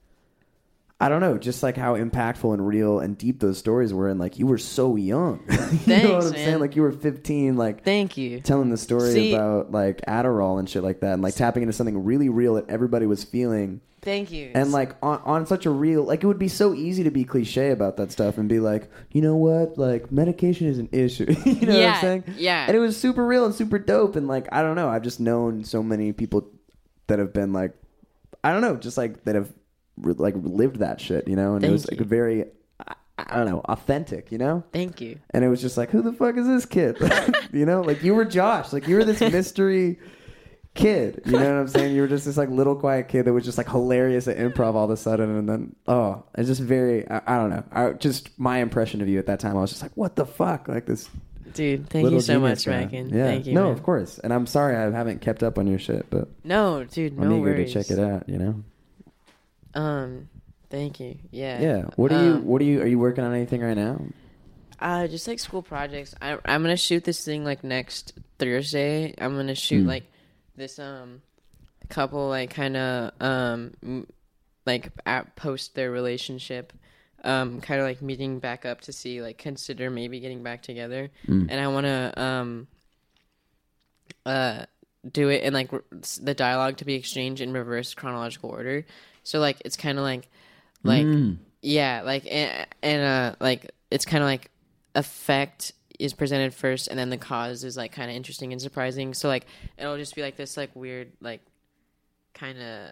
[0.99, 4.20] I don't know, just like how impactful and real and deep those stories were, and
[4.20, 5.44] like you were so young.
[5.86, 6.34] you know what I'm man.
[6.34, 6.60] saying?
[6.60, 8.40] Like you were 15, like thank you.
[8.40, 11.74] telling the story See- about like Adderall and shit like that, and like tapping into
[11.74, 14.52] something really real that everybody was feeling, Thank you.
[14.53, 17.26] and like on on such a real, like it would be so easy to be
[17.26, 21.26] cliche about that stuff and be like, you know what, like medication is an issue.
[21.45, 22.24] you know what Yeah, I'm saying?
[22.38, 22.65] yeah.
[22.68, 25.20] And it was super real and super dope, and like I don't know, I've just
[25.20, 26.48] known so many people
[27.07, 27.74] that have been like,
[28.41, 29.52] I don't know, just like that have
[29.98, 32.06] like lived that shit, you know, and it was like you.
[32.06, 32.45] very,
[32.88, 34.64] I, I don't know, authentic, you know.
[34.74, 35.20] thank you.
[35.32, 36.98] And it was just like, who the fuck is this kid?
[37.53, 39.99] you know, like you were Josh, like you were this mystery
[40.74, 41.22] kid.
[41.26, 41.95] You know what I'm saying?
[41.95, 44.74] You were just this like little quiet kid that was just like hilarious at improv
[44.74, 47.91] all of a sudden, and then oh, it's just very, I, I don't know, I,
[47.91, 49.56] just my impression of you at that time.
[49.57, 51.10] I was just like, what the fuck, like this.
[51.53, 52.80] Dude, thank you so much, guy.
[52.86, 53.10] Mackin.
[53.10, 53.53] Yeah, Thank you.
[53.53, 53.74] no, man.
[53.74, 57.15] of course, and I'm sorry I haven't kept up on your shit, but No, dude,
[57.15, 57.72] no I'm eager worries.
[57.72, 58.28] to check it out.
[58.28, 58.64] You know?
[59.75, 60.29] Um,
[60.69, 61.17] thank you.
[61.31, 61.61] Yeah.
[61.61, 61.81] Yeah.
[61.95, 62.31] What are you?
[62.33, 62.81] Um, What are you?
[62.81, 64.01] Are you working on anything right now?
[64.79, 66.13] Uh, just like school projects.
[66.21, 69.13] I, I'm gonna shoot this thing like next Thursday.
[69.17, 69.87] I'm gonna shoot Hmm.
[69.87, 70.03] like
[70.55, 71.21] this um
[71.89, 74.07] couple like kind of um m-
[74.65, 76.73] like at post their relationship,
[77.23, 81.09] um kind of like meeting back up to see like consider maybe getting back together,
[81.27, 81.47] Mm.
[81.49, 82.67] and I wanna um
[84.25, 84.65] uh
[85.11, 85.80] do it in like re-
[86.21, 88.85] the dialogue to be exchanged in reverse chronological order.
[89.23, 90.30] So like it's kind of like
[90.84, 91.38] like Mm.
[91.61, 94.49] yeah, like and, and uh like it's kind of like
[94.95, 99.13] effect is presented first and then the cause is like kind of interesting and surprising.
[99.13, 99.45] So like
[99.77, 101.41] it'll just be like this like weird like
[102.34, 102.91] kind of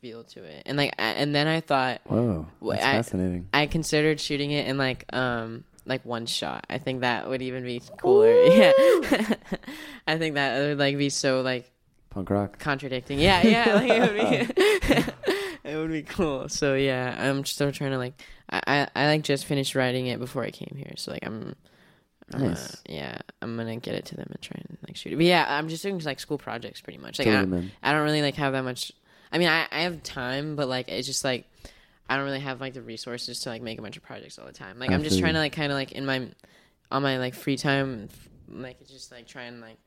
[0.00, 0.62] feel to it.
[0.66, 3.48] And like I, and then I thought Whoa, that's I- fascinating.
[3.52, 6.66] I considered shooting it in like um like one shot.
[6.70, 8.32] I think that would even be cooler.
[8.52, 8.72] Yeah.
[10.06, 11.70] I think that would like be so like
[12.10, 12.58] Punk rock.
[12.58, 13.18] contradicting.
[13.18, 15.12] Yeah, yeah, like it would be
[15.70, 16.48] it would be cool.
[16.48, 20.18] So yeah, I'm still trying to like I, I, I like just finished writing it
[20.18, 20.92] before I came here.
[20.96, 21.54] So like I'm
[22.34, 22.76] I'm, uh, Nice.
[22.88, 25.16] yeah, I'm gonna get it to them and try and like shoot it.
[25.16, 27.18] But yeah, I'm just doing like school projects pretty much.
[27.18, 27.72] Like Totally, I, man.
[27.82, 28.92] I don't really like have that much.
[29.30, 31.46] I mean, I I have time, but like it's just like
[32.08, 34.46] I don't really have like the resources to like make a bunch of projects all
[34.46, 34.78] the time.
[34.78, 36.28] Like I'm just trying to like kind of like in my
[36.90, 39.78] on my like free time, f- like just like try and like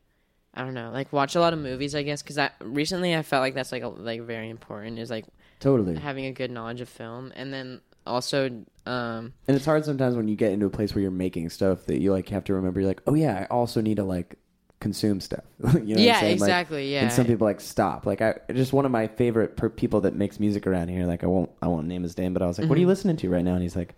[0.53, 1.93] I don't know, like watch a lot of movies.
[1.95, 5.09] I guess because I recently I felt like that's like a, like very important is
[5.09, 5.25] like
[5.59, 5.95] Totally.
[5.95, 8.47] having a good knowledge of film, and then also
[8.85, 11.85] um And it's hard sometimes when you get into a place where you're making stuff
[11.85, 12.79] that you like have to remember.
[12.79, 14.37] You're like, oh yeah, I also need to like
[14.85, 15.43] consume stuff.
[15.83, 16.39] you know yeah saying?
[16.39, 18.05] Like, exactly yeah And some people like stop.
[18.05, 21.05] Like I just one of my favorite per- people that makes music around here.
[21.07, 22.85] Like I won't I won't name his name, but I was like, what are you
[22.85, 22.89] Mhm.
[22.95, 23.53] listening to right now?
[23.53, 23.95] And he's like,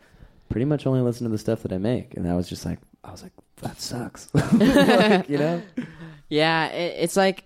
[0.50, 2.16] pretty much only listen to the stuff that I make.
[2.16, 4.30] And I was just like, I was like, that sucks.
[4.34, 5.62] Like, you know?
[6.30, 7.44] Yeah, it, it's like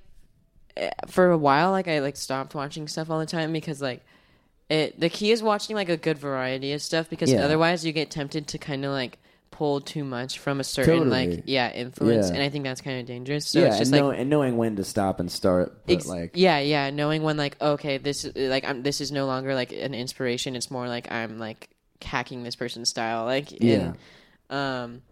[0.77, 4.01] eh, for a while, like I like stopped watching stuff all the time because like
[4.69, 7.43] it the key is watching like a good variety of stuff because Yeah.
[7.43, 9.17] otherwise you get tempted to kind of like
[9.61, 11.27] pull too much from a certain Totally.
[11.27, 12.33] like yeah influence Yeah.
[12.33, 13.45] and I think that's kind of dangerous.
[13.47, 15.93] So yeah, it's just and, like know, and knowing when to stop and start, but
[15.93, 19.27] Ex- like yeah, yeah, knowing when like okay, this is like I'm this is no
[19.27, 20.55] longer like an inspiration.
[20.55, 21.69] It's more like I'm like
[22.01, 23.25] hacking this person's style.
[23.25, 23.93] Like Yeah.
[24.49, 25.03] um,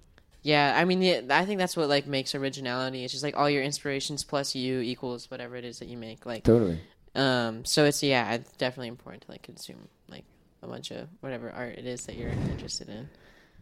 [0.41, 0.73] yeah.
[0.75, 3.03] I mean, yeah, I think that's what like makes originality.
[3.03, 6.25] It's just like all your inspirations plus you equals whatever it is that you make.
[6.25, 6.79] Like totally.
[7.13, 10.25] um, so it's yeah, it's definitely important to like consume like
[10.63, 13.09] a bunch of whatever art it is that you're interested in.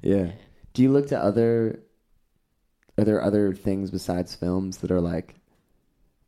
[0.02, 0.32] Yeah.
[0.78, 1.80] Do you look to other?
[3.00, 5.34] Are there other things besides films that are like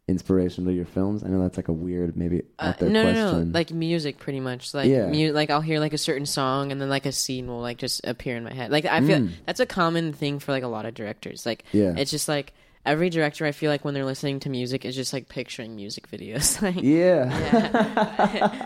[0.07, 1.23] inspirational to your films?
[1.23, 3.51] I know that's like a weird, maybe Uh, out there no, no, question.
[3.51, 4.73] no, like music, pretty much.
[4.73, 5.07] Like, Yeah.
[5.11, 7.77] mu- like I'll hear like a certain song, and then like a scene will like
[7.77, 8.71] just appear in my head.
[8.71, 9.29] Like I feel Mm.
[9.45, 11.45] that's a common thing for like a lot of directors.
[11.45, 11.93] Like, Yeah.
[11.95, 12.53] it's just like
[12.85, 16.09] every director I feel like when they're listening to music is just like picturing music
[16.09, 16.61] videos.
[16.61, 17.29] like, yeah.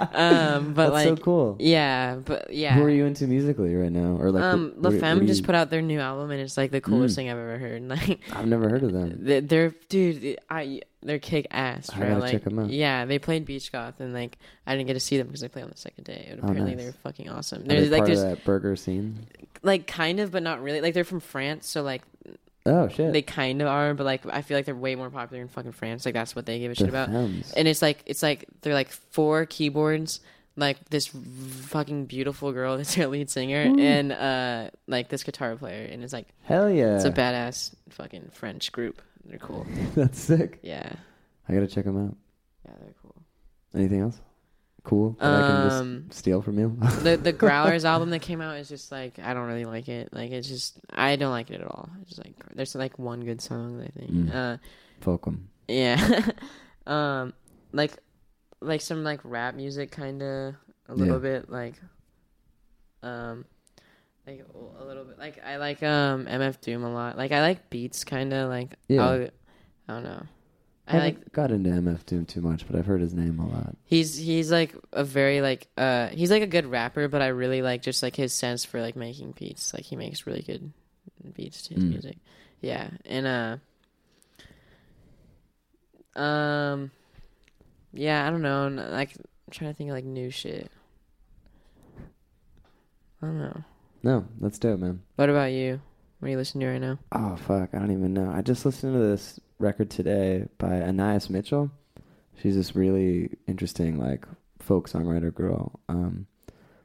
[0.13, 1.55] um, but that's like, so cool.
[1.59, 2.73] yeah, but yeah.
[2.75, 4.17] Who are you into musically right now?
[4.19, 6.81] Or like, um, La Femme just put out their new album, and it's like the
[6.81, 7.15] coolest Mm.
[7.15, 7.73] thing I've ever heard.
[7.93, 9.17] Like, I've never heard of them.
[9.23, 11.89] they- they're dude, I they're kick ass.
[11.93, 12.69] I gotta like, check 'em out.
[12.69, 15.47] Yeah, they played Beach Goth, and like I didn't get to see them because they
[15.49, 16.27] played on the second day.
[16.29, 16.79] And Oh, apparently nice.
[16.79, 17.65] they were fucking awesome.
[17.65, 19.19] There's they like part of there's that burger scene.
[19.63, 20.81] like kind of, but not really.
[20.81, 22.03] Like they're from France, so like
[22.65, 23.11] Oh shit.
[23.11, 25.73] they kind of are, but like I feel like they're way more popular in fucking
[25.73, 26.05] France.
[26.05, 27.09] Like that's what they give a The shit about.
[27.09, 30.21] And it's like it's like they're like four keyboards,
[30.55, 35.87] like this fucking beautiful girl that's their lead singer, and uh like this guitar player,
[35.91, 36.95] and it's like Hell yeah.
[36.95, 39.01] it's a badass fucking French group.
[39.25, 39.65] They're cool.
[39.95, 40.59] That's sick.
[40.63, 40.91] Yeah,
[41.47, 42.15] I gotta check them out.
[42.65, 43.15] yeah, they're cool.
[43.73, 44.19] Anything else?
[44.83, 45.15] Cool.
[45.19, 46.77] That I can Um, just steal from you.
[47.03, 50.09] the the Growlers album that came out is just like I don't really like it.
[50.11, 51.89] Like it's just I don't like it at all.
[52.01, 54.11] It's just like there's like one good song I think.
[54.11, 54.35] Mm.
[54.35, 54.57] Uh,
[55.67, 56.29] yeah,
[56.87, 57.33] um,
[57.71, 57.93] like
[58.61, 60.55] like some like rap music kind of
[60.89, 61.39] a little Yeah.
[61.39, 61.75] bit like
[63.01, 63.45] um
[64.27, 64.45] like
[64.79, 67.17] a little bit like I like um MF Doom a lot.
[67.17, 69.01] Like I like beats kind of like Yeah.
[69.05, 69.23] I'll,
[69.87, 70.23] I don't know.
[70.87, 73.47] I I like got into MF Doom too much, but I've heard his name a
[73.47, 73.75] lot.
[73.85, 77.61] He's he's like a very like uh he's like a good rapper, but I really
[77.61, 79.73] like just like his sense for like making beats.
[79.73, 80.71] Like he makes really good
[81.33, 81.89] beats to his Mm.
[81.89, 82.17] music.
[82.61, 83.59] Yeah, and
[86.15, 86.91] uh, um,
[87.93, 88.67] yeah, I don't know.
[88.67, 90.69] Like I'm trying to think of like new shit.
[93.21, 93.63] I don't know.
[94.03, 95.01] No, that's dope, man.
[95.15, 95.79] What about you?
[96.23, 96.99] What are you listening to right now?
[97.11, 98.31] Oh fuck, I don't even know.
[98.33, 101.69] I just listened to this record today by Anais Mitchell.
[102.41, 104.25] She's this really interesting like
[104.57, 105.81] folk songwriter girl.
[105.89, 106.27] Um,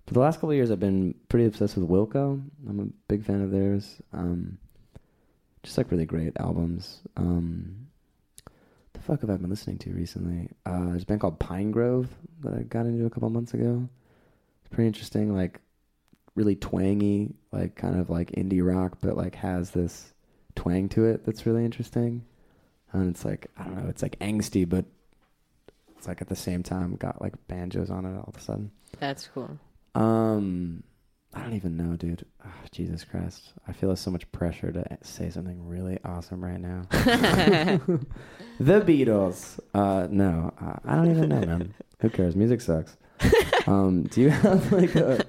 [0.08, 2.42] for the last couple of years, I've been pretty obsessed with Wilco.
[2.68, 4.02] I'm a big fan of theirs.
[4.12, 4.58] Um,
[5.62, 7.02] just like really great albums.
[7.16, 7.86] Um,
[8.92, 10.48] the fuck have I been listening to recently?
[10.66, 12.08] Uh, there's a band called Pinegrove
[12.40, 13.88] that I got into a couple months ago.
[14.62, 15.32] It's pretty interesting.
[15.32, 15.60] Like
[16.34, 20.12] really twangy, like kind of like indie rock, but like has this
[20.54, 22.24] twang to it that's really interesting.
[22.92, 24.84] And it's like I don't know, it's like angsty, but
[25.96, 28.70] it's like at the same time got like banjos on it all of a sudden.
[28.98, 29.58] That's cool.
[29.94, 30.82] Um,
[31.34, 32.24] I don't even know, dude.
[32.44, 36.82] Ah, Jesus Christ, I feel so much pressure to say something really awesome right now.
[36.90, 39.60] the Beatles.
[39.74, 41.74] Uh, no, I, I don't even know, man.
[42.00, 42.36] Who cares?
[42.36, 42.96] Music sucks.
[43.66, 45.24] Um, do you have like a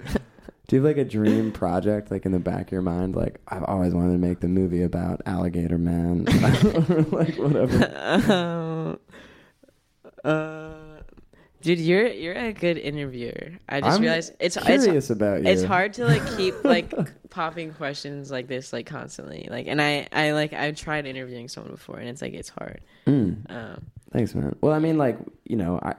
[0.69, 3.15] do you have like a dream project like in the back of your mind?
[3.15, 8.29] Like I've always wanted to make the movie about Alligator Man, or like whatever.
[8.31, 8.99] um,
[10.23, 11.01] uh,
[11.61, 13.57] dude, you're you're a good interviewer.
[13.67, 15.49] I just I'm realized it's it's about you.
[15.49, 16.93] it's hard to like keep like
[17.31, 19.47] popping questions like this like constantly.
[19.49, 22.81] Like, and I I like I've tried interviewing someone before, and it's like it's hard.
[23.07, 23.49] Mm.
[23.49, 24.55] Um, Thanks, man.
[24.61, 25.95] Well, I mean, like you know, I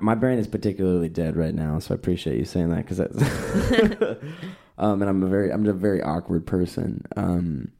[0.00, 3.16] my brain is particularly dead right now, so I appreciate you saying that because that's.
[4.78, 7.04] um, and I'm a very I'm a very awkward person.
[7.16, 7.72] Um,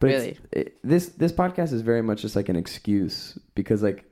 [0.00, 0.38] but Really?
[0.52, 4.04] it, this this podcast is very much just like an excuse because like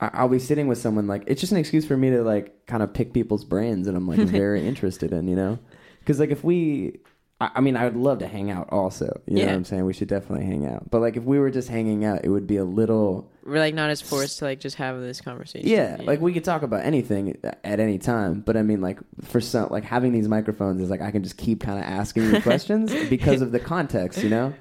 [0.00, 2.66] I, I'll be sitting with someone like it's just an excuse for me to like
[2.66, 5.58] kind of pick people's brains and I'm like very interested in you know
[6.00, 6.98] because like if we
[7.40, 9.46] I, I mean I would love to hang out also you know Yeah.
[9.48, 12.04] what I'm saying we should definitely hang out but like if we were just hanging
[12.04, 15.00] out it would be a little we're like not as forced to like just have
[15.00, 15.68] this conversation.
[15.68, 19.40] yeah, like we could talk about anything at any time, but I mean, like for
[19.40, 22.40] some, like having these microphones is like I can just keep kind of asking you
[22.42, 24.54] questions because of the context, you know.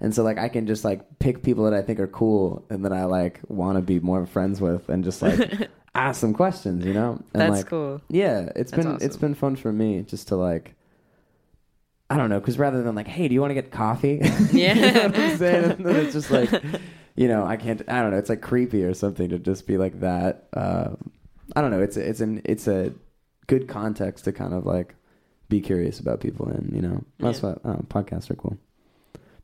[0.00, 2.84] And so like I can just like pick people that I think are cool and
[2.84, 6.84] that I like want to be more friends with, and just like ask some questions,
[6.84, 7.22] you know.
[7.32, 8.00] And that's like, cool.
[8.08, 10.74] Yeah, it's That's been it's been fun for me just to like.
[12.10, 14.20] I don't know, because rather than like, hey, do you want to get coffee?
[14.52, 14.74] Yeah.
[14.74, 15.76] you know what I'm saying?
[15.78, 16.50] It's just like,
[17.16, 17.82] you know, I can't.
[17.88, 18.18] I don't know.
[18.18, 20.48] It's like creepy or something to just be like that.
[20.54, 21.10] Um,
[21.54, 21.80] I don't know.
[21.82, 22.92] It's it's an it's a
[23.46, 24.94] good context to kind of like
[25.48, 27.50] be curious about people and you know that's Yeah.
[27.50, 28.56] what uh, podcasts are cool.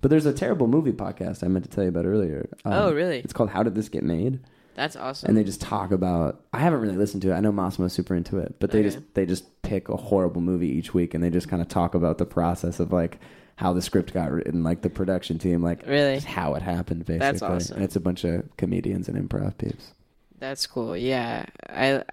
[0.01, 2.49] But there's a terrible movie podcast I meant to tell you about earlier.
[2.65, 3.19] Um, Oh, really?
[3.19, 4.39] It's called How Did This Get Made?
[4.77, 5.29] That's awesome.
[5.29, 7.35] and they just talk about I haven't really listened to it.
[7.35, 8.91] I know Massimo's super into it, but they Okay.
[8.91, 11.97] just they just pick a horrible movie each week and they just kind of talk
[11.97, 13.19] about the process of like
[13.59, 17.19] how the script got written, like the production team, like really, how it happened basically.
[17.19, 17.75] That's awesome.
[17.77, 19.93] And it's a bunch of comedians and improv peeps.
[20.39, 20.97] that's cool.
[20.97, 22.05] Yeah, I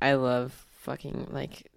[0.00, 1.70] I love fucking like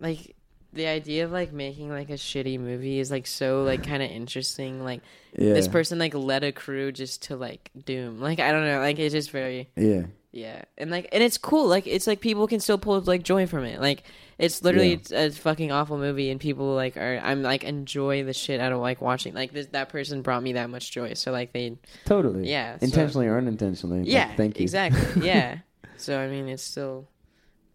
[0.00, 0.34] like
[0.72, 4.10] the idea of like making like a shitty movie is like so like kind of
[4.10, 4.82] interesting.
[4.82, 5.02] Like
[5.38, 5.52] Yeah.
[5.54, 8.20] this person like led a crew just to like doom.
[8.20, 8.80] Like I don't know.
[8.80, 10.06] Like it's just very Yeah.
[10.34, 11.68] Yeah, and like, and it's cool.
[11.68, 13.82] Like, it's like people can still pull like joy from it.
[13.82, 14.02] Like,
[14.42, 17.20] it's literally a fucking awful movie, and people like are.
[17.22, 19.32] I'm like enjoy the shit out of like watching.
[19.34, 21.14] Like, this that person brought me that much joy.
[21.14, 22.50] So like they, Totally.
[22.50, 24.02] Yeah, so- Intentionally or unintentionally.
[24.04, 24.64] Yeah, thank you.
[24.64, 25.58] exactly, yeah.
[25.96, 27.08] So I mean, it's still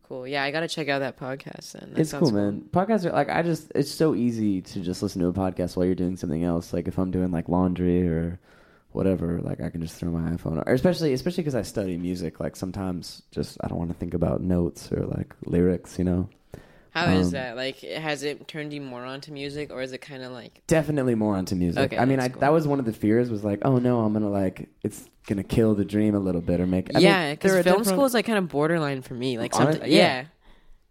[0.03, 0.27] cool.
[0.27, 1.71] Yeah, I gotta check out that podcast.
[1.71, 2.67] Then That It's sounds cool, man.
[2.71, 5.85] Podcasts are like I just it's so easy to just listen to a podcast while
[5.85, 6.73] you're doing something else.
[6.73, 8.39] Like if I'm doing like laundry or
[8.91, 10.65] whatever, like I can just throw my iPhone.
[10.67, 12.39] Or especially especially because I study music.
[12.39, 15.97] Like sometimes just I don't want to think about notes or like lyrics.
[15.99, 16.29] You know,
[17.05, 17.55] How is um, that?
[17.55, 20.61] Like, has it turned you more onto music, or is it kind of like?
[20.67, 21.93] definitely more onto music.
[21.93, 22.41] Okay, I mean, I, cool.
[22.41, 23.29] that was one of the fears.
[23.29, 26.59] Was like, oh no, I'm gonna like it's gonna kill the dream a little bit
[26.59, 26.95] or make.
[26.95, 29.37] I yeah, because film different- school is like kind of borderline for me.
[29.37, 29.87] Like, Honest- yeah.
[29.87, 30.25] yeah.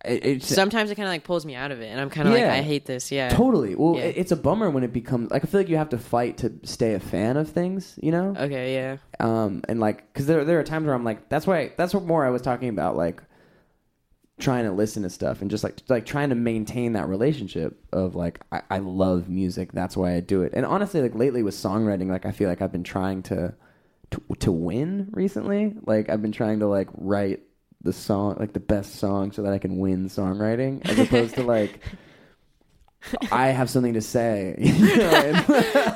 [0.04, 2.28] It, it's Sometimes it kind of like pulls me out of it, and I'm kind
[2.28, 2.42] of Yeah.
[2.42, 3.10] like, I hate this.
[3.10, 3.74] Yeah, totally.
[3.74, 4.04] Well, Yeah.
[4.04, 6.36] it- it's a bummer when it becomes like I feel like you have to fight
[6.38, 7.98] to stay a fan of things.
[8.00, 8.34] You know.
[8.38, 8.96] Okay, yeah.
[9.18, 12.04] um and like because there there are times where i'm like that's why that's what
[12.04, 13.22] more i was talking about like
[14.38, 18.14] trying to listen to stuff and just like like trying to maintain that relationship of
[18.14, 21.54] like I, I love music that's why i do it and honestly like lately with
[21.54, 23.54] songwriting like i feel like i've been trying to
[24.10, 27.40] to, to win recently like i've been trying to like write
[27.80, 31.42] the song like the best song so that i can win songwriting as opposed to
[31.42, 31.80] like
[33.32, 35.44] i have something to say you know,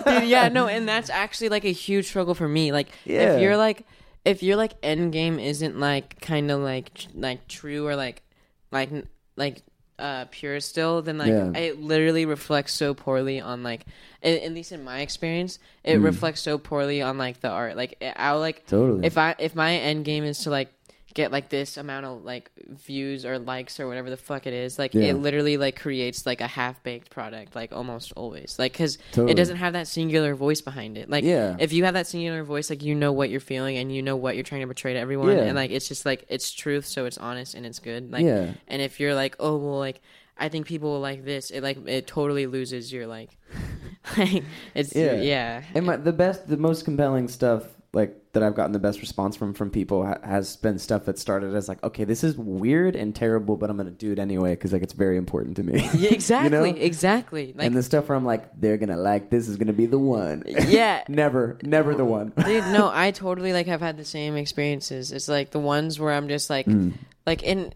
[0.07, 2.73] Dude, yeah, no, and that's actually like a huge struggle for me.
[2.73, 3.35] Like, Yeah.
[3.35, 3.85] if you're like,
[4.25, 8.23] if your like end game isn't like kind of like like true or like
[8.71, 8.91] like
[9.37, 9.63] like
[9.99, 11.53] uh pure still, then like Yeah.
[11.55, 13.85] it literally reflects so poorly on like
[14.23, 16.05] at, at least in my experience, it Mm.
[16.05, 17.77] reflects so poorly on like the art.
[17.77, 20.73] Like I'll like totally if I if my end game is to like
[21.15, 24.78] get like this amount of like views or likes or whatever the fuck it is
[24.78, 25.07] like Yeah.
[25.11, 29.32] it literally like creates like a half baked product like almost always like because Totally.
[29.32, 31.57] it doesn't have that singular voice behind it like Yeah.
[31.59, 34.16] if you have that singular voice like you know what you're feeling and you know
[34.16, 35.43] what you're trying to portray to everyone Yeah.
[35.45, 38.53] and like it's just like it's truth so it's honest and it's good like yeah
[38.69, 40.01] and if you're like oh well like
[40.43, 41.51] I think people will like this.
[41.51, 43.37] It like it totally loses your like,
[44.16, 44.43] like
[44.74, 45.12] it's Yeah.
[45.20, 45.62] yeah.
[45.74, 49.35] And my, the best, the most compelling stuff, like that I've gotten the best response
[49.36, 52.94] from from people, ha- has been stuff that started as like, okay, this is weird
[52.94, 55.89] and terrible, but I'm gonna do it anyway because like it's very important to me.
[55.94, 56.78] Yeah, exactly, know?
[56.78, 57.52] exactly.
[57.57, 59.98] Like and the stuff where I'm like, they're gonna like this is gonna be the
[59.98, 60.44] one.
[60.47, 62.32] yeah, never, never the one.
[62.44, 66.12] dude no i totally like have had the same experiences it's like the ones where
[66.12, 66.93] i'm just like Mm.
[67.27, 67.73] like in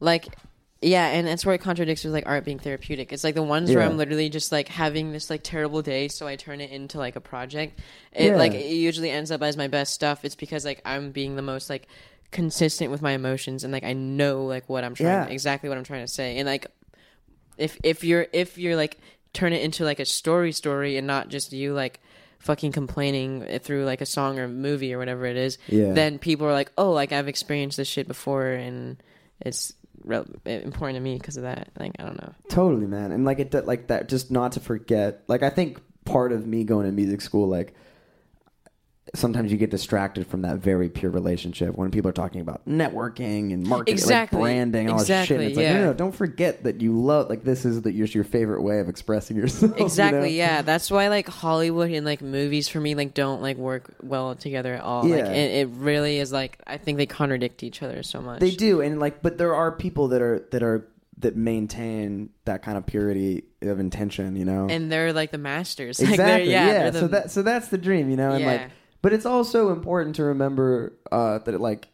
[0.00, 0.26] like
[0.84, 3.70] yeah and that's where it contradicts with like art being therapeutic it's like the ones
[3.70, 6.98] where i'm literally just like having this like terrible day so i turn it into
[6.98, 7.78] like a project
[8.12, 8.36] it Yeah.
[8.36, 11.42] like it usually ends up as my best stuff it's because like i'm being the
[11.42, 11.86] most like
[12.30, 15.26] consistent with my emotions and like i know like what i'm trying Yeah.
[15.26, 16.66] exactly what i'm trying to say and like
[17.56, 18.98] if if you're if you're like
[19.32, 22.00] turn it into like a story story and not just you like
[22.40, 25.92] fucking complaining through like a song or movie or whatever it is Yeah.
[25.92, 28.96] then people are like oh like i've experienced this shit before and
[29.40, 29.72] it's
[30.04, 33.10] re- important to me because of that like i don't know Totally, man.
[33.10, 35.24] And like it, like that, just not to forget.
[35.26, 37.74] Like I think part of me going to music school, like
[39.14, 43.52] sometimes you get distracted from that very pure relationship when people are talking about networking
[43.52, 44.38] and marketing, Exactly.
[44.40, 45.14] like branding, all this shit.
[45.30, 47.92] Exactly, And it's like, no, no, don't forget that you love, like this is that
[47.92, 49.72] your your favorite way of expressing yourself.
[49.78, 50.26] you exactly know?
[50.26, 54.34] yeah that's why like hollywood and like movies for me like don't like work well
[54.34, 55.32] together at all like Yeah.
[55.32, 58.80] it, it really is like i think they contradict each other so much They do,
[58.80, 60.86] and like, but there are people that are that are
[61.18, 64.66] that maintain that kind of purity of intention, you know.
[64.68, 66.50] and they're like the masters like, exactly.
[66.50, 66.90] yeah, yeah.
[66.90, 68.68] the- so that so that's the dream, you know, and like, Yeah.
[69.04, 71.88] But it's also important to remember uh, that like,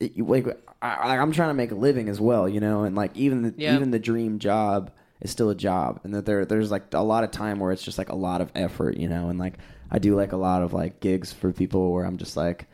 [0.00, 0.46] it, like
[0.82, 3.54] I, I'm trying to make a living as well, you know, and like even the,
[3.56, 3.76] Yeah.
[3.76, 4.90] even the dream job
[5.20, 7.82] is still a job, and that there there's like a lot of time where it's
[7.84, 9.54] just like a lot of effort, you know, and like
[9.90, 12.66] I do like a lot of like gigs for people where I'm just like.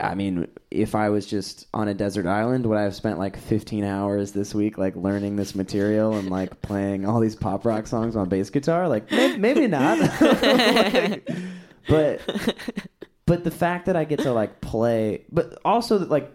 [0.00, 3.36] I mean, if I was just on a desert island, would I have spent like
[3.36, 7.86] 15 hours this week, like learning this material and like playing all these pop rock
[7.86, 8.88] songs on bass guitar?
[8.88, 9.98] Like, may- maybe not.
[10.42, 11.28] Like,
[11.88, 12.20] but,
[13.26, 16.30] but the fact that I get to like play, but also that like,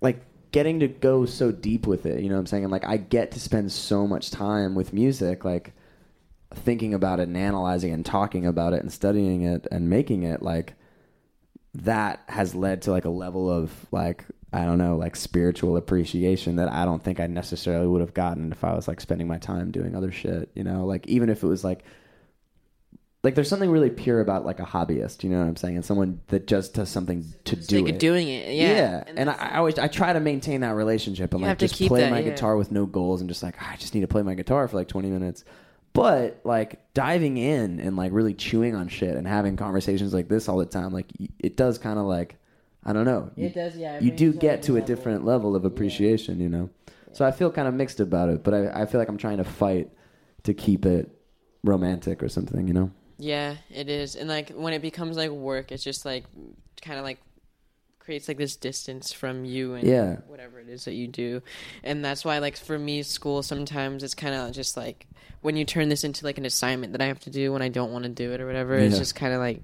[0.00, 0.22] like
[0.52, 2.22] getting to go so deep with it.
[2.22, 2.64] You know what I'm saying?
[2.64, 5.72] And like I get to spend so much time with music, like
[6.54, 10.24] thinking about it and analyzing it and talking about it and studying it and making
[10.24, 10.74] it like
[11.74, 16.56] that has led to like a level of like I don't know, like spiritual appreciation
[16.56, 19.38] that I don't think I necessarily would have gotten if I was like spending my
[19.38, 20.86] time doing other shit, you know?
[20.86, 21.84] Like even if it was like
[23.22, 25.76] like there's something really pure about like a hobbyist, you know what I'm saying?
[25.76, 27.98] And someone that just does something to It's do like it.
[27.98, 28.54] doing it.
[28.54, 28.72] Yeah.
[28.72, 31.58] Yeah, And, I, I always I try to maintain that relationship and You like have
[31.58, 32.30] to just keep play that, my yeah.
[32.30, 34.66] guitar with no goals and just like "Ah, I just need to play my guitar
[34.68, 35.44] for like 20 minutes.
[35.92, 40.48] But like diving in and like really chewing on shit and having conversations like this
[40.48, 41.06] all the time, like
[41.40, 42.36] it does kind of like
[42.84, 43.30] I don't know.
[43.36, 43.96] It does, yeah.
[43.96, 44.86] it You do get to a level.
[44.86, 46.70] different level of appreciation, you know.
[47.12, 49.36] So I feel kind of mixed about it, but I, I feel like I'm trying
[49.38, 49.90] to fight
[50.44, 51.10] to keep it
[51.64, 52.90] romantic or something, you know.
[53.20, 54.16] Yeah, it is.
[54.16, 56.24] And like when it becomes like work, it's just like
[56.82, 57.18] kind of like
[57.98, 60.16] creates like this distance from you and Yeah.
[60.26, 61.42] whatever it is that you do.
[61.84, 65.06] And that's why like for me school sometimes it's kind of just like
[65.42, 67.68] when you turn this into like an assignment that I have to do when I
[67.68, 69.62] don't want to do it or whatever, it's just kind of like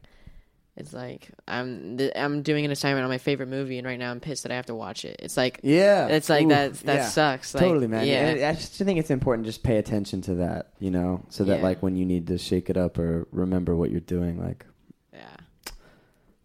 [0.77, 4.11] it's like I'm th- I'm doing an assignment on my favorite movie and right now
[4.11, 5.17] I'm pissed that I have to watch it.
[5.21, 7.09] It's like Yeah, it's like Ooh, that that yeah.
[7.09, 7.55] sucks.
[7.55, 8.07] Like, totally, man.
[8.07, 8.29] Yeah.
[8.29, 11.45] And I just think it's important to just pay attention to that, you know, so
[11.45, 11.63] that Yeah.
[11.65, 14.67] like when you need to shake it up or remember what you're doing, like
[15.13, 15.21] yeah.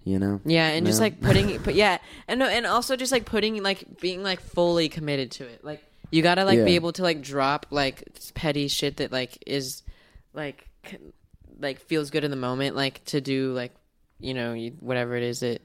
[0.04, 0.40] you know.
[0.46, 1.98] Yeah, and just like putting, but yeah,
[2.28, 5.64] and no, and also just like putting, like being like fully committed to it.
[5.64, 8.04] Like you gotta like be able to like drop like
[8.34, 9.84] petty shit that like is
[10.34, 10.98] like c-
[11.60, 13.74] like feels good in the moment, like to do like
[14.22, 15.62] you know you, whatever it is that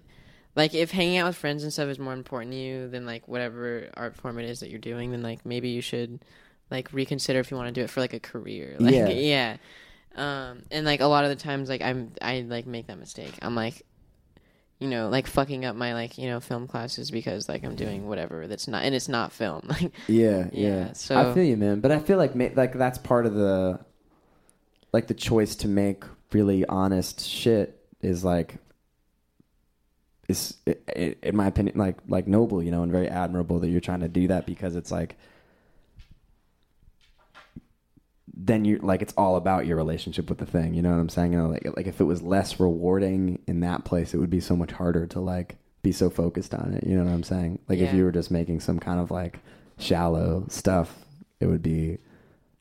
[0.55, 3.29] like if hanging out with friends and stuff is more important to you than like
[3.29, 6.25] whatever art form it is that you're doing, then like maybe you should
[6.71, 8.77] like reconsider if you want to do it for like a career.
[8.81, 9.09] Like Yeah.
[9.09, 9.57] yeah.
[10.17, 13.35] Um, and like a lot of the times, like I'm, I like make that mistake.
[13.43, 13.83] I'm like,
[14.79, 18.07] you know, like fucking up my like you know film classes because like I'm doing
[18.09, 19.63] whatever that's not and it's not film.
[19.69, 20.93] Like Yeah, Yeah, yeah.
[20.95, 21.81] so- I feel you, man.
[21.81, 23.79] But I feel like ma- like that's part of the
[24.93, 28.57] like the choice to make really honest shit is like
[30.29, 30.57] is
[30.95, 34.09] in my opinion like like noble, you know, and very admirable that you're trying to
[34.09, 35.17] do that because it's like
[38.39, 40.75] then you're like it's all about your relationship with the thing.
[40.75, 41.33] You know what I'm saying?
[41.33, 44.41] You know, like like if it was less rewarding in that place, it would be
[44.41, 46.85] so much harder to like be so focused on it.
[46.85, 47.61] You know what I'm saying?
[47.69, 49.39] Like if you were just making some kind of like
[49.79, 50.95] shallow stuff,
[51.41, 51.99] it would be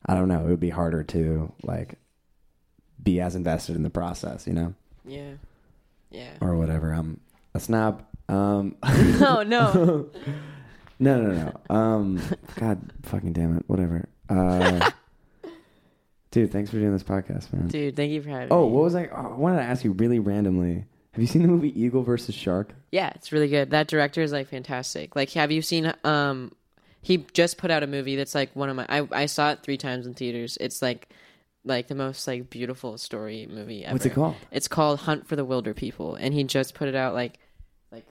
[0.06, 1.98] I don't know, it would be harder to like
[3.02, 4.74] be as invested in the process, you know?
[5.06, 5.32] Yeah,
[6.10, 6.32] yeah.
[6.40, 6.92] Or whatever.
[6.92, 7.20] I'm
[7.54, 8.04] a snob.
[8.28, 8.76] Um
[9.20, 10.10] no, no.
[10.98, 11.74] No, no, no.
[11.74, 12.20] Um,
[12.56, 13.64] God, fucking damn it.
[13.66, 14.08] Whatever.
[14.28, 14.90] Uh,
[16.30, 17.68] dude, thanks for doing this podcast, man.
[17.68, 18.54] Dude, thank you for having me.
[18.54, 18.72] Oh, me.
[18.72, 19.06] what was I?
[19.08, 20.86] Oh, I wanted to ask you really randomly.
[21.12, 22.74] Have you seen the movie Eagle versus Shark?
[22.92, 23.70] Yeah, it's really good.
[23.70, 25.16] That director is like fantastic.
[25.16, 25.92] Like, have you seen?
[26.04, 26.52] Um,
[27.02, 28.86] he just put out a movie that's like one of my.
[28.88, 30.56] I I saw it three times in theaters.
[30.60, 31.08] It's like,
[31.66, 33.94] like the most like beautiful story movie ever.
[33.94, 34.36] What's it called?
[34.50, 37.38] It's called Hunt for the Wilderpeople, and he just put it out like,
[37.92, 38.04] like,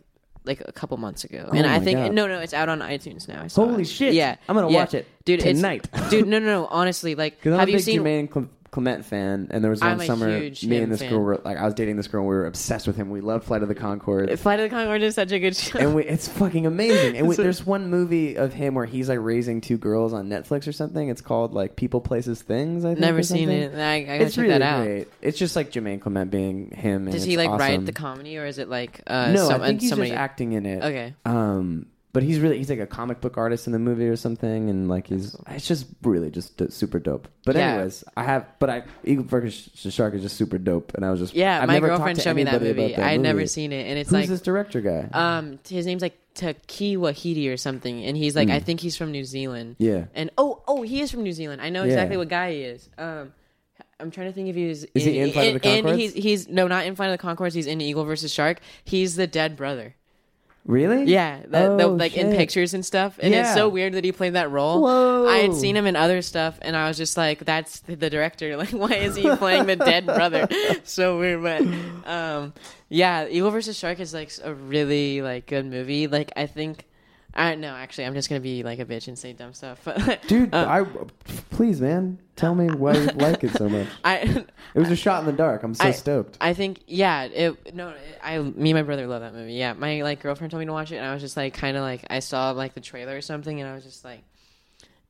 [0.44, 1.50] like a couple months ago.
[1.52, 2.14] Oh and I think God.
[2.14, 3.42] no, no, it's out on iTunes now.
[3.42, 3.86] I saw Holy it.
[3.88, 4.14] shit.
[4.14, 4.76] Yeah, I'm gonna yeah.
[4.78, 5.40] watch it dude.
[5.40, 5.88] it's- tonight.
[6.10, 6.68] dude, no, no, no.
[6.70, 8.02] Honestly, like, have you seen?
[8.02, 10.92] Jermaine Cle- Clement fan, and there was one I'm a summer huge me him and
[10.92, 11.10] this fan.
[11.12, 13.10] girl were like, I was dating this girl, and we were obsessed with him.
[13.10, 14.38] We loved Flight of the Conchords.
[14.40, 15.80] Flight of the Conchords is such a good show.
[15.80, 17.16] and we, it's fucking amazing.
[17.16, 20.68] And we, there's one movie of him where he's like raising two girls on Netflix
[20.68, 21.08] or something.
[21.08, 22.84] It's called like People, Places, Things.
[22.84, 23.58] I think, Never or seen something.
[23.64, 23.76] it.
[23.80, 24.84] I, I gotta It's check really that out.
[24.84, 25.08] great.
[25.22, 27.04] It's just like Jermaine Clement being him.
[27.04, 27.86] And Does it's he like write awesome.
[27.86, 30.10] the comedy or is it like uh, no, some, I think he's somebody?
[30.10, 30.84] just acting in it.
[30.84, 31.14] Okay.
[31.24, 31.86] Um,
[32.16, 34.90] but he's really he's like a comic book artist in the movie or something, and
[34.90, 37.28] like he's it's just really just d- super dope.
[37.46, 37.74] But Yeah.
[37.74, 41.20] anyways, I have but I Eagle versus Shark is just super dope, and I was
[41.20, 42.94] just Yeah, I've my never girlfriend to showed me that anybody movie.
[42.94, 43.48] about that I had never movie.
[43.48, 45.10] seen it, and it's Who's like this director guy?
[45.14, 49.12] um his name's like Taki Wahidi or something, and he's like I think he's from
[49.12, 49.76] New Zealand.
[49.78, 49.84] Hmm.
[49.84, 51.62] yeah, And oh oh he is from New Zealand.
[51.62, 51.90] I know Yeah.
[51.94, 52.90] exactly what guy he is.
[52.98, 53.34] Um.
[53.98, 55.98] I'm trying to think if he's Is he in Flight of the Conchords?
[55.98, 57.54] he's, he's no, not in Flight of the Conchords.
[57.54, 58.60] He's in Eagle versus Shark.
[58.84, 59.96] He's the dead brother.
[60.66, 61.06] Really?
[61.06, 63.18] Yeah, that- Oh, like in pictures and stuff.
[63.22, 64.82] And it's so weird that he played that role.
[64.82, 65.28] Whoa.
[65.28, 68.10] I had seen him in other stuff, and I was just like, "That's the the
[68.10, 68.58] director.
[68.58, 70.48] Like, why is he playing the dead brother?"
[70.84, 71.62] so weird, but
[72.10, 72.54] um,
[72.90, 76.08] yeah, Eagle versus Shark is like a really like good movie.
[76.08, 76.86] Like, I think.
[77.36, 79.82] I no, actually, I'm just gonna be like a bitch and say dumb stuff.
[79.84, 80.86] But Dude, uh, I
[81.50, 83.88] please, man, tell me why you like it so much.
[84.06, 84.18] I,
[84.74, 85.64] It was a shot in the dark.
[85.64, 86.38] I'm so I- stoked.
[86.40, 87.24] I think yeah.
[87.24, 87.94] It no,
[88.24, 89.54] I me and my brother love that movie.
[89.54, 91.76] Yeah, my like girlfriend told me to watch it, and I was just like kind
[91.76, 94.24] of like I saw like the trailer or something, and I was just like,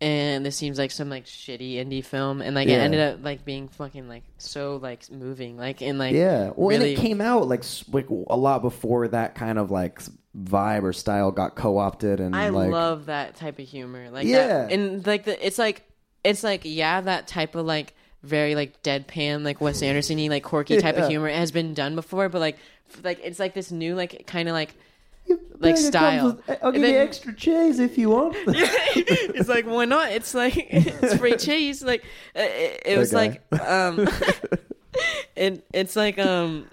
[0.01, 3.45] and this seems like some like shitty indie film, and like it ended up like
[3.45, 6.51] being fucking like so like moving, like in like yeah.
[6.55, 10.01] Well, and it came out like like a lot before that kind of like
[10.37, 14.09] vibe or style got co-opted and I like love that type of humor.
[14.09, 14.47] Like Yeah.
[14.47, 15.83] that, and like the it's like
[16.23, 20.77] it's like yeah, that type of like very like deadpan, like Wes Anderson-y, like quirky
[20.81, 21.03] type Yeah.
[21.03, 22.57] of humor has been done before, but like
[22.91, 24.75] f- like it's like this new like kind of like
[25.59, 26.41] like style.
[26.47, 28.35] with- I'll And give you extra cheese if you want.
[28.47, 30.11] it's like why not?
[30.11, 31.83] It's like it's free cheese.
[31.83, 32.03] Like
[32.35, 33.39] uh, it, it was Okay.
[33.51, 34.07] like um,
[35.35, 36.67] it it's like um.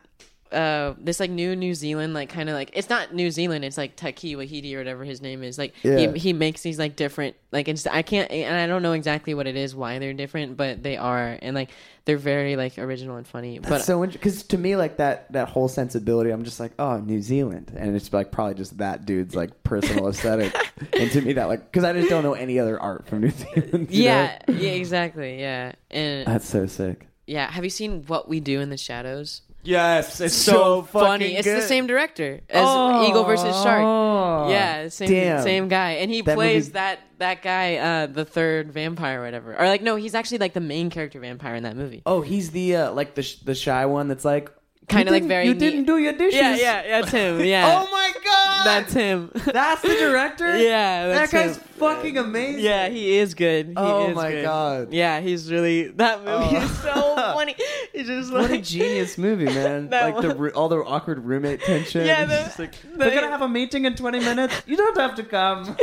[0.52, 3.78] Uh, this like new New Zealand like kind of like it's not New Zealand it's
[3.78, 6.12] like Taki Wahidi or whatever his name is like Yeah.
[6.12, 9.32] he he makes these like different like it's I can't and I don't know exactly
[9.32, 11.70] what it is why they're different but they are and like
[12.04, 15.48] they're very like original and funny That's but so because to me, like that that
[15.48, 19.36] whole sensibility, I'm just like, oh, New Zealand, and it's like probably just that dude's
[19.36, 20.52] like personal aesthetic,
[20.92, 23.30] and to me that like because I just don't know any other art from New
[23.30, 23.88] Zealand.
[23.90, 24.54] yeah know?
[24.54, 27.06] yeah exactly yeah and that's so sick.
[27.26, 31.36] yeah have you seen What We Do in the Shadows Yes, it's so, funny.
[31.36, 34.50] It's the same director as Eagle versus Shark.
[34.50, 35.12] Yeah, same Oh.
[35.12, 35.42] Damn.
[35.42, 39.24] same guy, and he That plays movie- that that guy, uh, the third vampire or
[39.24, 39.56] whatever.
[39.56, 42.02] Or like, no, he's actually like the main character vampire in that movie.
[42.06, 44.50] Oh, he's the uh, like the sh- the shy one that's like
[44.88, 46.34] Kinda like very You neat." didn't do your dishes.
[46.34, 47.40] Yeah, yeah, that's him.
[47.44, 49.30] Yeah, Oh my god, that's him.
[49.34, 50.56] That's the director.
[50.58, 51.62] yeah, that guy's him.
[51.78, 52.62] fucking amazing.
[52.64, 53.68] Yeah, he is good.
[53.68, 54.42] He Oh is my good.
[54.44, 54.92] God.
[54.92, 56.40] Yeah, he's really that oh.
[56.44, 56.62] movie Oh.
[56.64, 57.54] is so funny.
[57.94, 59.88] It's just like What a genius movie, man!
[59.90, 62.04] Like the one- ru- all the awkward roommate tension.
[62.06, 64.62] Yeah, the- just like, the- we're gonna have a meeting in twenty minutes.
[64.66, 65.76] You don't have to come.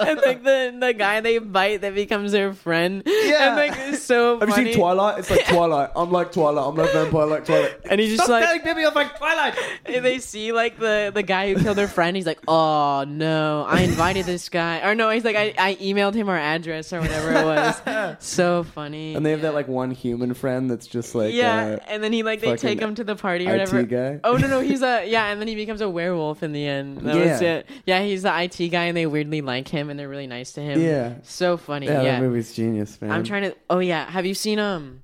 [0.00, 3.02] and like the the guy they bite that becomes their friend.
[3.06, 3.48] Yeah.
[3.48, 4.38] and like it's so.
[4.40, 4.62] Have funny.
[4.68, 5.18] you seen Twilight?
[5.20, 5.90] It's like Twilight.
[5.94, 6.66] I'm like Twilight.
[6.66, 7.76] I'm like vampire like Twilight.
[7.90, 9.54] And he's just Stop like- telling people I'm like Twilight.
[9.84, 12.16] And they see like the the guy who killed their friend.
[12.16, 16.14] He's like, "Oh no, I invited this guy." Or no, he's like, "I, I emailed
[16.14, 19.14] him our address or whatever it was." so funny.
[19.16, 19.48] And they have Yeah.
[19.50, 22.56] that like one human friend that's just like yeah, uh, and then he like they
[22.56, 23.82] take him to the party or IT whatever.
[23.82, 24.20] guy.
[24.22, 26.98] Oh no no he's a yeah and then he becomes a werewolf in the end.
[26.98, 27.48] That was Yeah.
[27.50, 27.66] it.
[27.86, 30.60] Yeah, he's the IT guy and they weirdly like him and they're really nice to
[30.60, 30.80] him.
[30.80, 31.14] Yeah.
[31.24, 31.86] so funny.
[31.86, 33.10] yeah, Yeah, that movie's genius, man.
[33.10, 33.56] I'm trying to.
[33.68, 35.02] Oh yeah, have you seen um,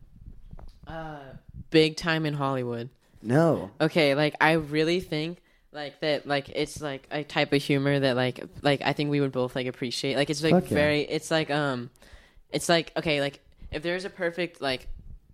[0.87, 1.17] uh,
[1.77, 2.89] Big Time in Hollywood?
[3.23, 3.71] No.
[3.81, 5.39] okay like i really think
[5.73, 9.21] like that like it's like a type of humor that like like i think we
[9.21, 10.75] would both like appreciate like it's like Fuck yeah.
[10.77, 11.91] very it's like um
[12.53, 13.41] it's like okay like
[13.73, 14.87] if there's a perfect like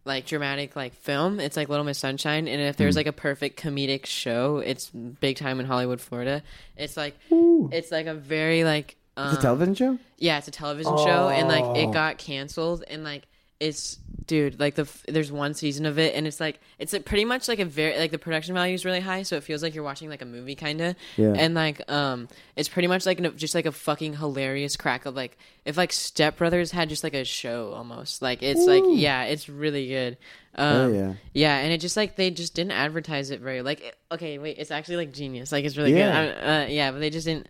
[0.06, 3.60] like dramatic like film it's like little miss sunshine and if there's like a perfect
[3.60, 6.42] comedic show it's big time in hollywood florida
[6.78, 9.98] it's like it's like a very like um, It's a television show?
[10.16, 11.74] yeah, it's a television show, and like Oh.
[11.74, 13.24] it got canceled, and like
[13.60, 17.24] it's dude, like the there's one season of it, and it's like it's like pretty
[17.24, 19.74] much like a very like the production value is really high, so it feels like
[19.74, 21.34] you're watching like a movie kind of, Yeah.
[21.36, 25.14] and like um, it's pretty much like an, just like a fucking hilarious crack of
[25.14, 29.24] like if like Step Brothers had just like a show almost, like it's like yeah,
[29.24, 30.16] it's really good.
[30.54, 31.12] Um, Oh, yeah.
[31.32, 34.58] yeah, and it just like they just didn't advertise it very like it- okay, wait,
[34.58, 36.26] it's actually like genius, like it's really Yeah.
[36.26, 36.34] good.
[36.44, 37.48] Uh, yeah, but they just didn't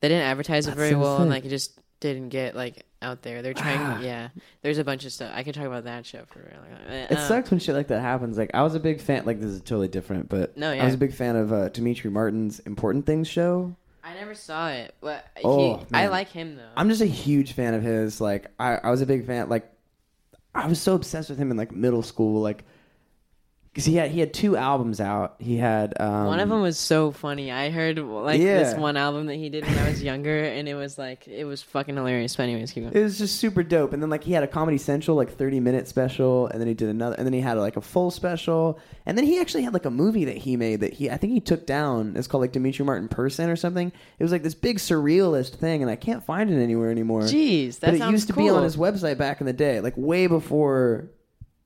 [0.00, 1.72] they didn't advertise it That's very so well, and like it just
[2.14, 3.42] didn't get like out there.
[3.42, 4.28] They're trying, yeah.
[4.62, 6.58] There's a bunch of stuff I could talk about that show for real.
[6.88, 8.38] Uh, It sucks when shit like that happens.
[8.38, 9.24] Like I was a big fan.
[9.26, 10.82] Like this is totally different, but No, yeah.
[10.82, 13.74] I was a big fan of uh, Demetri Martin's Important Things show.
[14.02, 16.10] I never saw it, but Oh, he, I man.
[16.10, 16.68] like him though.
[16.76, 18.20] I'm just a huge fan of his.
[18.20, 19.48] Like I, I was a big fan.
[19.48, 19.70] Like
[20.54, 22.40] I was so obsessed with him in like middle school.
[22.40, 22.64] Like
[23.76, 25.34] because he had he had two albums out.
[25.38, 27.52] He had um, one of them was so funny.
[27.52, 28.60] I heard like Yeah.
[28.60, 31.44] this one album that he did when I was younger, and it was like it
[31.44, 32.34] was fucking hilarious.
[32.36, 32.94] But anyways, keep going.
[32.96, 33.92] It was just super dope.
[33.92, 36.72] And then like he had a Comedy Central like 30 minute special, and then he
[36.72, 39.74] did another, and then he had like a full special, and then he actually had
[39.74, 42.14] like a movie that he made that he I think he took down.
[42.16, 43.92] It's called like Demetri Martin Person or something.
[44.18, 47.24] It was like this big surrealist thing, and I can't find it anywhere anymore.
[47.24, 48.44] Jeez, that but it used to cool.
[48.44, 51.10] be on his website back in the day, like way before.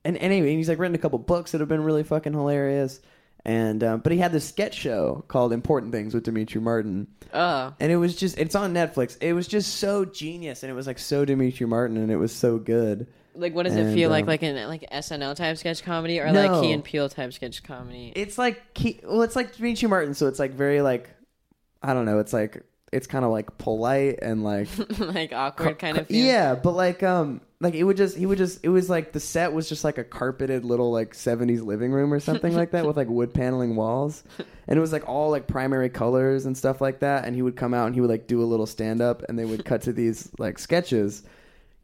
[0.05, 3.01] And anyway, he's like written a couple books that have been really fucking hilarious.
[3.44, 7.72] And um, but he had this sketch show called Important Things with Demetri Martin, Oh,
[7.81, 9.16] and it was just it's on Netflix.
[9.22, 12.32] It was just so genius, and it was like so Demetri Martin, and it was
[12.35, 13.06] so good.
[13.35, 14.24] like what does it feel like?
[14.24, 16.48] um, Like an like SNL type sketch comedy or No.
[16.52, 18.12] like Key and Peele type sketch comedy?
[18.14, 21.09] It's like he, well, it's like Demetri Martin, so it's like very like
[21.82, 22.18] I don't know.
[22.18, 22.62] It's like
[22.93, 24.68] it's kind of like polite and like
[24.98, 26.09] like awkward kind of.
[26.09, 26.27] Feel.
[26.27, 29.20] yeah, but like um like it would just he would just it was like the
[29.20, 32.87] set was just like a carpeted little like 70s living room or something like that
[32.87, 34.24] with like wood paneling walls.
[34.66, 37.57] And it was like all like primary colors and stuff like that and he would
[37.57, 39.82] come out and he would like do a little stand up and they would cut
[39.82, 41.23] to these like sketches.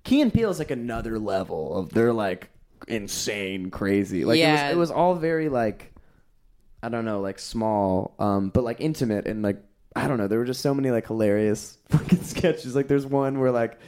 [0.05, 2.49] Key and Peele is like another level of they're like
[2.89, 4.25] insane crazy.
[4.25, 4.69] Like Yeah.
[4.69, 5.93] it was it was all very like
[6.83, 9.63] I don't know, like small, um, but like intimate and like
[9.95, 10.29] I don't know.
[10.29, 12.75] There were just so many like hilarious fucking sketches.
[12.77, 13.79] Like there's one where like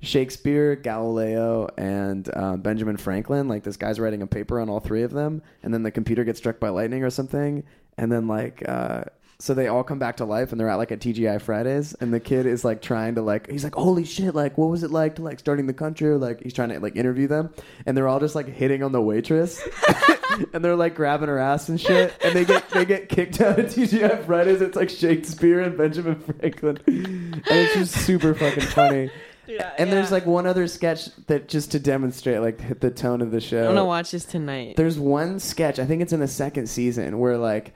[0.00, 3.48] Shakespeare, Galileo, and uh, Benjamin Franklin.
[3.48, 6.24] Like this guy's writing a paper on all three of them, and then the computer
[6.24, 7.64] gets struck by lightning or something,
[7.96, 8.66] and then like.
[8.68, 9.04] Uh,
[9.40, 12.12] so they all come back to life and they're at like a TGI Fridays and
[12.12, 14.90] the kid is like trying to like he's like holy shit like what was it
[14.90, 17.54] like to like starting the country like he's trying to like interview them
[17.86, 19.62] and they're all just like hitting on the waitress
[20.52, 23.60] and they're like grabbing her ass and shit and they get they get kicked out
[23.60, 29.08] of TGI Fridays it's like Shakespeare and Benjamin Franklin and it's just super fucking funny
[29.78, 33.30] and there's like one other sketch that just to demonstrate like hit the tone of
[33.30, 33.60] the show.
[33.68, 34.76] I'm gonna watch this tonight.
[34.76, 37.74] there's one sketch, I think it's in the second season, where like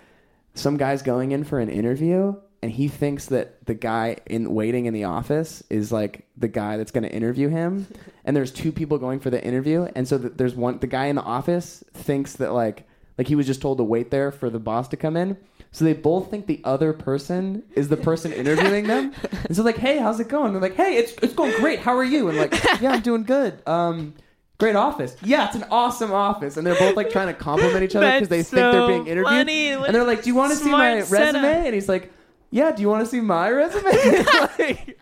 [0.55, 4.87] some guy's going in for an interview and he thinks that the guy in waiting
[4.87, 7.87] in the office is like the guy that's going to interview him.
[8.25, 11.07] And there's two people going for the interview and so th- there's one the guy
[11.07, 12.87] in the office thinks that like
[13.19, 15.37] like he was just told to wait there for the boss to come in
[15.73, 19.13] so they both think the other person is the person interviewing them
[19.47, 21.97] and so like hey how's it going they're like hey it's it's going great how
[21.97, 24.15] are you and like yeah i'm doing good um
[24.59, 25.17] Great office.
[25.25, 26.57] Yeah, it's an awesome office.
[26.57, 28.87] And they're both like trying to compliment each other because they That's think they're so
[28.87, 29.27] being interviewed.
[29.27, 29.71] funny.
[29.71, 31.43] And they're like, Do you want to see my Smart setup.
[31.43, 31.67] resume?
[31.67, 32.13] And he's like,
[32.55, 33.83] Yeah, do you want to see my resume?
[34.59, 34.99] like,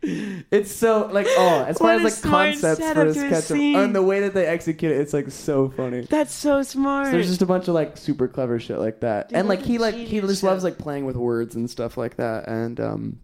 [0.52, 3.28] it's so like oh, as far What as like concepts for setup a to a
[3.28, 3.74] sketch scene.
[3.76, 6.02] and the way that they execute it, it's like so funny.
[6.02, 7.06] That's so smart.
[7.06, 9.62] So there's just a bunch of like super clever shit like that, Dude, and like
[9.62, 10.46] he a like he just show.
[10.46, 13.18] loves like playing with words and stuff like that, and um,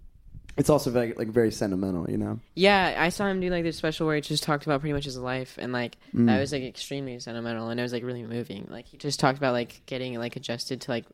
[0.57, 2.41] it's also very like very sentimental, you know.
[2.57, 5.05] Yeah, I saw him do like this special where he just talked about pretty much
[5.05, 6.27] his life, and like Mm.
[6.27, 8.67] that was like extremely sentimental, and it was like really moving.
[8.71, 11.05] Like he just talked about like getting like adjusted to like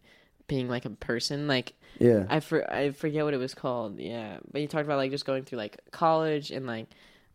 [0.49, 1.47] being like a person.
[1.47, 3.99] Like Yeah, I for I forget what it was called.
[3.99, 6.89] Yeah, but you talked about like just going through like college and like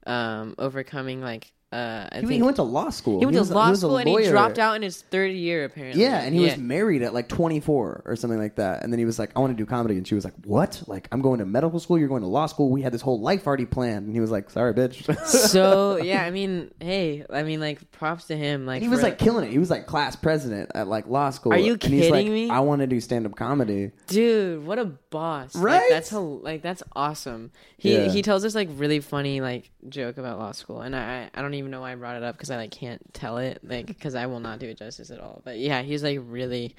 [0.05, 3.19] um overcoming like uh I he, think he went to law school.
[3.19, 5.01] he went to was law he was a school and he dropped out in his
[5.01, 6.01] third year apparently.
[6.01, 6.51] Yeah, and he yeah.
[6.51, 8.83] was married at like 24 or something like that.
[8.83, 9.97] And then he was like, I want to do comedy.
[9.97, 10.81] And she was like, What?
[10.87, 11.99] Like, I'm going to medical school.
[11.99, 12.69] You're going to law school.
[12.69, 14.05] We had this whole life already planned.
[14.05, 15.13] And he was like, Sorry, bitch.
[15.27, 16.23] so yeah.
[16.23, 18.65] I mean, hey, I mean, like props to him.
[18.65, 19.51] Like he was for- like killing it.
[19.51, 21.51] He was like class president at like law school.
[21.53, 22.49] Are you and he's like, kidding me?
[22.49, 23.91] I want to do stand up comedy.
[24.07, 25.53] Dude, what a boss!
[25.53, 25.81] Right?
[25.81, 27.51] Like, that's like that's awesome.
[27.77, 28.09] He Yeah.
[28.09, 31.53] he tells this like really funny like joke about law school, and I I don't
[31.53, 34.15] even know why I brought it up because I like can't tell it like because
[34.15, 35.41] I will not do it justice at all.
[35.43, 36.75] But yeah, he's like really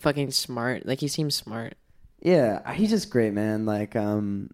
[0.00, 0.86] fucking smart.
[0.86, 1.74] Like he seems smart.
[2.20, 3.64] Yeah, he's just great, man.
[3.64, 4.50] Like, um,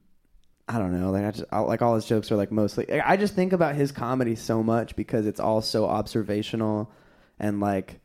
[0.68, 1.10] I don't know.
[1.10, 3.00] Like, I just I, like all his jokes are like mostly.
[3.00, 6.90] I just think about his comedy so much because it's all so observational
[7.38, 8.00] and like,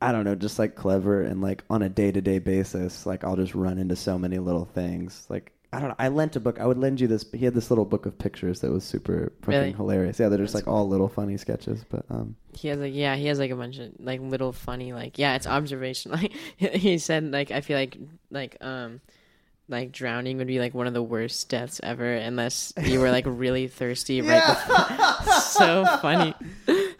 [0.00, 3.04] I don't know, just like clever and like on a day to day basis.
[3.04, 5.26] Like, I'll just run into so many little things.
[5.28, 5.94] Like, I don't know.
[5.98, 6.60] I lent a book.
[6.60, 7.24] I would lend you this.
[7.32, 9.72] He had this little book of pictures that was super fucking Really?
[9.72, 10.20] hilarious.
[10.20, 11.82] Yeah, they're just That's like all little funny sketches.
[11.88, 14.92] But um, He has like yeah, he has like a bunch of like little funny
[14.92, 16.12] like yeah, it's observation.
[16.12, 17.96] Like he said like I feel like
[18.30, 19.00] like um
[19.68, 23.24] like drowning would be like one of the worst deaths ever unless you were like
[23.26, 25.32] really thirsty right before.
[25.40, 26.34] so funny.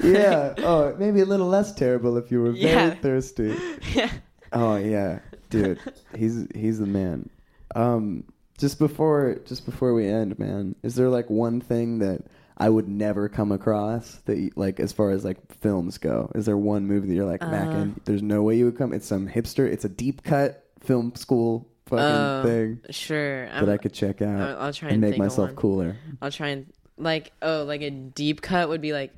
[0.02, 0.54] yeah.
[0.58, 2.94] oh, maybe a little less terrible if you were very Yeah.
[2.94, 3.54] thirsty.
[3.94, 4.10] yeah.
[4.52, 5.18] Oh yeah,
[5.50, 5.78] dude,
[6.16, 7.28] he's he's the man.
[7.74, 8.24] Um,
[8.62, 12.22] just before just before we end, man, is there like one thing that
[12.56, 16.30] I would never come across that you, like as far as like films go?
[16.34, 17.50] Is there one movie that you're like, Uh.
[17.50, 18.92] Mackin, there's no way you would come?
[18.92, 19.66] It's some hipster.
[19.66, 23.46] It's a deep cut film school fucking Um, thing Sure.
[23.46, 25.96] that I could check out I'll, I'll try and and, make myself cooler.
[26.22, 26.66] I'll try and
[26.96, 29.12] like oh like a deep cut would be like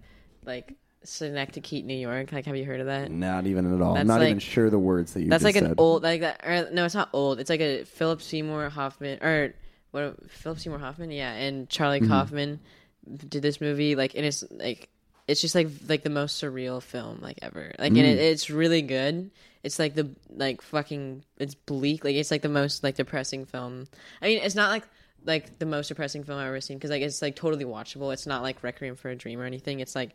[0.46, 2.32] like Synecdoche, New York.
[2.32, 3.10] Like have you heard of that?
[3.10, 3.90] Not even at all.
[3.90, 5.28] I'm That's not like- even sure the words that you.
[5.30, 5.74] That's like an said.
[5.78, 6.40] old like that.
[6.44, 7.40] Or, no, it's not old.
[7.40, 9.54] It's like a Philip Seymour Hoffman or
[9.90, 10.30] what?
[10.30, 12.08] Philip Seymour Hoffman, yeah, and Charlie Mhm.
[12.08, 12.60] Kaufman
[13.28, 13.94] did this movie.
[13.94, 14.88] Like, and it's like
[15.28, 17.72] it's just like like the most surreal film like ever.
[17.78, 18.22] Like, and it, Mm.
[18.32, 19.30] it's really good.
[19.62, 21.24] It's like the like fucking.
[21.38, 22.04] It's bleak.
[22.04, 23.86] Like it's like the most like depressing film.
[24.20, 24.84] I mean, it's not like
[25.26, 28.12] like the most depressing film I've ever seen because like it's like totally watchable.
[28.12, 29.80] It's not like Requiem for a Dream or anything.
[29.80, 30.10] It's like,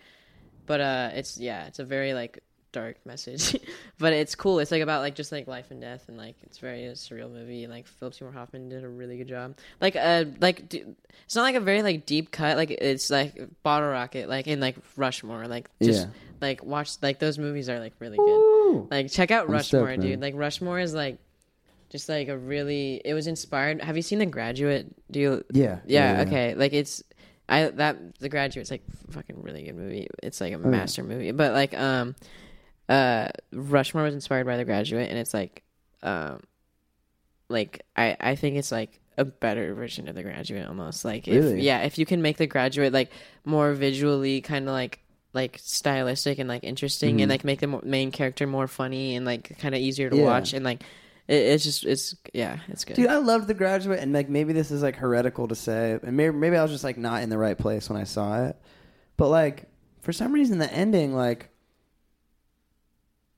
[0.69, 2.39] but uh, it's yeah, it's a very like
[2.71, 3.55] dark message,
[3.97, 4.59] but it's cool.
[4.59, 7.29] It's like about like just like life and death, and like it's very a surreal
[7.31, 7.63] movie.
[7.63, 9.57] And like Philip Seymour Hoffman did a really good job.
[9.81, 10.83] Like uh, like d-
[11.25, 12.55] it's not like a very like deep cut.
[12.55, 15.47] Like it's like Bottle Rocket, like in like Rushmore.
[15.47, 16.11] Like just Yeah.
[16.39, 18.23] like watch like those movies are like really good.
[18.29, 18.87] Ooh.
[18.91, 20.21] Like check out I'm Rushmore, stoked, dude.
[20.21, 21.17] Like Rushmore is like
[21.89, 23.01] just like a really.
[23.03, 23.81] It was inspired.
[23.81, 24.85] Have you seen The Graduate?
[25.09, 25.43] Do you?
[25.51, 25.79] Yeah.
[25.87, 26.23] Yeah.
[26.27, 26.53] Okay.
[26.53, 27.01] Like it's.
[27.49, 30.07] I that The Graduate's like fucking really good movie.
[30.23, 30.65] It's like a yeah.
[30.67, 31.31] master movie.
[31.31, 32.15] But like um,
[32.87, 35.63] uh, Rushmore was inspired by The Graduate, and it's like
[36.03, 36.41] um,
[37.49, 41.03] like I I think it's like a better version of The Graduate almost.
[41.03, 41.61] Like if Really?
[41.61, 43.11] yeah, if you can make The Graduate like
[43.45, 44.99] more visually kind of like
[45.33, 49.25] like stylistic and like interesting and like make the mo- main character more funny and
[49.25, 50.23] like kind of easier to Yeah.
[50.23, 50.81] watch and like
[51.29, 52.95] it, it's just it's yeah, it's good.
[52.95, 56.17] Dude, I loved The Graduate, and like maybe this is like heretical to say, and
[56.17, 58.57] maybe maybe I was just like not in the right place when I saw it,
[59.15, 59.69] but like
[60.01, 61.49] for some reason the ending like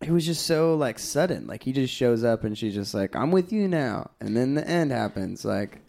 [0.01, 1.47] it was just so like sudden.
[1.47, 4.55] Like he just shows up and she's just like, "I'm with you now," and then
[4.55, 5.43] the end happens.
[5.43, 5.81] Like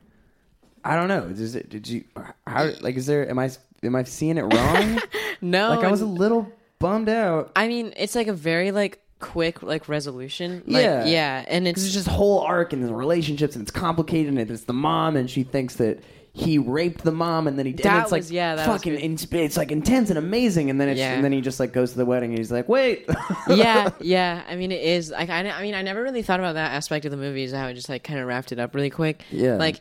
[0.85, 1.29] I don't know.
[1.29, 1.70] Does it?
[1.70, 2.05] Did you?
[2.47, 2.70] How?
[2.81, 3.29] Like, is there?
[3.29, 3.51] Am I?
[3.83, 5.01] Am I seeing it wrong?
[5.41, 7.53] no, like I was a little bummed out.
[7.57, 10.62] I mean, it's like a very like quick like resolution.
[10.66, 11.05] Like, Yeah.
[11.07, 14.65] yeah, and it's there's this whole arc and the relationships and it's complicated and it's
[14.65, 16.01] the mom and she thinks that
[16.35, 17.85] he raped the mom and then he did.
[17.85, 18.94] That and it's like yeah, that fucking.
[18.94, 21.12] in- it's like intense and amazing and then it's Yeah.
[21.15, 23.09] and then he just like goes to the wedding and he's like, wait.
[23.49, 24.43] yeah, yeah.
[24.49, 27.05] I mean, it is like I, I mean, I never really thought about that aspect
[27.05, 27.43] of the movie.
[27.44, 29.24] Is how it just like kind of wrapped it up really quick.
[29.31, 29.57] Yeah.
[29.57, 29.81] like.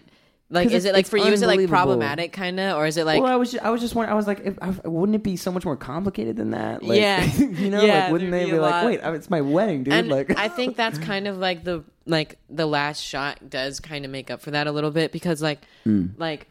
[0.51, 1.23] Like, is it like for you?
[1.25, 3.69] Is it like problematic, kind of, or is it like well, I was just, I
[3.69, 4.11] was just wondering.
[4.11, 6.83] I was like, if, I, wouldn't it be so much more complicated than that?
[6.83, 7.23] Like, Yeah.
[7.37, 8.85] you know, Yeah, like wouldn't they be be like, lot.
[8.85, 9.93] wait, it's my wedding, dude?
[9.93, 14.03] and like, I think that's kind of like the like the last shot does kind
[14.05, 16.07] of make up for that a little bit because like Hmm.
[16.17, 16.47] like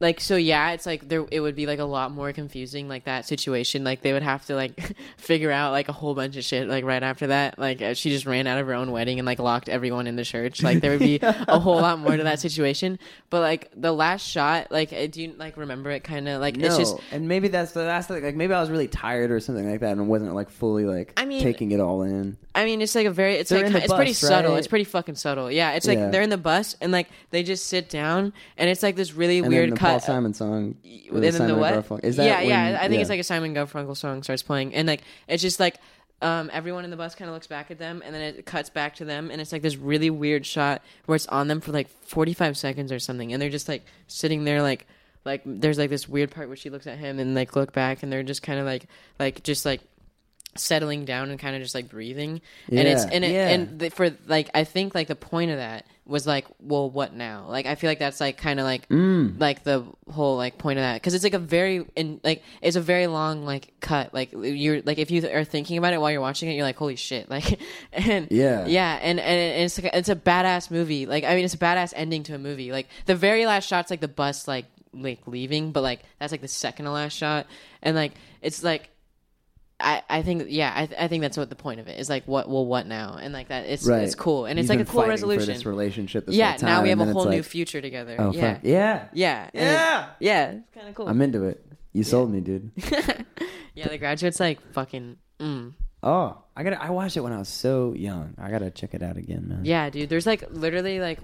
[0.00, 3.04] like so yeah it's like there it would be like a lot more confusing like
[3.04, 6.44] that situation like they would have to like figure out like a whole bunch of
[6.44, 9.18] shit like right after that like uh, she just ran out of her own wedding
[9.18, 12.16] and like locked everyone in the church like there would be a whole lot more
[12.16, 12.98] to that situation
[13.28, 16.56] but like the last shot like uh, do you like remember it kind of like
[16.56, 19.30] no, it's just and maybe that's the last the, like maybe I was really tired
[19.30, 22.36] or something like that and wasn't like fully like I mean- taking it all in.
[22.52, 24.56] I mean, it's like a very, it's They're like it's pretty bus, subtle.
[24.56, 25.52] It's pretty fucking subtle.
[25.52, 26.10] Yeah, it's like Yeah.
[26.10, 29.38] they're in the bus and like they just sit down and it's like this really
[29.38, 30.76] And weird then Paul Simon song.
[30.84, 31.74] and then Simon the what?
[31.74, 32.78] Garfunkel- Is that yeah, when- yeah.
[32.82, 35.76] I think it's like a Simon Garfunkel song starts playing, and like it's just like
[36.22, 38.70] um, everyone in the bus kind of looks back at them, and then it cuts
[38.70, 41.72] back to them, and it's like this really weird shot where it's on them for
[41.72, 44.86] like forty five seconds or something, and they're just like sitting there like.
[45.22, 48.02] Like there's like this weird part where she looks at him and like look back
[48.02, 48.86] and they're just kind of like
[49.18, 49.82] like just like
[50.56, 52.40] settling down and kind of just like breathing
[52.70, 53.48] and it's and it, yeah.
[53.50, 57.14] and the, for like I think like the point of that was like well what
[57.14, 57.46] now?
[57.48, 59.40] Like I feel like that's like kind of like Mm.
[59.40, 60.94] like the whole like point of that.
[60.94, 64.12] Because it's like a very in like it's a very long like cut.
[64.12, 66.76] Like you're like if you are thinking about it while you're watching it you're like
[66.76, 67.30] holy shit.
[67.30, 67.60] Like
[67.92, 68.66] and Yeah.
[68.66, 71.06] yeah and and it's like it's a badass movie.
[71.06, 72.72] Like I mean it's a badass ending to a movie.
[72.72, 76.40] Like the very last shot's like the bus like like leaving but like that's like
[76.40, 77.46] the second to last shot.
[77.82, 78.12] And like
[78.42, 78.90] it's like
[79.80, 82.24] I, I think yeah I, I think that's what the point of it is like
[82.26, 84.02] what well what now and like that it's Right.
[84.02, 86.26] it's cool and it's He's like a been cool fighting resolution For this relationship.
[86.26, 87.80] This yeah whole time, now we have and a then whole it's new like, future
[87.80, 89.08] together Oh yeah fuck yeah!
[89.12, 90.04] yeah and Yeah.
[90.04, 91.64] it- yeah it's kind of cool I'm into it.
[91.92, 92.70] You sold me, dude.
[93.74, 95.72] yeah the graduate's like fucking mm.
[96.02, 96.70] Oh, I got.
[96.70, 98.34] to I watched it when I was so young.
[98.40, 99.64] I gotta check it out again, man.
[99.64, 101.18] yeah dude there's like literally like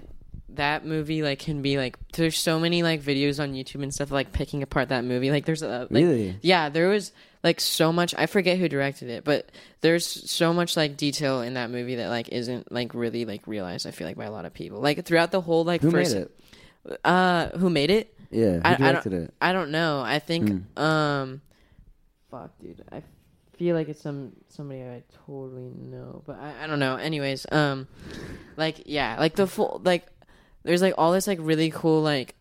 [0.49, 4.11] that movie like can be like there's so many like videos on YouTube and stuff
[4.11, 6.37] like picking apart that movie like there's a like, Really?
[6.41, 7.11] yeah there was
[7.43, 9.49] like so much I forget who directed it but
[9.81, 13.85] there's so much like detail in that movie that like isn't like really like realized
[13.85, 16.15] I feel like by a lot of people like throughout the whole like Who first
[16.15, 16.99] made it?
[17.05, 19.33] uh who made it Yeah, who I- I directed don't, it?
[19.41, 20.01] I don't know.
[20.01, 20.81] I think Hmm.
[20.81, 21.41] um
[22.31, 22.83] fuck dude.
[22.91, 23.03] I
[23.57, 26.95] feel like it's some somebody I totally know, but I, I don't know.
[26.97, 27.87] Anyways, um
[28.55, 30.05] like yeah, like the full like
[30.67, 32.35] there's like all this like really cool like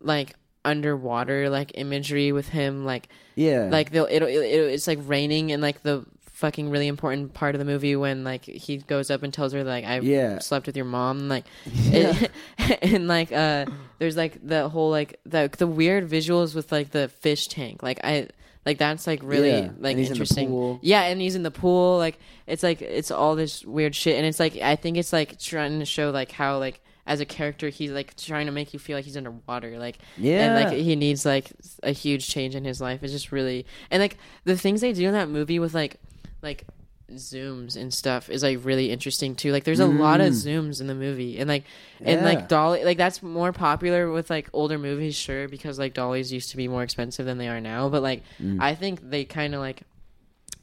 [0.00, 0.34] like
[0.64, 5.60] underwater like imagery with him like Yeah, like they'll it'll, it'll it's like raining and
[5.62, 9.32] like the fucking really important part of the movie when like he goes up and
[9.32, 10.40] tells her like I Yeah.
[10.40, 12.30] slept with your mom like it,
[12.82, 13.66] and like uh
[13.98, 18.00] there's like the whole like the the weird visuals with like the fish tank like
[18.04, 18.28] I
[18.66, 20.78] like that's like really Yeah, like in interesting.
[20.82, 24.26] yeah and he's in the pool like it's like it's all this weird shit and
[24.26, 27.68] it's like I think it's like trying to show like how like as a character
[27.68, 30.46] he's like trying to make you feel like he's underwater like yeah.
[30.54, 31.50] and like he needs like
[31.82, 33.02] a huge change in his life.
[33.02, 35.96] It's just really and like the things they do in that movie with like
[36.42, 36.64] like
[37.12, 39.52] zooms and stuff is like really interesting too.
[39.52, 41.64] Like there's a lot of zooms in the movie and like
[42.00, 42.22] and Mm.
[42.22, 42.28] Yeah.
[42.28, 46.50] like dolly like that's more popular with like older movies, sure, because like dollies used
[46.50, 47.88] to be more expensive than they are now.
[47.88, 48.60] But like Mm.
[48.62, 49.82] I think they kind of like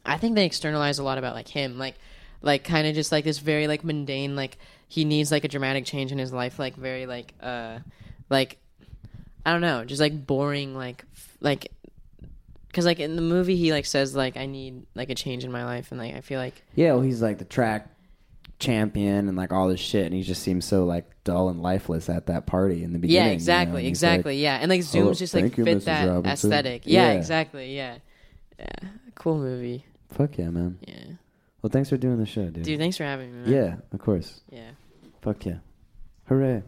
[0.06, 1.95] I think they externalize a lot about like him, like
[2.41, 4.57] like kind of just like this very like mundane like
[4.90, 7.80] he needs like a dramatic change in his life, like very like uh
[8.30, 8.57] like
[9.45, 11.72] I don't know, just like boring like f- like
[12.68, 15.52] because like in the movie he like says like I need like a change in
[15.52, 17.88] my life and like I feel like yeah, well, he's like the track
[18.60, 22.10] champion and like all this shit, and he just seems so like dull and lifeless
[22.10, 23.16] at that party in the beginning.
[23.16, 25.78] yeah you know, exactly exactly like, yeah and like "Hello, zooms just like you, fit
[25.78, 25.84] Mrs.
[25.86, 27.18] that Robinson." aesthetic yeah, Yeah.
[27.18, 27.98] exactly yeah
[28.60, 28.66] yeah
[29.16, 30.78] cool movie Fuck yeah, man.
[30.88, 31.03] yeah
[31.61, 32.64] Well, thanks for doing the show, dude.
[32.64, 33.53] dude thanks for having me man.
[33.64, 34.41] yeah, of course.
[34.52, 34.72] yeah
[35.21, 35.59] Fuck yeah.
[36.27, 36.63] Hooray.